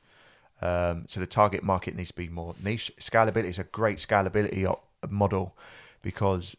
Um, 0.60 1.04
so 1.06 1.20
the 1.20 1.28
target 1.28 1.62
market 1.62 1.94
needs 1.94 2.08
to 2.10 2.16
be 2.16 2.28
more 2.28 2.56
niche. 2.60 2.90
Scalability 2.98 3.44
is 3.44 3.60
a 3.60 3.62
great 3.62 3.98
scalability 3.98 4.66
o- 4.66 4.80
model 5.08 5.56
because 6.02 6.56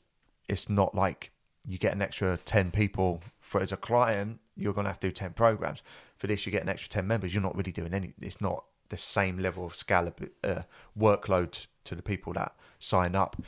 it's 0.47 0.69
not 0.69 0.95
like 0.95 1.31
you 1.67 1.77
get 1.77 1.91
an 1.91 2.01
extra 2.01 2.37
10 2.37 2.71
people 2.71 3.19
for 3.41 3.59
as 3.59 3.73
a 3.73 3.77
client 3.77 4.39
you're 4.55 4.73
going 4.73 4.85
to 4.85 4.89
have 4.91 4.99
to 5.01 5.07
do 5.07 5.11
10 5.11 5.33
programs 5.33 5.81
for 6.15 6.27
this 6.27 6.45
you 6.45 6.51
get 6.51 6.61
an 6.61 6.69
extra 6.69 6.89
10 6.89 7.07
members 7.07 7.33
you're 7.33 7.41
not 7.41 7.55
really 7.55 7.71
doing 7.71 7.93
any 7.93 8.13
it's 8.21 8.41
not 8.41 8.65
the 8.89 8.97
same 8.97 9.39
level 9.39 9.65
of 9.65 9.73
scalab- 9.73 10.29
uh, 10.43 10.63
workload 10.97 11.67
to 11.85 11.95
the 11.95 12.01
people 12.01 12.33
that 12.33 12.53
sign 12.79 13.15
up 13.15 13.41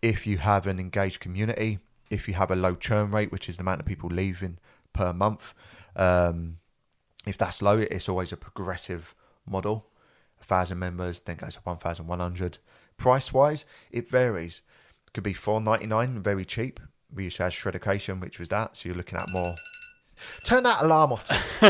if 0.00 0.26
you 0.26 0.38
have 0.38 0.66
an 0.66 0.80
engaged 0.80 1.20
community 1.20 1.78
if 2.10 2.26
you 2.28 2.34
have 2.34 2.50
a 2.50 2.56
low 2.56 2.74
churn 2.74 3.10
rate 3.10 3.30
which 3.32 3.48
is 3.48 3.56
the 3.56 3.62
amount 3.62 3.80
of 3.80 3.86
people 3.86 4.08
leaving 4.08 4.58
per 4.92 5.12
month 5.12 5.54
um, 5.96 6.58
if 7.26 7.36
that's 7.38 7.60
low 7.62 7.78
it's 7.78 8.08
always 8.08 8.32
a 8.32 8.36
progressive 8.36 9.14
model 9.46 9.86
a 10.40 10.44
thousand 10.44 10.78
members 10.78 11.20
then 11.20 11.36
goes 11.36 11.54
to 11.54 11.60
1100 11.62 12.58
price 12.96 13.32
wise 13.32 13.64
it 13.90 14.08
varies 14.08 14.62
It 15.06 15.12
could 15.14 15.24
be 15.24 15.32
four 15.32 15.60
ninety 15.60 15.86
nine, 15.86 16.22
very 16.22 16.44
cheap. 16.44 16.80
We 17.14 17.24
used 17.24 17.36
to 17.38 17.44
have 17.44 17.52
Shreddication, 17.52 18.20
which 18.20 18.38
was 18.38 18.48
that. 18.50 18.76
So 18.76 18.88
you're 18.88 18.96
looking 18.98 19.18
at 19.18 19.30
more. 19.30 19.54
Turn 20.44 20.64
that 20.64 20.82
alarm 20.82 21.12
off. 21.12 21.26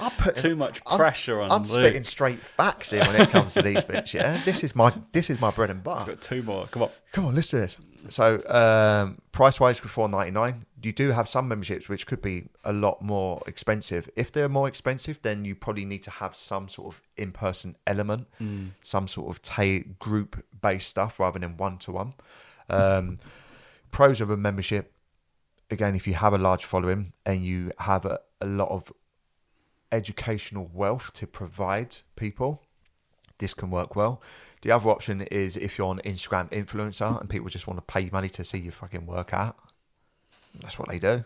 I'm 0.00 0.10
putting 0.12 0.42
Too 0.42 0.56
much 0.56 0.80
I'm- 0.86 0.98
pressure 0.98 1.40
on 1.42 1.50
I'm 1.50 1.62
Luke. 1.64 1.70
spitting 1.72 2.04
straight 2.04 2.42
facts 2.42 2.90
here 2.92 3.04
when 3.04 3.16
it 3.20 3.30
comes 3.30 3.52
to 3.54 3.62
these 3.62 3.84
bits. 3.84 4.14
Yeah, 4.14 4.40
this 4.44 4.64
is 4.64 4.74
my 4.74 4.92
this 5.12 5.28
is 5.28 5.38
my 5.40 5.50
bread 5.50 5.68
and 5.70 5.80
I've 5.80 5.84
butter. 5.84 6.12
got 6.12 6.22
two 6.22 6.42
more. 6.42 6.66
Come 6.68 6.82
on. 6.84 6.90
Come 7.12 7.26
on, 7.26 7.34
let's 7.34 7.48
do 7.48 7.58
this. 7.60 7.76
So, 8.08 8.42
um, 8.48 9.20
price 9.32 9.60
wise, 9.60 9.78
before 9.80 10.08
ninety 10.08 10.30
nine, 10.30 10.66
you 10.82 10.92
do 10.92 11.10
have 11.10 11.28
some 11.28 11.48
memberships 11.48 11.88
which 11.88 12.06
could 12.06 12.22
be 12.22 12.48
a 12.64 12.72
lot 12.72 13.02
more 13.02 13.42
expensive. 13.46 14.08
If 14.16 14.32
they're 14.32 14.48
more 14.48 14.66
expensive, 14.68 15.20
then 15.22 15.44
you 15.44 15.54
probably 15.54 15.84
need 15.84 16.02
to 16.04 16.10
have 16.10 16.34
some 16.34 16.68
sort 16.68 16.94
of 16.94 17.02
in 17.16 17.32
person 17.32 17.76
element, 17.86 18.26
some 18.82 19.06
sort 19.06 19.30
of 19.30 19.42
ta- 19.42 19.84
group 19.98 20.42
based 20.60 20.88
stuff 20.88 21.20
rather 21.20 21.38
than 21.38 21.56
one 21.56 21.78
to 21.78 21.92
one. 21.92 22.14
Um, 22.70 23.18
pros 23.90 24.20
of 24.20 24.30
a 24.30 24.36
membership, 24.36 24.92
again, 25.70 25.94
if 25.94 26.06
you 26.06 26.14
have 26.14 26.32
a 26.32 26.38
large 26.38 26.64
following 26.64 27.12
and 27.26 27.44
you 27.44 27.72
have 27.80 28.06
a, 28.06 28.20
a 28.40 28.46
lot 28.46 28.70
of 28.70 28.92
educational 29.92 30.70
wealth 30.72 31.12
to 31.14 31.26
provide 31.26 31.96
people, 32.16 32.62
this 33.38 33.54
can 33.54 33.70
work 33.70 33.96
well. 33.96 34.22
The 34.62 34.70
other 34.70 34.90
option 34.90 35.22
is 35.22 35.56
if 35.56 35.78
you're 35.78 35.92
an 35.92 36.00
Instagram 36.04 36.50
influencer 36.50 37.18
and 37.18 37.30
people 37.30 37.48
just 37.48 37.66
want 37.66 37.78
to 37.78 37.92
pay 37.92 38.10
money 38.10 38.28
to 38.30 38.44
see 38.44 38.58
you 38.58 38.70
fucking 38.70 39.06
work 39.06 39.32
out. 39.32 39.56
That's 40.60 40.78
what 40.78 40.88
they 40.88 40.98
do. 40.98 41.24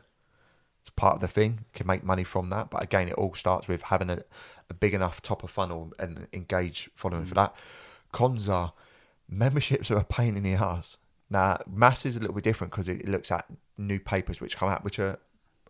It's 0.83 0.91
part 0.91 1.17
of 1.17 1.21
the 1.21 1.29
thing. 1.29 1.61
You 1.61 1.73
can 1.73 1.87
make 1.87 2.05
money 2.05 2.25
from 2.25 2.51
that. 2.51 2.71
But 2.71 2.83
again, 2.83 3.09
it 3.09 3.15
all 3.15 3.35
starts 3.35 3.67
with 3.67 3.83
having 3.83 4.11
a, 4.11 4.23
a 4.69 4.75
big 4.75 4.95
enough 4.95 5.23
top 5.23 5.43
of 5.43 5.51
funnel 5.51 5.93
and 5.99 6.29
engage 6.33 6.91
following 6.95 7.25
for 7.25 7.33
mm. 7.33 7.37
that. 7.37 7.57
Cons 8.13 8.49
are 8.49 8.75
memberships 9.29 9.91
are 9.91 9.97
a 9.97 10.05
pain 10.05 10.37
in 10.37 10.43
the 10.43 10.55
ass. 10.55 10.99
Now, 11.31 11.59
mass 11.67 12.05
is 12.05 12.17
a 12.17 12.21
little 12.21 12.35
bit 12.35 12.45
different 12.45 12.71
because 12.71 12.89
it 12.89 13.09
looks 13.09 13.33
at 13.33 13.47
new 13.79 13.99
papers 13.99 14.41
which 14.41 14.57
come 14.57 14.69
out, 14.69 14.85
which 14.85 14.99
are 14.99 15.19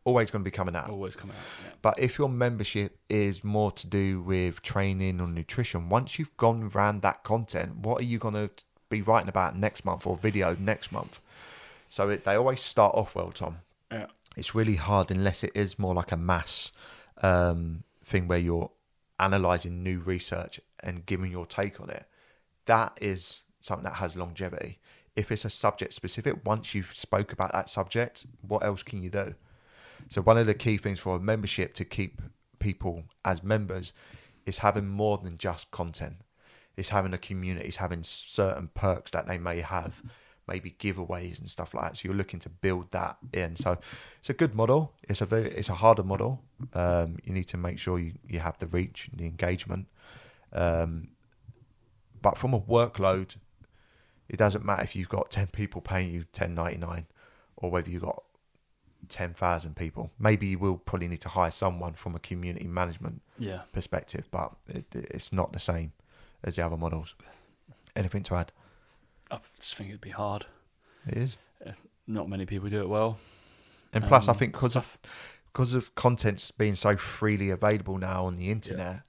always 0.04 0.30
going 0.30 0.42
to 0.44 0.50
be 0.50 0.54
coming 0.54 0.76
out. 0.76 0.90
Always 0.90 1.16
come 1.16 1.30
out. 1.30 1.36
Yeah. 1.64 1.70
But 1.82 1.98
if 1.98 2.18
your 2.18 2.28
membership 2.28 2.98
is 3.08 3.42
more 3.42 3.72
to 3.72 3.86
do 3.86 4.20
with 4.20 4.62
training 4.62 5.20
or 5.20 5.28
nutrition, 5.28 5.88
once 5.88 6.18
you've 6.18 6.36
gone 6.36 6.70
around 6.74 7.02
that 7.02 7.24
content, 7.24 7.76
what 7.78 8.00
are 8.00 8.04
you 8.04 8.18
going 8.18 8.34
to 8.34 8.50
be 8.90 9.02
writing 9.02 9.28
about 9.28 9.56
next 9.56 9.84
month 9.84 10.06
or 10.06 10.16
video 10.16 10.56
next 10.58 10.92
month? 10.92 11.20
So 11.88 12.08
it, 12.10 12.24
they 12.24 12.34
always 12.34 12.60
start 12.60 12.94
off 12.94 13.14
well, 13.14 13.30
Tom. 13.30 13.58
Yeah. 13.90 14.06
It's 14.36 14.54
really 14.54 14.76
hard 14.76 15.10
unless 15.10 15.44
it 15.44 15.52
is 15.54 15.78
more 15.78 15.94
like 15.94 16.12
a 16.12 16.16
mass 16.16 16.72
um, 17.22 17.84
thing 18.04 18.28
where 18.28 18.38
you're 18.38 18.70
analyzing 19.18 19.82
new 19.82 20.00
research 20.00 20.60
and 20.80 21.06
giving 21.06 21.30
your 21.30 21.46
take 21.46 21.80
on 21.80 21.88
it. 21.90 22.04
That 22.66 22.98
is 23.00 23.42
something 23.60 23.84
that 23.84 23.94
has 23.94 24.16
longevity. 24.16 24.78
If 25.16 25.30
it's 25.30 25.44
a 25.44 25.50
subject 25.50 25.92
specific, 25.92 26.44
once 26.44 26.74
you've 26.74 26.94
spoke 26.94 27.32
about 27.32 27.52
that 27.52 27.68
subject, 27.68 28.26
what 28.46 28.64
else 28.64 28.82
can 28.82 29.00
you 29.02 29.10
do? 29.10 29.34
So 30.08 30.22
one 30.22 30.38
of 30.38 30.46
the 30.46 30.54
key 30.54 30.76
things 30.76 30.98
for 30.98 31.16
a 31.16 31.20
membership 31.20 31.74
to 31.74 31.84
keep 31.84 32.20
people 32.58 33.04
as 33.24 33.42
members 33.42 33.92
is 34.46 34.58
having 34.58 34.88
more 34.88 35.18
than 35.18 35.38
just 35.38 35.70
content. 35.70 36.16
It's 36.76 36.90
having 36.90 37.14
a 37.14 37.18
community. 37.18 37.68
It's 37.68 37.76
having 37.76 38.02
certain 38.02 38.68
perks 38.74 39.10
that 39.12 39.26
they 39.26 39.38
may 39.38 39.60
have, 39.60 40.02
maybe 40.48 40.72
giveaways 40.72 41.38
and 41.38 41.48
stuff 41.48 41.72
like 41.72 41.84
that. 41.84 41.96
So 41.96 42.08
you're 42.08 42.16
looking 42.16 42.40
to 42.40 42.48
build 42.48 42.90
that 42.90 43.16
in. 43.32 43.56
So 43.56 43.78
it's 44.18 44.30
a 44.30 44.34
good 44.34 44.54
model. 44.54 44.92
It's 45.04 45.20
a 45.20 45.26
very, 45.26 45.50
it's 45.50 45.68
a 45.68 45.74
harder 45.74 46.02
model. 46.02 46.42
Um, 46.72 47.18
you 47.24 47.32
need 47.32 47.48
to 47.48 47.56
make 47.56 47.78
sure 47.78 47.98
you, 47.98 48.14
you 48.28 48.40
have 48.40 48.58
the 48.58 48.66
reach, 48.66 49.08
and 49.10 49.20
the 49.20 49.24
engagement. 49.24 49.86
Um, 50.52 51.08
but 52.20 52.38
from 52.38 52.54
a 52.54 52.60
workload, 52.60 53.36
it 54.28 54.36
doesn't 54.36 54.64
matter 54.64 54.82
if 54.82 54.96
you've 54.96 55.08
got 55.08 55.30
ten 55.38 55.46
people 55.48 55.80
paying 55.80 56.12
you 56.12 56.24
ten 56.32 56.54
ninety 56.54 56.78
nine, 56.78 57.06
or 57.56 57.70
whether 57.70 57.90
you've 57.90 58.02
got 58.02 58.24
ten 59.08 59.34
thousand 59.34 59.76
people. 59.76 60.10
Maybe 60.18 60.46
you 60.48 60.58
will 60.58 60.76
probably 60.78 61.08
need 61.08 61.20
to 61.22 61.28
hire 61.28 61.50
someone 61.50 61.94
from 61.94 62.14
a 62.14 62.18
community 62.18 62.66
management 62.66 63.22
Yeah. 63.38 63.62
perspective, 63.72 64.26
but 64.30 64.52
it, 64.68 64.86
it's 64.94 65.32
not 65.32 65.52
the 65.52 65.58
same 65.60 65.92
as 66.42 66.56
the 66.56 66.64
other 66.66 66.76
models. 66.76 67.14
Anything 67.96 68.22
to 68.24 68.34
add? 68.36 68.52
I 69.30 69.38
just 69.58 69.74
think 69.76 69.88
it'd 69.90 70.00
be 70.00 70.10
hard. 70.10 70.46
It 71.06 71.16
is. 71.16 71.36
Not 72.06 72.28
many 72.28 72.44
people 72.44 72.68
do 72.68 72.80
it 72.82 72.88
well. 72.88 73.18
And 73.92 74.04
plus, 74.04 74.28
I 74.28 74.32
um, 74.32 74.38
think 74.38 74.52
because 74.52 74.76
of 74.76 74.98
because 75.52 75.74
of 75.74 75.94
content's 75.94 76.50
being 76.50 76.74
so 76.74 76.96
freely 76.96 77.50
available 77.50 77.96
now 77.96 78.26
on 78.26 78.36
the 78.36 78.50
internet, 78.50 79.02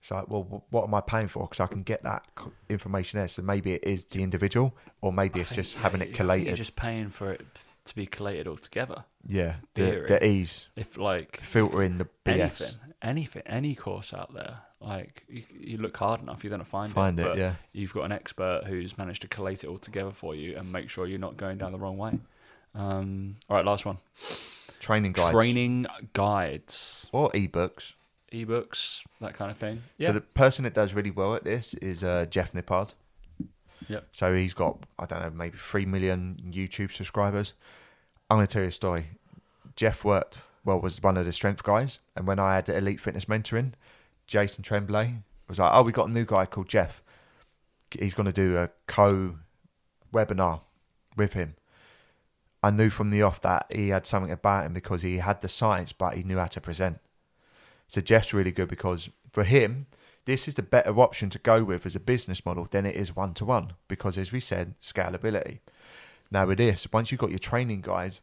it's 0.00 0.10
like, 0.10 0.30
well, 0.30 0.64
what 0.70 0.84
am 0.84 0.94
I 0.94 1.00
paying 1.00 1.28
for? 1.28 1.42
Because 1.42 1.60
I 1.60 1.66
can 1.66 1.82
get 1.82 2.02
that 2.04 2.24
information 2.68 3.18
there. 3.18 3.28
So 3.28 3.42
maybe 3.42 3.72
it 3.72 3.84
is 3.84 4.04
the 4.06 4.22
individual, 4.22 4.74
or 5.00 5.12
maybe 5.12 5.40
I 5.40 5.42
it's 5.42 5.50
think, 5.50 5.56
just 5.56 5.76
yeah, 5.76 5.82
having 5.82 6.00
it 6.00 6.04
I 6.04 6.06
think 6.06 6.18
You're 6.18 6.24
collated. 6.26 6.56
just 6.56 6.76
paying 6.76 7.10
for 7.10 7.32
it 7.32 7.44
to 7.88 7.96
be 7.96 8.06
collated 8.06 8.46
all 8.46 8.56
together. 8.56 9.04
yeah, 9.26 9.56
the, 9.74 10.04
the 10.08 10.24
ease, 10.24 10.68
If 10.76 10.96
like 10.96 11.40
filtering 11.40 11.98
the 11.98 12.06
BS. 12.24 12.40
anything, 12.40 12.74
anything, 13.02 13.42
any 13.46 13.74
course 13.74 14.12
out 14.14 14.32
there, 14.34 14.58
like 14.80 15.24
you, 15.28 15.42
you 15.58 15.76
look 15.78 15.96
hard 15.96 16.20
enough, 16.22 16.44
you're 16.44 16.50
gonna 16.50 16.64
find, 16.64 16.92
Find 16.92 17.18
it. 17.18 17.26
it, 17.26 17.38
yeah. 17.38 17.54
You've 17.72 17.92
got 17.94 18.04
an 18.04 18.12
expert 18.12 18.64
who's 18.66 18.96
managed 18.96 19.22
to 19.22 19.28
collate 19.28 19.64
it 19.64 19.66
all 19.68 19.78
together 19.78 20.10
for 20.12 20.34
you 20.34 20.56
and 20.56 20.70
make 20.72 20.88
sure 20.90 21.06
you're 21.06 21.18
not 21.18 21.36
going 21.36 21.58
down 21.58 21.72
the 21.72 21.78
wrong 21.78 21.96
way. 21.98 22.18
Um, 22.74 23.36
all 23.48 23.56
right, 23.56 23.64
last 23.64 23.84
one. 23.84 23.98
Training 24.80 25.12
guides 25.12 25.32
Training 25.34 25.86
guides, 26.12 27.08
or 27.12 27.30
ebooks. 27.30 27.94
ebooks, 28.32 29.02
that 29.20 29.34
kind 29.34 29.50
of 29.50 29.56
thing. 29.56 29.82
Yeah. 29.96 30.08
So 30.08 30.12
the 30.12 30.20
person 30.20 30.62
that 30.64 30.74
does 30.74 30.94
really 30.94 31.10
well 31.10 31.34
at 31.34 31.44
this 31.44 31.74
is 31.74 32.04
uh, 32.04 32.26
Jeff 32.30 32.52
Nippard. 32.52 32.92
Yep. 33.88 34.08
So 34.12 34.34
he's 34.34 34.54
got 34.54 34.78
I 34.98 35.06
don't 35.06 35.22
know 35.22 35.30
maybe 35.30 35.58
three 35.58 35.86
million 35.86 36.52
YouTube 36.52 36.92
subscribers. 36.92 37.52
I'm 38.28 38.36
going 38.36 38.46
to 38.46 38.52
tell 38.52 38.62
you 38.62 38.68
a 38.68 38.72
story. 38.72 39.06
Jeff 39.76 40.04
worked 40.04 40.38
well 40.64 40.80
was 40.80 41.02
one 41.02 41.16
of 41.16 41.24
the 41.24 41.32
strength 41.32 41.62
guys, 41.62 42.00
and 42.16 42.26
when 42.26 42.38
I 42.38 42.56
had 42.56 42.68
Elite 42.68 43.00
Fitness 43.00 43.26
mentoring, 43.26 43.72
Jason 44.26 44.62
Tremblay 44.62 45.14
was 45.48 45.58
like, 45.58 45.70
"Oh, 45.72 45.82
we 45.82 45.92
got 45.92 46.08
a 46.08 46.12
new 46.12 46.24
guy 46.24 46.46
called 46.46 46.68
Jeff. 46.68 47.02
He's 47.98 48.14
going 48.14 48.26
to 48.26 48.32
do 48.32 48.56
a 48.56 48.70
co 48.86 49.36
webinar 50.12 50.60
with 51.16 51.32
him." 51.32 51.54
I 52.62 52.70
knew 52.70 52.90
from 52.90 53.10
the 53.10 53.22
off 53.22 53.40
that 53.42 53.66
he 53.70 53.90
had 53.90 54.04
something 54.04 54.32
about 54.32 54.66
him 54.66 54.74
because 54.74 55.02
he 55.02 55.18
had 55.18 55.40
the 55.40 55.48
science, 55.48 55.92
but 55.92 56.14
he 56.14 56.24
knew 56.24 56.38
how 56.38 56.46
to 56.46 56.60
present. 56.60 56.98
So 57.86 58.00
Jeff's 58.00 58.34
really 58.34 58.50
good 58.50 58.68
because 58.68 59.10
for 59.32 59.44
him, 59.44 59.86
this 60.28 60.46
is 60.46 60.56
the 60.56 60.62
better 60.62 61.00
option 61.00 61.30
to 61.30 61.38
go 61.38 61.64
with 61.64 61.86
as 61.86 61.96
a 61.96 62.00
business 62.00 62.44
model 62.44 62.68
than 62.70 62.84
it 62.84 62.94
is 62.94 63.16
one 63.16 63.32
to 63.32 63.46
one 63.46 63.72
because, 63.88 64.18
as 64.18 64.30
we 64.30 64.40
said, 64.40 64.74
scalability. 64.78 65.60
Now, 66.30 66.44
with 66.44 66.58
this, 66.58 66.86
once 66.92 67.10
you've 67.10 67.18
got 67.18 67.30
your 67.30 67.38
training 67.38 67.80
guides, 67.80 68.20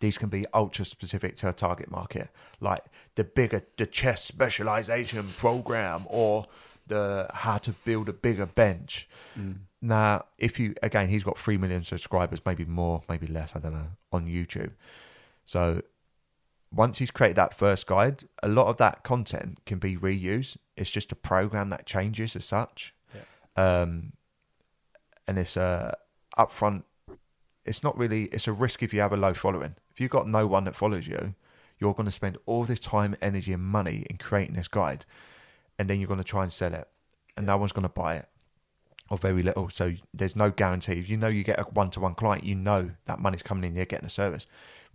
these 0.00 0.16
can 0.16 0.30
be 0.30 0.46
ultra 0.54 0.86
specific 0.86 1.36
to 1.36 1.50
a 1.50 1.52
target 1.52 1.90
market, 1.90 2.30
like 2.60 2.82
the 3.14 3.24
bigger 3.24 3.62
the 3.76 3.84
chest 3.84 4.24
specialization 4.24 5.22
program 5.36 6.06
or 6.08 6.46
the 6.86 7.26
how 7.34 7.58
to 7.58 7.72
build 7.72 8.08
a 8.08 8.14
bigger 8.14 8.46
bench. 8.46 9.06
Mm. 9.38 9.58
Now, 9.82 10.24
if 10.38 10.58
you 10.58 10.76
again, 10.82 11.08
he's 11.08 11.24
got 11.24 11.36
three 11.36 11.58
million 11.58 11.82
subscribers, 11.82 12.40
maybe 12.46 12.64
more, 12.64 13.02
maybe 13.06 13.26
less, 13.26 13.54
I 13.54 13.58
don't 13.58 13.74
know, 13.74 13.88
on 14.12 14.28
YouTube. 14.28 14.70
So 15.44 15.82
once 16.72 16.98
he's 16.98 17.10
created 17.10 17.36
that 17.36 17.54
first 17.54 17.86
guide, 17.86 18.24
a 18.42 18.48
lot 18.48 18.66
of 18.66 18.76
that 18.76 19.02
content 19.02 19.60
can 19.64 19.78
be 19.78 19.96
reused. 19.96 20.56
It's 20.76 20.90
just 20.90 21.12
a 21.12 21.16
program 21.16 21.70
that 21.70 21.86
changes 21.86 22.36
as 22.36 22.44
such. 22.44 22.94
Um, 23.56 24.12
and 25.26 25.38
it's 25.38 25.56
a 25.56 25.96
upfront. 26.36 26.84
It's 27.64 27.82
not 27.82 27.96
really. 27.98 28.24
It's 28.24 28.46
a 28.46 28.52
risk 28.52 28.82
if 28.82 28.94
you 28.94 29.00
have 29.00 29.12
a 29.12 29.16
low 29.16 29.34
following. 29.34 29.74
If 29.90 30.00
you've 30.00 30.10
got 30.10 30.28
no 30.28 30.46
one 30.46 30.64
that 30.64 30.76
follows 30.76 31.08
you, 31.08 31.34
you're 31.78 31.94
going 31.94 32.06
to 32.06 32.12
spend 32.12 32.38
all 32.46 32.64
this 32.64 32.80
time, 32.80 33.16
energy, 33.20 33.52
and 33.52 33.62
money 33.62 34.06
in 34.08 34.16
creating 34.16 34.54
this 34.54 34.68
guide, 34.68 35.04
and 35.78 35.88
then 35.88 35.98
you're 35.98 36.08
going 36.08 36.18
to 36.18 36.24
try 36.24 36.42
and 36.42 36.52
sell 36.52 36.72
it, 36.74 36.88
and 37.36 37.46
no 37.46 37.56
one's 37.56 37.72
going 37.72 37.82
to 37.82 37.88
buy 37.88 38.16
it, 38.16 38.28
or 39.10 39.18
very 39.18 39.42
little. 39.42 39.68
So 39.68 39.94
there's 40.14 40.36
no 40.36 40.50
guarantee. 40.50 41.00
If 41.00 41.08
you 41.08 41.16
know 41.16 41.28
you 41.28 41.44
get 41.44 41.58
a 41.58 41.64
one-to-one 41.64 42.14
client, 42.14 42.44
you 42.44 42.54
know 42.54 42.92
that 43.06 43.18
money's 43.18 43.42
coming 43.42 43.64
in. 43.64 43.74
You're 43.74 43.84
getting 43.86 44.06
a 44.06 44.10
service. 44.10 44.46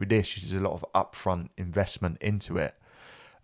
With 0.04 0.10
this, 0.10 0.36
there's 0.36 0.54
a 0.54 0.60
lot 0.60 0.74
of 0.74 0.86
upfront 0.94 1.48
investment 1.58 2.18
into 2.22 2.58
it. 2.58 2.76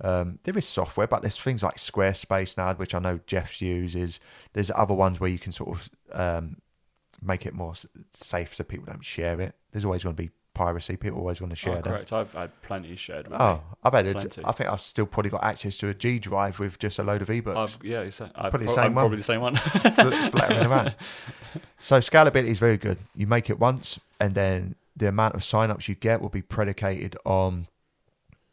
Um, 0.01 0.39
there 0.43 0.57
is 0.57 0.65
software, 0.67 1.07
but 1.07 1.21
there's 1.21 1.39
things 1.39 1.63
like 1.63 1.75
Squarespace 1.77 2.57
now, 2.57 2.73
which 2.73 2.93
I 2.93 2.99
know 2.99 3.19
Jeff 3.27 3.61
uses. 3.61 4.19
There's 4.53 4.69
other 4.75 4.93
ones 4.93 5.19
where 5.21 5.29
you 5.29 5.39
can 5.39 5.51
sort 5.53 5.69
of 5.77 5.89
um, 6.11 6.57
make 7.21 7.45
it 7.45 7.53
more 7.53 7.73
safe 8.13 8.53
so 8.55 8.63
people 8.65 8.85
don't 8.87 9.03
share 9.05 9.39
it. 9.39 9.55
There's 9.71 9.85
always 9.85 10.03
going 10.03 10.15
to 10.15 10.21
be 10.21 10.31
piracy. 10.53 10.97
People 10.97 11.19
always 11.19 11.39
want 11.41 11.51
to 11.51 11.55
share 11.55 11.73
Oh, 11.77 11.81
them. 11.81 11.93
correct. 11.93 12.11
I've 12.13 12.31
had 12.33 12.61
plenty 12.61 12.95
shared. 12.97 13.27
With 13.29 13.39
Oh, 13.39 13.53
me. 13.55 13.59
I've 13.83 13.93
had. 13.93 14.07
A. 14.07 14.17
I 14.45 14.51
think 14.51 14.69
I've 14.69 14.81
still 14.81 15.05
probably 15.05 15.31
got 15.31 15.43
access 15.43 15.77
to 15.77 15.87
a 15.87 15.93
G 15.93 16.19
drive 16.19 16.59
with 16.59 16.77
just 16.79 16.99
a 16.99 17.03
load 17.03 17.21
of 17.21 17.29
ebooks 17.29 17.55
I've, 17.55 17.77
yeah, 17.83 18.01
it's, 18.01 18.19
I've 18.19 18.33
Probably 18.33 18.67
the 18.67 18.73
same 18.73 18.83
I'm 18.85 18.95
one. 18.95 19.01
probably 19.03 19.17
the 19.17 19.23
same 19.23 19.41
one. 19.41 19.55
fl- 19.55 19.89
flattering 20.37 20.65
around. 20.65 20.95
So 21.81 21.99
scalability 21.99 22.47
is 22.47 22.59
very 22.59 22.75
good. 22.77 22.97
You 23.15 23.25
make 23.25 23.49
it 23.49 23.57
once, 23.57 23.99
and 24.19 24.33
then 24.35 24.75
the 24.99 25.07
amount 25.07 25.33
of 25.35 25.43
sign-ups 25.43 25.87
you 25.89 25.95
get 25.95 26.21
will 26.21 26.29
be 26.29 26.41
predicated 26.41 27.15
on 27.25 27.67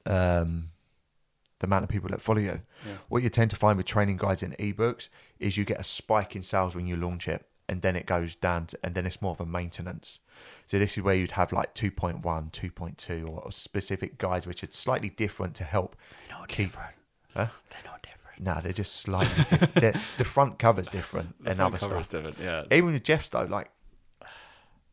um, 0.06 0.70
the 1.58 1.66
amount 1.66 1.84
of 1.84 1.88
people 1.90 2.08
that 2.10 2.20
follow 2.22 2.38
you. 2.40 2.60
Yeah. 2.86 2.92
What 3.08 3.22
you 3.22 3.28
tend 3.28 3.50
to 3.50 3.56
find 3.56 3.76
with 3.76 3.86
training 3.86 4.16
guides 4.18 4.42
and 4.42 4.56
ebooks 4.58 5.08
is 5.38 5.56
you 5.56 5.64
get 5.64 5.80
a 5.80 5.84
spike 5.84 6.34
in 6.36 6.42
sales 6.42 6.74
when 6.74 6.86
you 6.86 6.96
launch 6.96 7.28
it, 7.28 7.46
and 7.68 7.82
then 7.82 7.96
it 7.96 8.06
goes 8.06 8.34
down, 8.34 8.66
to, 8.66 8.78
and 8.84 8.94
then 8.94 9.06
it's 9.06 9.20
more 9.20 9.32
of 9.32 9.40
a 9.40 9.46
maintenance. 9.46 10.20
So 10.66 10.78
this 10.78 10.96
is 10.96 11.02
where 11.02 11.14
you'd 11.14 11.32
have 11.32 11.52
like 11.52 11.74
2.1, 11.74 12.22
2.2, 12.22 13.28
or 13.28 13.50
specific 13.52 14.18
guides 14.18 14.46
which 14.46 14.62
are 14.62 14.70
slightly 14.70 15.10
different 15.10 15.54
to 15.56 15.64
help 15.64 15.96
They're 16.28 16.38
not 16.38 16.48
keep. 16.48 16.66
different. 16.66 16.94
Huh? 17.34 17.46
They're 17.70 17.80
not 17.90 18.02
different. 18.02 18.12
No, 18.38 18.60
they're 18.62 18.72
just 18.72 18.96
slightly 18.96 19.44
different. 19.44 19.96
The 20.18 20.24
front 20.24 20.58
cover's 20.58 20.88
different 20.98 21.42
The 21.42 21.50
and 21.52 21.60
other 21.60 21.78
stuff. 21.78 22.06
different. 22.08 22.36
Yeah. 22.38 22.64
Even 22.70 22.92
with 22.92 23.02
Jeff's 23.02 23.30
though, 23.30 23.44
like, 23.44 23.70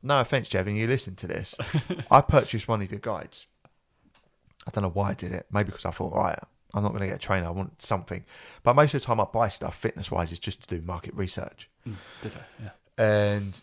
no 0.03 0.19
offense, 0.19 0.49
Jeff, 0.49 0.67
and 0.67 0.77
you 0.77 0.85
listen 0.87 1.15
to 1.15 1.27
this, 1.27 1.55
I 2.11 2.21
purchased 2.21 2.67
one 2.67 2.81
of 2.81 2.91
your 2.91 2.99
guides. 2.99 3.47
I 4.67 4.71
don't 4.71 4.83
know 4.83 4.89
why 4.89 5.11
I 5.11 5.13
did 5.13 5.31
it. 5.31 5.47
Maybe 5.51 5.67
because 5.67 5.85
I 5.85 5.91
thought, 5.91 6.13
right, 6.13 6.37
I'm 6.73 6.83
not 6.83 6.89
going 6.89 7.01
to 7.01 7.07
get 7.07 7.15
a 7.15 7.19
trainer. 7.19 7.47
I 7.47 7.51
want 7.51 7.81
something. 7.81 8.23
But 8.63 8.75
most 8.75 8.93
of 8.93 9.01
the 9.01 9.05
time, 9.05 9.19
I 9.19 9.25
buy 9.25 9.47
stuff 9.47 9.77
fitness 9.77 10.11
wise 10.11 10.31
is 10.31 10.39
just 10.39 10.67
to 10.67 10.75
do 10.75 10.85
market 10.85 11.13
research. 11.13 11.69
Mm, 11.87 11.95
ditto. 12.21 12.39
Yeah. 12.61 12.69
And 12.97 13.61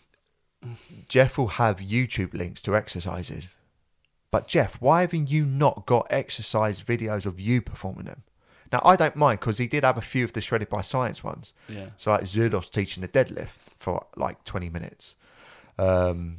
Jeff 1.07 1.37
will 1.37 1.47
have 1.47 1.77
YouTube 1.77 2.33
links 2.33 2.61
to 2.63 2.75
exercises. 2.75 3.49
But 4.31 4.47
Jeff, 4.47 4.79
why 4.81 5.01
haven't 5.01 5.29
you 5.29 5.45
not 5.45 5.85
got 5.85 6.07
exercise 6.09 6.81
videos 6.81 7.25
of 7.25 7.39
you 7.39 7.61
performing 7.61 8.05
them? 8.05 8.23
Now 8.71 8.81
I 8.85 8.95
don't 8.95 9.17
mind 9.17 9.41
because 9.41 9.57
he 9.57 9.67
did 9.67 9.83
have 9.83 9.97
a 9.97 10.01
few 10.01 10.23
of 10.23 10.31
the 10.31 10.39
shredded 10.39 10.69
by 10.69 10.81
science 10.81 11.23
ones. 11.23 11.53
Yeah. 11.67 11.87
So 11.97 12.11
like 12.11 12.23
Zourdos 12.23 12.71
teaching 12.71 13.01
the 13.01 13.09
deadlift 13.09 13.57
for 13.77 14.05
like 14.15 14.43
20 14.45 14.69
minutes. 14.69 15.15
Um, 15.81 16.37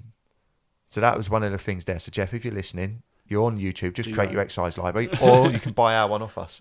so 0.86 1.00
that 1.00 1.16
was 1.16 1.30
one 1.30 1.42
of 1.42 1.52
the 1.52 1.58
things 1.58 1.84
there. 1.84 1.98
So 1.98 2.10
Jeff, 2.10 2.34
if 2.34 2.44
you're 2.44 2.54
listening, 2.54 3.02
you're 3.26 3.44
on 3.44 3.58
YouTube, 3.58 3.94
just 3.94 4.12
create 4.12 4.30
your 4.30 4.40
exercise 4.40 4.76
library, 4.76 5.08
or 5.22 5.50
you 5.50 5.58
can 5.58 5.72
buy 5.72 5.96
our 5.96 6.08
one 6.08 6.22
off 6.22 6.36
us, 6.36 6.60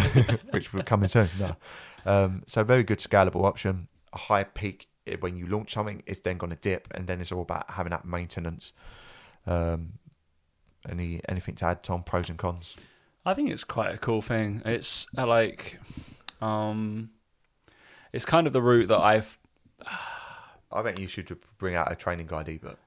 which 0.50 0.72
will 0.72 0.82
come 0.82 1.02
in 1.02 1.08
soon. 1.08 1.28
No. 1.38 1.56
Um, 2.04 2.42
so 2.46 2.64
very 2.64 2.82
good 2.82 2.98
scalable 2.98 3.44
option. 3.44 3.88
A 4.12 4.18
high 4.18 4.44
peak 4.44 4.88
when 5.20 5.36
you 5.36 5.46
launch 5.46 5.72
something, 5.72 6.02
it's 6.06 6.20
then 6.20 6.38
going 6.38 6.50
to 6.50 6.56
dip, 6.56 6.88
and 6.90 7.06
then 7.06 7.20
it's 7.20 7.32
all 7.32 7.42
about 7.42 7.70
having 7.70 7.90
that 7.90 8.04
maintenance. 8.04 8.72
Um, 9.46 9.94
any 10.88 11.20
anything 11.28 11.54
to 11.56 11.66
add, 11.66 11.82
Tom? 11.82 12.02
Pros 12.02 12.28
and 12.28 12.38
cons. 12.38 12.76
I 13.24 13.34
think 13.34 13.50
it's 13.50 13.64
quite 13.64 13.94
a 13.94 13.98
cool 13.98 14.22
thing. 14.22 14.62
It's 14.64 15.06
uh, 15.16 15.26
like, 15.26 15.78
um, 16.40 17.10
it's 18.12 18.24
kind 18.24 18.46
of 18.46 18.52
the 18.52 18.62
route 18.62 18.88
that 18.88 19.00
I've. 19.00 19.38
I 20.72 20.82
think 20.82 20.98
you 20.98 21.06
should 21.06 21.36
bring 21.58 21.74
out 21.74 21.90
a 21.90 21.96
training 21.96 22.26
guide 22.26 22.48
ebook. 22.48 22.78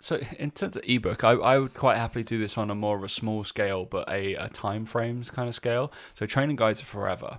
So 0.00 0.18
in 0.38 0.50
terms 0.50 0.76
of 0.76 0.82
ebook, 0.86 1.24
I, 1.24 1.32
I 1.32 1.58
would 1.58 1.74
quite 1.74 1.96
happily 1.96 2.24
do 2.24 2.38
this 2.38 2.58
on 2.58 2.70
a 2.70 2.74
more 2.74 2.96
of 2.96 3.04
a 3.04 3.08
small 3.08 3.44
scale, 3.44 3.84
but 3.84 4.08
a, 4.08 4.34
a 4.34 4.48
time 4.48 4.84
frames 4.86 5.30
kind 5.30 5.48
of 5.48 5.54
scale. 5.54 5.92
So 6.12 6.26
training 6.26 6.56
guides 6.56 6.82
are 6.82 6.86
forever. 6.86 7.38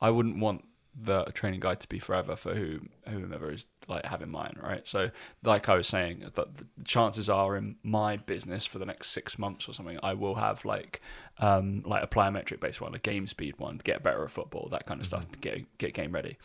I 0.00 0.10
wouldn't 0.10 0.38
want 0.38 0.64
the 0.98 1.24
training 1.34 1.60
guide 1.60 1.78
to 1.80 1.88
be 1.88 1.98
forever 1.98 2.36
for 2.36 2.54
who 2.54 2.80
whomever 3.06 3.50
is 3.50 3.66
like 3.86 4.06
have 4.06 4.22
in 4.22 4.30
mind, 4.30 4.58
right? 4.62 4.86
So 4.88 5.10
like 5.42 5.68
I 5.68 5.74
was 5.74 5.86
saying, 5.86 6.30
that 6.34 6.54
the 6.54 6.66
chances 6.84 7.28
are 7.28 7.56
in 7.56 7.76
my 7.82 8.16
business 8.16 8.64
for 8.64 8.78
the 8.78 8.86
next 8.86 9.08
six 9.10 9.38
months 9.38 9.68
or 9.68 9.74
something, 9.74 9.98
I 10.02 10.14
will 10.14 10.36
have 10.36 10.64
like 10.64 11.02
um 11.38 11.82
like 11.84 12.02
a 12.02 12.06
plyometric 12.06 12.60
based 12.60 12.80
one, 12.80 12.94
a 12.94 12.98
game 12.98 13.26
speed 13.26 13.58
one, 13.58 13.78
get 13.82 14.02
better 14.02 14.24
at 14.24 14.30
football, 14.30 14.68
that 14.70 14.86
kind 14.86 15.00
of 15.00 15.06
stuff, 15.06 15.26
get 15.40 15.66
get 15.78 15.92
game 15.92 16.12
ready. 16.12 16.38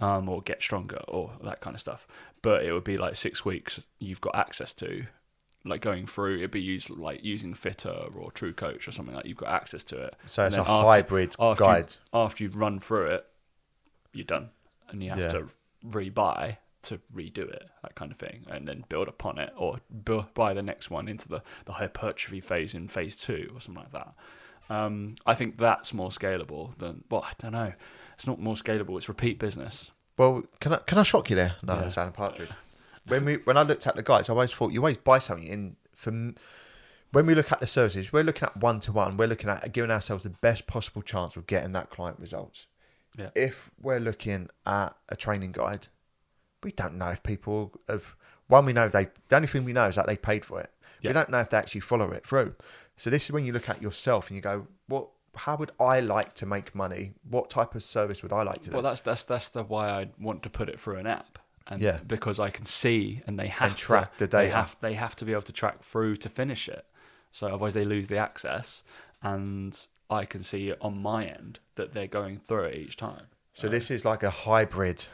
Um, 0.00 0.28
or 0.28 0.42
get 0.42 0.60
stronger 0.60 1.00
or 1.06 1.30
that 1.44 1.60
kind 1.60 1.74
of 1.74 1.80
stuff. 1.80 2.08
But 2.42 2.64
it 2.64 2.72
would 2.72 2.82
be 2.82 2.98
like 2.98 3.14
six 3.14 3.44
weeks 3.44 3.80
you've 4.00 4.20
got 4.20 4.34
access 4.34 4.74
to 4.74 5.04
like 5.64 5.80
going 5.80 6.06
through 6.08 6.38
it'd 6.38 6.50
be 6.50 6.60
used 6.60 6.90
like 6.90 7.22
using 7.22 7.54
fitter 7.54 8.06
or 8.16 8.32
true 8.32 8.52
coach 8.52 8.88
or 8.88 8.90
something 8.92 9.14
like 9.14 9.26
you've 9.26 9.36
got 9.36 9.50
access 9.50 9.84
to 9.84 9.96
it 10.06 10.16
So 10.26 10.42
And 10.44 10.52
it's 10.52 10.56
a 10.58 10.60
after- 10.68 10.72
hybrid 10.88 11.36
after 11.38 11.62
you- 11.62 11.68
guide. 11.70 11.92
after 12.12 12.42
you've 12.42 12.56
run 12.56 12.80
through 12.80 13.06
it 13.12 13.26
you're 14.12 14.24
done 14.24 14.50
and 14.88 15.04
you 15.04 15.10
have 15.10 15.20
Yeah. 15.20 15.28
to 15.28 15.48
rebuy 15.86 16.56
to 16.82 17.00
redo 17.14 17.48
it 17.48 17.68
that 17.82 17.94
kind 17.94 18.10
of 18.10 18.18
thing 18.18 18.44
and 18.50 18.66
then 18.66 18.84
build 18.88 19.06
upon 19.06 19.38
it 19.38 19.52
or 19.56 19.78
bu- 19.88 20.24
buy 20.34 20.52
the 20.52 20.62
next 20.62 20.90
one 20.90 21.06
into 21.06 21.28
the, 21.28 21.42
the 21.64 21.74
hypertrophy 21.74 22.40
phase 22.40 22.74
in 22.74 22.88
phase 22.88 23.14
two 23.14 23.52
or 23.54 23.60
something 23.60 23.84
like 23.84 23.92
that 23.92 24.14
um, 24.68 25.14
i 25.26 25.34
think 25.34 25.58
that's 25.58 25.94
more 25.94 26.08
scalable 26.10 26.76
than 26.78 27.04
well 27.08 27.22
i 27.24 27.30
don't 27.38 27.52
know 27.52 27.72
it's 28.22 28.26
not 28.28 28.38
more 28.38 28.54
scalable 28.54 28.96
it's 28.96 29.08
repeat 29.08 29.40
business 29.40 29.90
Well, 30.16 30.44
can 30.60 30.74
I 30.74 30.76
can 30.76 30.98
I 30.98 31.02
shock 31.02 31.28
you 31.30 31.34
there? 31.36 31.56
No, 31.64 31.74
Yeah. 31.74 31.80
that's 31.80 31.98
Alan 31.98 32.12
Partridge. 32.12 32.50
When 33.08 33.24
we 33.24 33.34
when 33.38 33.56
I 33.56 33.62
looked 33.62 33.86
at 33.88 33.96
the 33.96 34.02
guides, 34.02 34.28
I 34.30 34.32
always 34.32 34.52
thought 34.52 34.70
you 34.70 34.78
always 34.80 34.96
buy 34.98 35.18
something 35.18 35.48
in 35.48 35.76
for. 35.96 36.10
m- 36.10 36.36
when 37.10 37.26
we 37.26 37.34
look 37.34 37.50
at 37.50 37.58
the 37.60 37.66
services, 37.66 38.12
we're 38.12 38.22
looking 38.22 38.44
at 38.44 38.56
one 38.56 38.78
to 38.80 38.92
one. 38.92 39.16
We're 39.16 39.26
looking 39.26 39.50
at 39.50 39.72
giving 39.72 39.90
ourselves 39.90 40.22
the 40.22 40.30
best 40.30 40.66
possible 40.68 41.02
chance 41.02 41.34
of 41.34 41.46
getting 41.48 41.72
that 41.72 41.90
client 41.90 42.18
results. 42.20 42.66
Yeah. 43.18 43.30
If 43.34 43.70
we're 43.80 43.98
looking 44.00 44.48
at 44.64 44.90
a 45.08 45.16
training 45.16 45.52
guide, 45.52 45.88
we 46.62 46.70
don't 46.72 46.94
know 46.98 47.08
if 47.08 47.22
people 47.24 47.72
have. 47.88 48.14
One, 48.46 48.64
we 48.66 48.72
know 48.74 48.88
they. 48.88 49.08
The 49.28 49.36
only 49.36 49.48
thing 49.48 49.64
we 49.64 49.72
know 49.72 49.88
is 49.88 49.96
that 49.96 50.06
they 50.06 50.16
paid 50.16 50.44
for 50.44 50.60
it. 50.60 50.70
Yeah. 51.00 51.10
We 51.10 51.14
don't 51.14 51.30
know 51.30 51.40
if 51.40 51.50
they 51.50 51.56
actually 51.58 51.80
follow 51.80 52.12
it 52.12 52.24
through. 52.26 52.54
So 52.96 53.10
this 53.10 53.24
is 53.24 53.32
when 53.32 53.44
you 53.46 53.52
look 53.52 53.68
at 53.68 53.82
yourself 53.82 54.28
and 54.28 54.36
you 54.36 54.42
go, 54.42 54.68
"What? 54.86 55.08
How 55.34 55.56
would 55.56 55.70
I 55.80 56.00
like 56.00 56.34
to 56.34 56.46
make 56.46 56.74
money? 56.74 57.12
What 57.28 57.48
type 57.50 57.74
of 57.74 57.82
service 57.82 58.22
would 58.22 58.32
I 58.32 58.42
like 58.42 58.60
to 58.62 58.70
do?" 58.70 58.74
Well, 58.74 58.82
that's 58.82 59.00
that's 59.00 59.24
that's 59.24 59.48
the 59.48 59.62
why 59.62 59.88
I 59.88 60.10
want 60.18 60.42
to 60.42 60.50
put 60.50 60.68
it 60.68 60.78
through 60.80 60.96
an 60.96 61.06
app. 61.06 61.38
And 61.68 61.80
Yeah. 61.80 61.98
because 62.06 62.40
I 62.40 62.50
can 62.50 62.64
see 62.64 63.22
and 63.26 63.38
they 63.38 63.46
have 63.46 63.76
track 63.76 64.16
to, 64.16 64.26
the 64.26 64.36
They 64.36 64.48
have 64.48 64.76
they 64.80 64.94
have 64.94 65.14
to 65.16 65.24
be 65.24 65.32
able 65.32 65.42
to 65.42 65.52
track 65.52 65.82
through 65.82 66.16
to 66.16 66.28
finish 66.28 66.68
it. 66.68 66.84
So 67.30 67.46
otherwise 67.46 67.72
they 67.74 67.84
lose 67.84 68.08
the 68.08 68.18
access, 68.18 68.82
and 69.22 69.86
I 70.10 70.24
can 70.26 70.42
see 70.42 70.72
on 70.80 71.00
my 71.00 71.24
end 71.24 71.60
that 71.76 71.92
they're 71.92 72.06
going 72.06 72.38
through 72.38 72.64
it 72.64 72.76
each 72.78 72.96
time. 72.96 73.26
So 73.54 73.68
this 73.68 73.90
is 73.90 74.04
like 74.04 74.22
a 74.22 74.30
hybrid. 74.30 75.06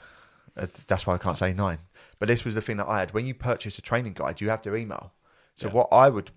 Uh, 0.56 0.66
that's 0.88 1.06
why 1.06 1.14
I 1.14 1.18
can't 1.18 1.38
say 1.38 1.52
nine. 1.52 1.78
But 2.18 2.26
this 2.26 2.44
was 2.44 2.54
the 2.56 2.62
thing 2.62 2.78
that 2.78 2.88
I 2.88 2.98
had. 3.00 3.12
When 3.14 3.26
you 3.26 3.34
purchase 3.34 3.78
a 3.78 3.82
training 3.82 4.14
guide, 4.14 4.40
you 4.40 4.48
have 4.48 4.62
their 4.62 4.74
email. 4.76 5.12
So 5.54 5.68
Yeah. 5.68 5.74
what 5.74 5.88
I 5.92 6.08
would, 6.08 6.32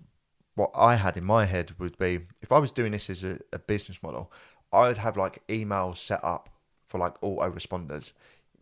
what 0.54 0.70
I 0.74 0.96
had 0.96 1.16
in 1.16 1.24
my 1.24 1.46
head 1.46 1.72
would 1.78 1.96
be, 1.98 2.20
if 2.42 2.52
I 2.52 2.58
was 2.58 2.70
doing 2.70 2.92
this 2.92 3.08
as 3.08 3.24
a, 3.24 3.38
a 3.52 3.58
business 3.58 4.02
model, 4.02 4.32
I 4.72 4.88
would 4.88 4.98
have 4.98 5.16
like 5.16 5.46
emails 5.48 5.96
set 5.96 6.20
up 6.22 6.48
for 6.88 6.98
like 6.98 7.18
autoresponders, 7.20 8.12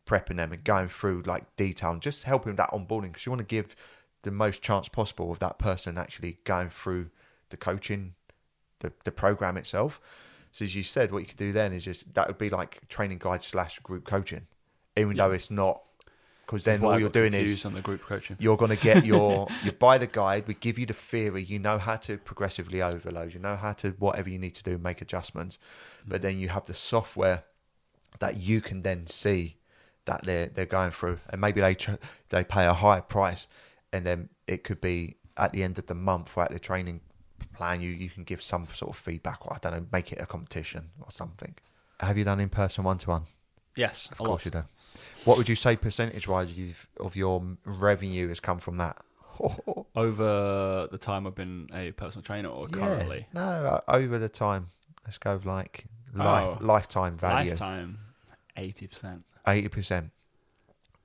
prepping 0.06 0.36
them 0.36 0.52
and 0.52 0.62
going 0.64 0.88
through 0.88 1.22
like 1.26 1.56
detail 1.56 1.90
and 1.90 2.00
just 2.00 2.24
helping 2.24 2.50
with 2.50 2.56
that 2.58 2.70
onboarding 2.70 3.08
because 3.08 3.26
you 3.26 3.32
want 3.32 3.40
to 3.40 3.44
give 3.44 3.74
the 4.22 4.30
most 4.30 4.62
chance 4.62 4.88
possible 4.88 5.32
of 5.32 5.38
that 5.40 5.58
person 5.58 5.96
actually 5.98 6.38
going 6.44 6.68
through 6.68 7.10
the 7.50 7.56
coaching, 7.56 8.14
the 8.80 8.92
the 9.04 9.12
program 9.12 9.56
itself. 9.56 10.00
So 10.52 10.64
as 10.64 10.74
you 10.74 10.82
said, 10.82 11.12
what 11.12 11.20
you 11.20 11.26
could 11.26 11.36
do 11.36 11.52
then 11.52 11.72
is 11.72 11.84
just 11.84 12.14
that 12.14 12.26
would 12.28 12.38
be 12.38 12.50
like 12.50 12.86
training 12.88 13.18
guide 13.18 13.42
slash 13.42 13.78
group 13.80 14.04
coaching, 14.04 14.46
even 14.96 15.16
Yeah. 15.16 15.26
though 15.28 15.32
it's 15.32 15.50
not. 15.50 15.82
Because 16.50 16.64
then 16.64 16.82
all 16.82 16.98
you're 16.98 17.08
doing 17.10 17.32
is 17.32 17.64
on 17.64 17.74
the 17.74 17.80
group 17.80 18.02
coaching. 18.02 18.36
you're 18.40 18.56
going 18.56 18.76
to 18.76 18.82
get 18.82 19.06
your 19.12 19.46
you 19.62 19.70
buy 19.70 19.98
the 19.98 20.08
guide 20.08 20.48
we 20.48 20.54
give 20.54 20.80
you 20.80 20.86
the 20.86 20.92
theory 20.92 21.44
you 21.44 21.60
know 21.60 21.78
how 21.78 21.94
to 21.94 22.18
progressively 22.18 22.82
overload 22.82 23.32
you 23.32 23.38
know 23.38 23.54
how 23.54 23.72
to 23.72 23.90
whatever 24.00 24.28
you 24.28 24.36
need 24.38 24.56
to 24.56 24.64
do 24.64 24.76
make 24.76 25.00
adjustments 25.00 25.58
but 26.08 26.18
mm. 26.18 26.22
then 26.22 26.38
you 26.40 26.48
have 26.48 26.66
the 26.66 26.74
software 26.74 27.44
that 28.18 28.36
you 28.36 28.60
can 28.60 28.82
then 28.82 29.06
see 29.06 29.58
that 30.06 30.24
they're 30.24 30.46
they're 30.46 30.66
going 30.66 30.90
through 30.90 31.20
and 31.28 31.40
maybe 31.40 31.60
they 31.60 31.72
tr- 31.72 32.02
they 32.30 32.42
pay 32.42 32.66
a 32.66 32.74
higher 32.74 33.00
price 33.00 33.46
and 33.92 34.04
then 34.04 34.28
it 34.48 34.64
could 34.64 34.80
be 34.80 35.14
at 35.36 35.52
the 35.52 35.62
end 35.62 35.78
of 35.78 35.86
the 35.86 35.94
month 35.94 36.36
or 36.36 36.42
at 36.42 36.50
the 36.50 36.58
training 36.58 37.00
plan 37.54 37.80
you 37.80 37.90
you 37.90 38.10
can 38.10 38.24
give 38.24 38.42
some 38.42 38.66
sort 38.74 38.90
of 38.90 38.96
feedback 38.96 39.46
or 39.46 39.54
I 39.54 39.58
don't 39.62 39.72
know 39.72 39.86
make 39.92 40.10
it 40.10 40.20
a 40.20 40.26
competition 40.26 40.90
or 41.00 41.12
something 41.12 41.54
have 42.00 42.18
you 42.18 42.24
done 42.24 42.40
in 42.40 42.48
person 42.48 42.82
one 42.82 42.98
to 42.98 43.10
one 43.10 43.26
yes, 43.76 44.10
of 44.10 44.18
course 44.18 44.28
lot. 44.28 44.44
you 44.44 44.50
do. 44.50 44.64
What 45.24 45.36
would 45.38 45.48
you 45.48 45.54
say 45.54 45.76
percentage 45.76 46.26
wise 46.26 46.52
of 46.98 47.14
your 47.16 47.42
revenue 47.64 48.28
has 48.28 48.40
come 48.40 48.58
from 48.58 48.78
that? 48.78 48.98
Over 49.96 50.88
the 50.90 50.98
time 50.98 51.26
I've 51.26 51.34
been 51.34 51.68
a 51.74 51.92
personal 51.92 52.22
trainer 52.22 52.48
or 52.48 52.66
currently 52.68 53.26
No, 53.32 53.80
over 53.88 54.18
the 54.18 54.28
time. 54.28 54.68
Let's 55.04 55.18
go 55.18 55.34
with 55.34 55.46
like 55.46 55.86
life, 56.14 56.48
Oh. 56.50 56.58
lifetime 56.64 57.16
value. 57.16 57.50
lifetime, 57.50 57.98
eighty 58.56 58.86
percent. 58.86 59.24
Eighty 59.46 59.68
percent. 59.68 60.10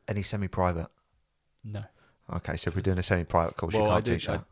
Any 0.08 0.22
semi-private? 0.22 0.88
No. 1.64 1.84
Okay, 2.34 2.58
so 2.58 2.70
if 2.70 2.76
we're 2.76 2.82
doing 2.82 3.00
a 3.00 3.04
semi-private 3.04 3.56
course, 3.58 3.74
you 3.74 3.82
well, 3.82 3.92
I 3.92 4.02
can't 4.02 4.06
do. 4.06 4.14
teach 4.14 4.28
that. 4.28 4.44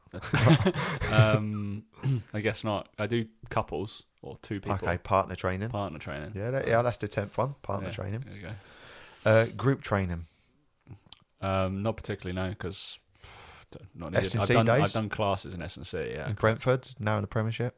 I, 1.11 1.15
um, 1.35 1.83
I 2.33 2.41
guess 2.41 2.63
not. 2.63 2.89
I 2.97 3.07
do 3.07 3.25
couples 3.49 4.03
or 4.21 4.37
two 4.41 4.59
people. 4.59 4.73
Okay, 4.81 4.97
partner 4.97 5.35
training. 5.35 5.69
Partner 5.69 5.99
training. 5.99 6.31
Yeah, 6.35 6.51
that, 6.51 6.67
yeah, 6.67 6.81
that's 6.81 6.97
the 6.97 7.07
tenth 7.07 7.37
one. 7.37 7.55
Partner 7.61 7.89
Yeah, 7.89 7.93
training. 7.95 8.23
There 8.25 8.35
you 8.35 8.41
go. 8.43 8.49
Uh, 9.25 9.45
group 9.45 9.81
training. 9.81 10.27
Um, 11.41 11.83
not 11.83 11.97
particularly, 11.97 12.35
no, 12.35 12.49
because 12.49 12.99
not 13.95 14.13
needed. 14.13 14.35
I've 14.35 14.41
S&C 14.41 14.53
done, 14.53 14.69
I've 14.69 14.91
done 14.93 15.09
classes 15.09 15.53
in 15.53 15.61
S 15.61 15.77
and 15.77 15.85
C. 15.85 16.11
Yeah, 16.13 16.29
in 16.29 16.35
Brentford, 16.35 16.89
now 16.99 17.17
in 17.17 17.21
the 17.21 17.27
Premiership. 17.27 17.75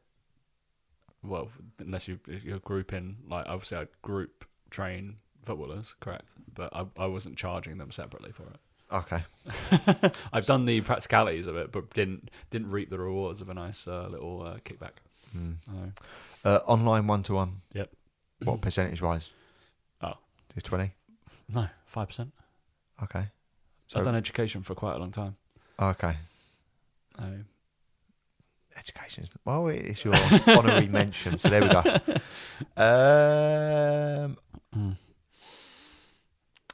well, 1.24 1.50
unless 1.80 2.08
you 2.08 2.20
you're 2.28 2.60
grouping, 2.60 3.18
like 3.28 3.46
obviously 3.48 3.78
I 3.78 3.88
group 4.02 4.46
train 4.70 5.16
footballers, 5.44 5.96
correct? 6.00 6.36
But 6.54 6.76
I 6.76 6.86
I 6.98 7.06
wasn't 7.08 7.38
charging 7.38 7.78
them 7.78 7.92
separately 7.92 8.32
for 8.32 8.44
it. 8.44 8.60
Okay. 8.92 9.24
I've 10.34 10.46
done 10.46 10.66
the 10.66 10.82
practicalities 10.82 11.48
of 11.48 11.58
it, 11.58 11.72
but 11.72 11.92
didn't 11.94 12.30
didn't 12.52 12.70
reap 12.70 12.90
the 12.92 13.00
rewards 13.00 13.42
of 13.42 13.50
a 13.50 13.54
nice 13.54 13.88
uh, 13.88 14.08
little 14.10 14.44
uh, 14.44 14.58
kickback. 14.58 14.98
Mm. 15.36 15.56
No. 15.68 15.92
Uh, 16.50 16.60
online 16.68 17.08
one-to-one. 17.08 17.62
Yep. 17.74 17.92
What 18.44 18.62
percentage-wise? 18.62 19.32
Oh. 20.02 20.14
Just 20.54 20.68
twenty. 20.68 20.92
No, 21.54 21.68
five 21.86 22.08
percent. 22.08 22.32
Okay. 23.04 23.28
So 23.88 24.00
I've 24.00 24.06
done 24.06 24.16
education 24.16 24.64
for 24.64 24.76
quite 24.76 24.96
a 24.96 25.00
long 25.00 25.12
time. 25.12 25.36
Okay. 25.80 26.16
Education. 28.78 29.24
Is 29.24 29.32
well, 29.46 29.68
it's 29.68 30.04
your 30.04 30.16
honorary 30.48 30.88
mention, 30.88 31.38
so 31.38 31.50
there 31.50 31.62
we 31.62 31.70
go. 31.70 31.84
Um, 32.78 34.38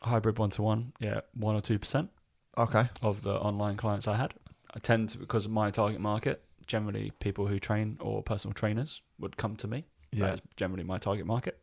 hybrid 0.03 0.38
one 0.38 0.51
to 0.51 0.61
one, 0.61 0.93
yeah, 0.99 1.22
one 1.34 1.55
or 1.55 1.61
two 1.61 1.80
percent 1.80 2.11
okay. 2.57 2.89
of 3.01 3.24
the 3.24 3.34
online 3.34 3.78
clients 3.78 4.07
I 4.07 4.15
had. 4.15 4.34
I 4.76 4.80
tend 4.80 5.09
to 5.09 5.17
because 5.17 5.45
of 5.45 5.51
my 5.51 5.72
target 5.72 5.99
market. 5.99 6.43
Generally, 6.67 7.13
people 7.19 7.47
who 7.47 7.59
train 7.59 7.97
or 7.99 8.22
personal 8.24 8.53
trainers 8.53 9.01
would 9.19 9.38
come 9.38 9.55
to 9.57 9.67
me. 9.67 9.86
Yeah. 10.11 10.28
That's 10.28 10.41
generally 10.55 10.84
my 10.84 10.97
target 10.97 11.26
market. 11.26 11.59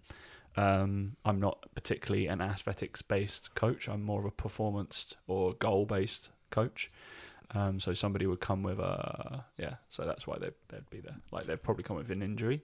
Um, 0.56 1.16
I'm 1.24 1.38
not 1.40 1.66
particularly 1.74 2.26
an 2.26 2.40
aesthetics 2.40 3.02
based 3.02 3.54
coach. 3.54 3.88
I'm 3.88 4.02
more 4.02 4.20
of 4.20 4.26
a 4.26 4.30
performance 4.30 5.14
or 5.26 5.52
goal 5.54 5.86
based 5.86 6.30
coach. 6.50 6.88
Um, 7.54 7.80
so 7.80 7.94
somebody 7.94 8.26
would 8.26 8.40
come 8.40 8.62
with 8.62 8.78
a 8.78 9.44
yeah. 9.56 9.74
So 9.88 10.04
that's 10.04 10.26
why 10.26 10.36
they 10.38 10.50
they'd 10.68 10.88
be 10.90 11.00
there. 11.00 11.16
Like 11.30 11.46
they'd 11.46 11.62
probably 11.62 11.84
come 11.84 11.96
with 11.96 12.10
an 12.10 12.22
injury, 12.22 12.62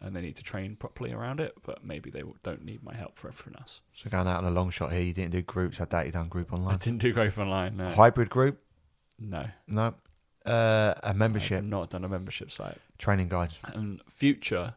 and 0.00 0.14
they 0.14 0.20
need 0.20 0.36
to 0.36 0.42
train 0.42 0.76
properly 0.76 1.12
around 1.12 1.40
it. 1.40 1.54
But 1.64 1.84
maybe 1.84 2.10
they 2.10 2.22
don't 2.42 2.64
need 2.64 2.82
my 2.82 2.94
help 2.94 3.16
for 3.18 3.28
everything 3.28 3.54
else. 3.58 3.80
So 3.94 4.10
going 4.10 4.26
out 4.26 4.38
on 4.38 4.44
a 4.44 4.50
long 4.50 4.70
shot 4.70 4.92
here, 4.92 5.00
you 5.00 5.12
didn't 5.14 5.30
do 5.32 5.40
groups. 5.42 5.80
I 5.80 5.84
doubt 5.86 6.06
you 6.06 6.12
done 6.12 6.28
group 6.28 6.52
online. 6.52 6.74
I 6.74 6.78
didn't 6.78 7.00
do 7.00 7.12
growth 7.12 7.38
online. 7.38 7.76
No, 7.76 7.86
Hybrid 7.90 8.30
group? 8.30 8.60
no. 9.18 9.46
No. 9.66 9.94
Uh, 10.46 10.94
a 11.02 11.12
membership 11.12 11.58
I've 11.58 11.64
not 11.64 11.90
done 11.90 12.04
a 12.04 12.08
membership 12.08 12.50
site. 12.50 12.78
training 12.96 13.28
guides. 13.28 13.58
And 13.64 14.00
future 14.08 14.74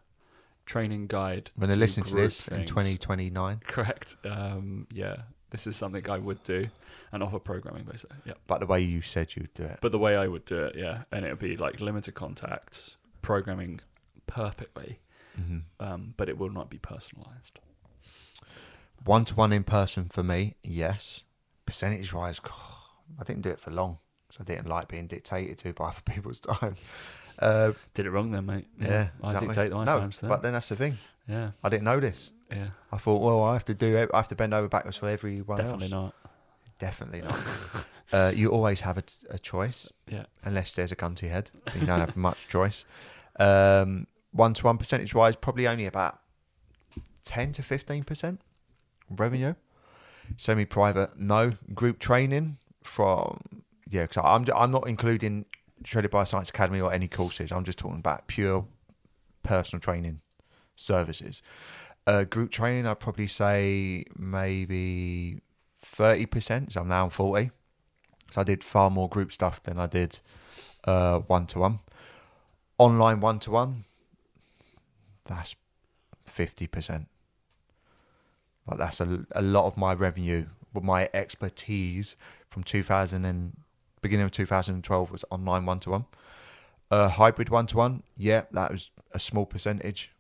training 0.66 1.08
guide. 1.08 1.52
When 1.56 1.70
they 1.70 1.76
listen 1.76 2.04
to 2.04 2.16
this 2.16 2.48
in 2.48 2.66
2029, 2.66 3.62
Correct. 3.68 4.18
Um, 4.26 4.88
yeah, 4.94 5.18
this 5.50 5.68
is 5.68 5.76
something 5.76 6.10
I 6.10 6.18
would 6.18 6.42
do 6.44 6.68
and 7.12 7.22
offer 7.24 7.40
programming 7.40 7.84
basically. 7.84 8.18
Yeah. 8.26 8.34
but 8.48 8.60
the 8.60 8.66
way 8.66 8.80
you 8.82 9.02
said 9.02 9.36
you'd 9.36 9.54
do 9.54 9.64
it. 9.64 9.80
But 9.82 9.92
the 9.92 10.00
way 10.00 10.16
I 10.16 10.28
would 10.28 10.46
do 10.46 10.64
it, 10.64 10.76
yeah, 10.78 11.04
and 11.12 11.26
it 11.26 11.30
would 11.30 11.40
be 11.40 11.58
like 11.58 11.80
limited 11.82 12.14
contact, 12.14 12.96
programming 13.22 13.80
perfectly, 14.28 15.00
hmm 15.36 15.60
um, 15.80 16.14
but 16.18 16.30
it 16.30 16.38
will 16.38 16.50
not 16.52 16.70
be 16.70 16.78
personalized. 16.78 17.60
One 19.04 19.26
to 19.26 19.36
one 19.36 19.52
in 19.52 19.64
person 19.64 20.10
for 20.10 20.24
me, 20.24 20.56
yes. 20.64 21.24
Percentage 21.66 22.14
wise, 22.14 22.40
I 23.20 23.24
didn't 23.24 23.42
do 23.42 23.50
it 23.50 23.60
for 23.60 23.72
long. 23.72 23.98
because 24.28 24.42
I 24.42 24.44
didn't 24.54 24.68
like 24.70 24.88
being 24.88 25.08
dictated 25.08 25.58
to 25.60 25.74
by 25.74 25.86
other 25.90 26.02
people's 26.06 26.40
time. 26.40 26.76
Uh, 27.42 27.74
Did 27.94 28.06
it 28.06 28.12
wrong 28.12 28.32
then, 28.32 28.46
mate. 28.46 28.68
yeah, 28.80 29.10
I 29.24 29.28
exactly. 29.28 29.48
dictate 29.48 29.72
my 29.72 29.84
no, 29.84 30.00
times 30.00 30.20
then. 30.20 30.30
But 30.30 30.44
then 30.44 30.54
that's 30.54 30.70
the 30.70 30.76
thing. 30.76 30.98
yeah, 31.28 31.52
I 31.64 31.70
didn't 31.70 31.86
know 31.86 32.00
this. 32.00 32.32
yeah, 32.52 32.68
I 32.92 32.98
thought, 32.98 33.22
well, 33.22 33.44
I 33.44 33.54
have 33.54 33.66
to 33.66 33.74
do. 33.74 34.08
I 34.14 34.18
have 34.18 34.28
to 34.28 34.36
bend 34.36 34.54
over 34.54 34.68
backwards 34.68 34.98
for 34.98 35.10
everyone 35.10 35.58
definitely 35.58 35.86
else. 35.86 35.92
not. 35.92 36.16
Definitely 36.78 37.22
not. 37.22 37.40
uh, 38.14 38.32
you 38.34 38.50
always 38.50 38.82
have 38.82 38.98
a, 38.98 39.04
a 39.30 39.40
choice, 39.40 39.92
Yeah, 40.08 40.26
unless 40.44 40.74
there's 40.74 40.92
a 40.92 40.96
gun 40.96 41.16
to 41.16 41.26
your 41.26 41.34
head. 41.34 41.52
You 41.80 41.86
don't 41.86 42.00
have 42.00 42.16
much 42.30 42.48
choice. 42.48 42.86
Um, 43.40 44.08
one 44.32 44.54
to 44.54 44.64
one 44.64 44.78
percentage 44.78 45.14
wise, 45.16 45.36
probably 45.36 45.68
only 45.68 45.86
about 45.86 46.20
ten 47.24 47.52
to 47.54 47.64
fifteen 47.64 48.04
percent 48.04 48.42
revenue. 49.10 49.56
Semi 50.38 50.66
private, 50.66 51.18
no. 51.20 51.54
Group 51.74 52.00
training 52.00 52.58
from 52.84 53.64
yeah, 53.90 54.04
because 54.04 54.24
I'm 54.24 54.46
I'm 54.56 54.72
not 54.72 54.88
including 54.88 55.46
Shredded 55.84 56.12
by 56.12 56.24
Science 56.24 56.50
Academy 56.50 56.80
or 56.80 56.94
any 56.94 57.08
courses. 57.08 57.52
I'm 57.52 57.64
just 57.64 57.80
talking 57.80 58.00
about 58.00 58.28
pure 58.28 58.66
personal 59.44 59.82
training 59.82 60.22
services. 60.76 61.42
Uh, 62.06 62.24
group 62.24 62.52
training, 62.52 62.88
I'd 62.88 63.00
probably 63.00 63.28
say 63.28 64.06
maybe 64.18 65.42
thirty 65.80 66.26
percent. 66.26 66.74
So 66.74 66.82
I'm 66.82 66.88
now 66.88 67.06
on 67.06 67.10
forty. 67.10 67.52
So 68.32 68.42
I 68.42 68.44
did 68.44 68.64
far 68.64 68.90
more 68.90 69.10
group 69.10 69.32
stuff 69.32 69.62
than 69.64 69.80
I 69.80 69.88
did 69.88 70.20
one 70.86 71.46
to 71.48 71.60
one. 71.60 71.80
Online 72.78 73.20
one 73.20 73.40
to 73.40 73.52
one, 73.52 73.84
that's 75.26 75.56
fifty 76.26 76.66
percent. 76.66 77.08
Like 78.68 78.80
that's 78.80 79.00
a, 79.02 79.26
a 79.34 79.42
lot 79.42 79.66
of 79.66 79.78
my 79.78 79.94
revenue, 79.94 80.48
but 80.74 80.84
my 80.84 81.10
expertise 81.14 82.16
from 82.50 82.64
2000 82.64 83.26
and 83.26 83.58
beginning 84.02 84.26
of 84.26 84.32
2012 84.32 85.12
was 85.12 85.26
online 85.30 85.66
one 85.66 85.80
to 85.82 85.90
one. 85.92 86.06
A 86.90 87.10
hybrid 87.10 87.50
one 87.50 87.68
to 87.68 87.78
one, 87.78 88.04
yeah, 88.18 88.44
that 88.52 88.72
was 88.72 88.92
a 89.14 89.20
small 89.20 89.46
percentage, 89.46 90.12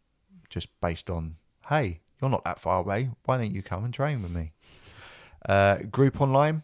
just 0.49 0.79
based 0.79 1.09
on, 1.09 1.35
hey, 1.67 1.99
you're 2.21 2.29
not 2.29 2.45
that 2.45 2.59
far 2.59 2.79
away. 2.79 3.09
Why 3.25 3.37
don't 3.37 3.53
you 3.53 3.61
come 3.61 3.83
and 3.83 3.93
train 3.93 4.21
with 4.21 4.31
me? 4.31 4.51
Uh, 5.45 5.77
group 5.91 6.21
online, 6.21 6.63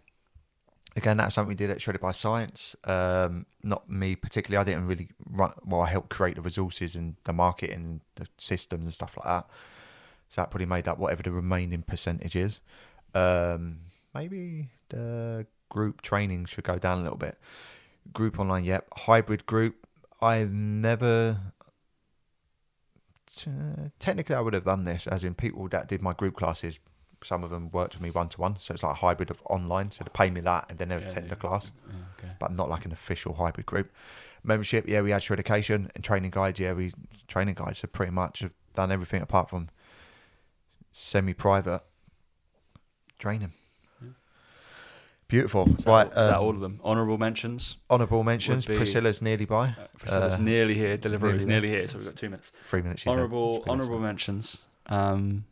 again, 0.96 1.18
that's 1.18 1.36
something 1.36 1.50
we 1.50 1.56
did 1.56 1.70
at 1.70 1.82
Shredded 1.82 2.02
by 2.02 2.12
Science. 2.12 2.76
Um, 2.84 3.46
not 3.64 3.90
me 3.90 4.16
particularly. 4.16 4.62
I 4.62 4.64
didn't 4.64 4.88
really 4.88 5.10
run. 5.30 5.54
Well, 5.66 5.82
I 5.82 5.90
helped 5.90 6.10
create 6.10 6.36
the 6.36 6.42
resources 6.42 6.96
and 6.96 7.16
the 7.24 7.34
marketing, 7.34 8.02
the 8.16 8.28
systems 8.38 8.86
and 8.86 8.94
stuff 8.94 9.16
like 9.18 9.26
that. 9.26 9.50
So 10.30 10.42
that 10.42 10.52
probably 10.52 10.66
made 10.66 10.88
up 10.88 10.98
whatever 10.98 11.24
the 11.24 11.32
remaining 11.32 11.84
percentage 11.84 12.36
is. 12.36 12.62
Um, 13.14 13.80
maybe 14.14 14.70
the 14.90 15.46
group 15.70 16.02
training 16.02 16.46
should 16.46 16.64
go 16.64 16.78
down 16.78 17.00
a 17.00 17.02
little 17.04 17.18
bit. 17.18 17.38
Group 18.14 18.40
online, 18.40 18.64
yep. 18.64 18.88
Hybrid 18.94 19.46
group. 19.46 19.86
I've 20.22 20.52
never. 20.52 21.40
t- 23.28 23.52
technically, 24.00 24.36
I 24.36 24.40
would 24.42 24.54
have 24.54 24.66
done 24.66 24.86
this, 24.86 25.08
as 25.08 25.24
in 25.24 25.36
people 25.36 25.68
that 25.70 25.88
did 25.88 26.02
my 26.02 26.14
group 26.14 26.36
classes. 26.36 26.80
Some 27.24 27.44
of 27.44 27.50
them 27.50 27.72
worked 27.72 27.96
with 27.96 28.02
me 28.04 28.12
one 28.12 28.30
to 28.30 28.40
one, 28.42 28.58
so 28.60 28.74
it's 28.74 28.84
like 28.84 28.92
a 28.92 29.00
hybrid 29.00 29.32
of 29.32 29.42
online. 29.46 29.90
So 29.92 30.04
they 30.04 30.12
pay 30.14 30.30
me 30.30 30.40
that, 30.42 30.68
and 30.70 30.78
then 30.78 30.90
they 30.90 30.96
would 30.96 31.02
Yeah, 31.04 31.08
attend 31.10 31.26
yeah. 31.26 31.30
the 31.32 31.36
class, 31.36 31.72
Yeah, 31.88 31.94
okay. 32.20 32.34
but 32.40 32.52
not 32.54 32.70
like 32.70 32.86
an 32.86 32.92
official 32.92 33.34
hybrid 33.34 33.66
group. 33.66 33.92
Membership, 34.44 34.88
yeah, 34.88 35.02
we 35.02 35.12
had 35.12 35.24
education 35.30 35.92
and 35.96 36.04
training 36.04 36.30
guides. 36.32 36.60
Yeah, 36.60 36.74
we 36.74 36.94
training 37.28 37.56
guides. 37.56 37.80
So 37.80 37.88
pretty 37.88 38.12
much 38.12 38.40
have 38.40 38.54
done 38.76 38.92
everything 38.92 39.22
apart 39.24 39.50
from 39.50 39.70
semi-private 40.92 41.82
training. 43.20 43.52
Beautiful. 45.28 45.68
Is 45.78 45.86
right, 45.86 46.06
all, 46.06 46.10
is 46.10 46.16
that 46.16 46.36
um, 46.38 46.44
all 46.44 46.50
of 46.52 46.60
them? 46.62 46.80
Honourable 46.84 47.18
mentions. 47.18 47.78
honourable 47.90 48.24
mentions. 48.24 48.66
be- 48.66 48.76
Priscilla's 48.76 49.22
nearly 49.22 49.46
by. 49.46 49.70
Uh, 49.70 49.88
Priscilla's 49.98 50.34
uh, 50.36 50.38
nearly 50.38 50.76
here. 50.76 50.96
Delivery's 50.96 51.46
nearly 51.46 51.68
nearly, 51.68 51.80
here. 51.80 51.88
So 51.88 51.98
we've 51.98 52.06
got 52.06 52.16
two 52.16 52.30
minutes. 52.30 52.52
Three 52.66 52.82
minutes. 52.82 53.06
Honourable 53.06 53.64
honourable 53.68 54.00
mentions. 54.00 54.62
Um, 54.88 55.46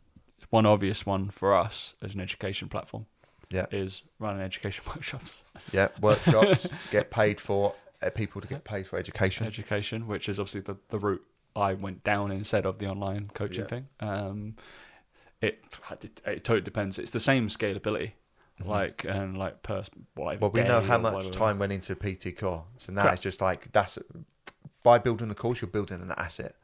one 0.50 0.64
obvious 0.64 1.04
one 1.04 1.28
for 1.28 1.54
us 1.54 1.94
as 2.02 2.14
an 2.14 2.20
education 2.20 2.68
platform. 2.68 3.06
Yeah. 3.50 3.66
Is 3.70 4.02
running 4.18 4.40
education 4.42 4.84
workshops. 4.88 5.42
Yeah, 5.72 5.88
workshops 6.00 6.68
get 6.90 7.10
paid 7.10 7.40
for. 7.40 7.74
Uh, 8.02 8.10
people 8.10 8.42
to 8.42 8.46
get 8.48 8.62
paid 8.62 8.86
for 8.86 8.98
education. 8.98 9.46
education, 9.46 10.06
which 10.06 10.28
is 10.28 10.38
obviously 10.38 10.60
the, 10.60 10.76
the 10.90 10.98
route 10.98 11.24
I 11.56 11.72
went 11.72 12.04
down 12.04 12.30
instead 12.30 12.66
of 12.66 12.78
the 12.78 12.86
online 12.86 13.30
coaching 13.32 13.64
Yeah. 13.64 13.68
thing. 13.68 13.88
Um, 14.00 14.56
it, 15.40 15.64
it 16.26 16.44
totally 16.44 16.60
depends. 16.60 16.98
It's 16.98 17.10
the 17.10 17.20
same 17.20 17.48
scalability. 17.48 18.12
like 18.64 19.04
and 19.04 19.36
like 19.36 19.62
per 19.62 19.82
whatever. 20.14 20.42
Well, 20.42 20.50
we 20.50 20.62
know 20.62 20.80
how 20.80 20.98
much 20.98 21.14
whatever. 21.14 21.34
time 21.34 21.58
went 21.58 21.72
into 21.72 21.94
PT 21.94 22.38
core, 22.38 22.64
so 22.76 22.92
now 22.92 23.02
Correct. 23.02 23.14
it's 23.14 23.22
just 23.22 23.40
like 23.40 23.70
that's 23.72 23.98
by 24.82 24.98
building 24.98 25.28
the 25.28 25.34
course, 25.34 25.60
you're 25.60 25.68
building 25.68 26.00
an 26.00 26.12
asset. 26.16 26.54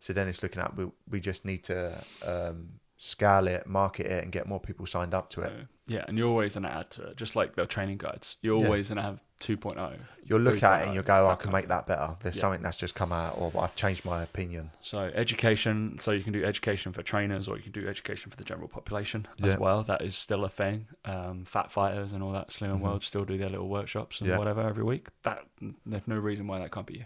So 0.00 0.12
then 0.12 0.28
it's 0.28 0.42
looking 0.42 0.62
at 0.62 0.76
we 0.76 0.86
we 1.08 1.20
just 1.20 1.44
need 1.44 1.64
to 1.64 2.02
um, 2.24 2.80
scale 2.98 3.46
it, 3.46 3.66
market 3.66 4.06
it, 4.06 4.22
and 4.24 4.32
get 4.32 4.46
more 4.46 4.58
people 4.60 4.84
signed 4.84 5.14
up 5.14 5.30
to 5.30 5.40
it. 5.42 5.66
Yeah, 5.86 6.04
and 6.06 6.18
you're 6.18 6.28
always 6.28 6.54
gonna 6.54 6.68
add 6.68 6.90
to 6.90 7.04
it, 7.04 7.16
just 7.16 7.34
like 7.36 7.54
the 7.56 7.64
training 7.66 7.96
guides. 7.96 8.36
You're 8.42 8.58
Yeah. 8.58 8.64
always 8.66 8.88
gonna 8.90 9.02
have 9.02 9.22
2.0. 9.40 10.00
You'll 10.24 10.40
look 10.40 10.62
at 10.62 10.82
it 10.82 10.86
and 10.86 10.94
you'll 10.94 11.04
go, 11.04 11.28
"I 11.28 11.36
can 11.36 11.52
make 11.52 11.68
that 11.68 11.86
better." 11.86 12.16
There's 12.20 12.36
Yeah. 12.36 12.40
something 12.42 12.60
that's 12.60 12.76
just 12.76 12.94
come 12.96 13.12
out, 13.12 13.38
or 13.38 13.52
I've 13.58 13.74
changed 13.76 14.04
my 14.04 14.22
opinion. 14.22 14.72
So 14.82 14.98
education, 15.14 15.98
so 16.00 16.10
you 16.10 16.22
can 16.24 16.32
do 16.32 16.44
education 16.44 16.92
for 16.92 17.02
trainers, 17.02 17.46
or 17.48 17.56
you 17.56 17.62
can 17.62 17.72
do 17.72 17.88
education 17.88 18.30
for 18.30 18.36
the 18.36 18.44
general 18.44 18.68
population 18.68 19.28
as 19.42 19.56
well. 19.56 19.84
That 19.84 20.02
is 20.02 20.16
still 20.16 20.44
a 20.44 20.50
thing. 20.50 20.88
Um, 21.04 21.44
fat 21.44 21.70
fighters 21.70 22.12
and 22.12 22.22
all 22.22 22.32
that 22.32 22.48
slimming 22.48 22.78
Mhm. 22.78 22.80
world 22.80 23.04
still 23.04 23.24
do 23.24 23.38
their 23.38 23.48
little 23.48 23.68
workshops 23.68 24.20
and 24.20 24.28
Yeah. 24.28 24.36
whatever 24.38 24.60
every 24.62 24.84
week. 24.84 25.08
That 25.22 25.44
there's 25.86 26.06
no 26.08 26.18
reason 26.18 26.48
why 26.48 26.58
that 26.58 26.72
can't 26.72 26.86
be 26.86 26.98
you 26.98 27.04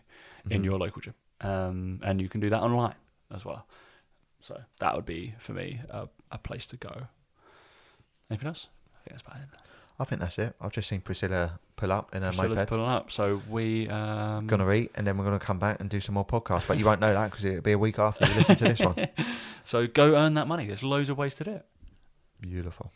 in 0.51 0.63
Mhm. 0.63 0.65
your 0.65 0.79
local 0.79 1.03
gym, 1.03 1.15
um, 1.43 2.01
and 2.03 2.21
you 2.21 2.29
can 2.31 2.41
do 2.41 2.49
that 2.49 2.63
online 2.63 2.97
as 3.31 3.45
well. 3.45 3.69
So 4.43 4.61
that 4.81 4.95
would 4.95 5.07
be 5.07 5.35
for 5.39 5.53
me 5.53 5.81
a, 5.89 6.09
a 6.31 6.37
place 6.39 6.67
to 6.69 6.77
go. 6.77 7.07
Anything 8.29 8.49
else? 8.49 8.67
I 8.95 8.99
think 9.09 9.17
that's 9.17 9.23
about 9.23 9.41
it. 9.41 9.49
I 10.01 10.05
think 10.05 10.21
that's 10.21 10.39
it. 10.39 10.55
I've 10.61 10.73
just 10.73 10.89
seen 10.89 11.01
Priscilla 11.01 11.61
pull 11.77 11.93
up 11.93 12.15
in 12.15 12.23
her 12.23 12.31
Priscilla's 12.31 12.59
moped. 12.59 12.69
pulling 12.71 12.89
up, 12.89 13.11
so 13.13 13.41
we 13.49 13.89
um, 13.89 14.47
Gonna 14.49 14.71
eat, 14.73 14.91
and 14.97 15.07
then 15.07 15.17
we're 15.17 15.25
gonna 15.25 15.39
come 15.39 15.59
back 15.59 15.81
and 15.81 15.89
do 15.89 16.01
some 16.01 16.15
more 16.15 16.27
podcasts. 16.27 16.67
But 16.67 16.79
you 16.79 16.85
won't 16.85 17.01
know 17.01 17.15
that 17.15 17.31
because 17.31 17.45
it'll 17.45 17.63
be 17.63 17.73
a 17.73 17.79
week 17.79 17.99
after 18.01 18.27
you 18.27 18.35
listen 18.35 18.57
to 18.57 18.65
this 18.65 18.81
one. 18.81 19.09
So 19.65 19.87
go 19.87 20.17
earn 20.17 20.35
that 20.35 20.49
money. 20.49 20.67
There's 20.67 20.83
loads 20.83 21.09
of 21.09 21.17
ways 21.17 21.37
to 21.37 21.45
do 21.45 21.53
it. 21.53 21.67
Beautiful. 22.41 22.91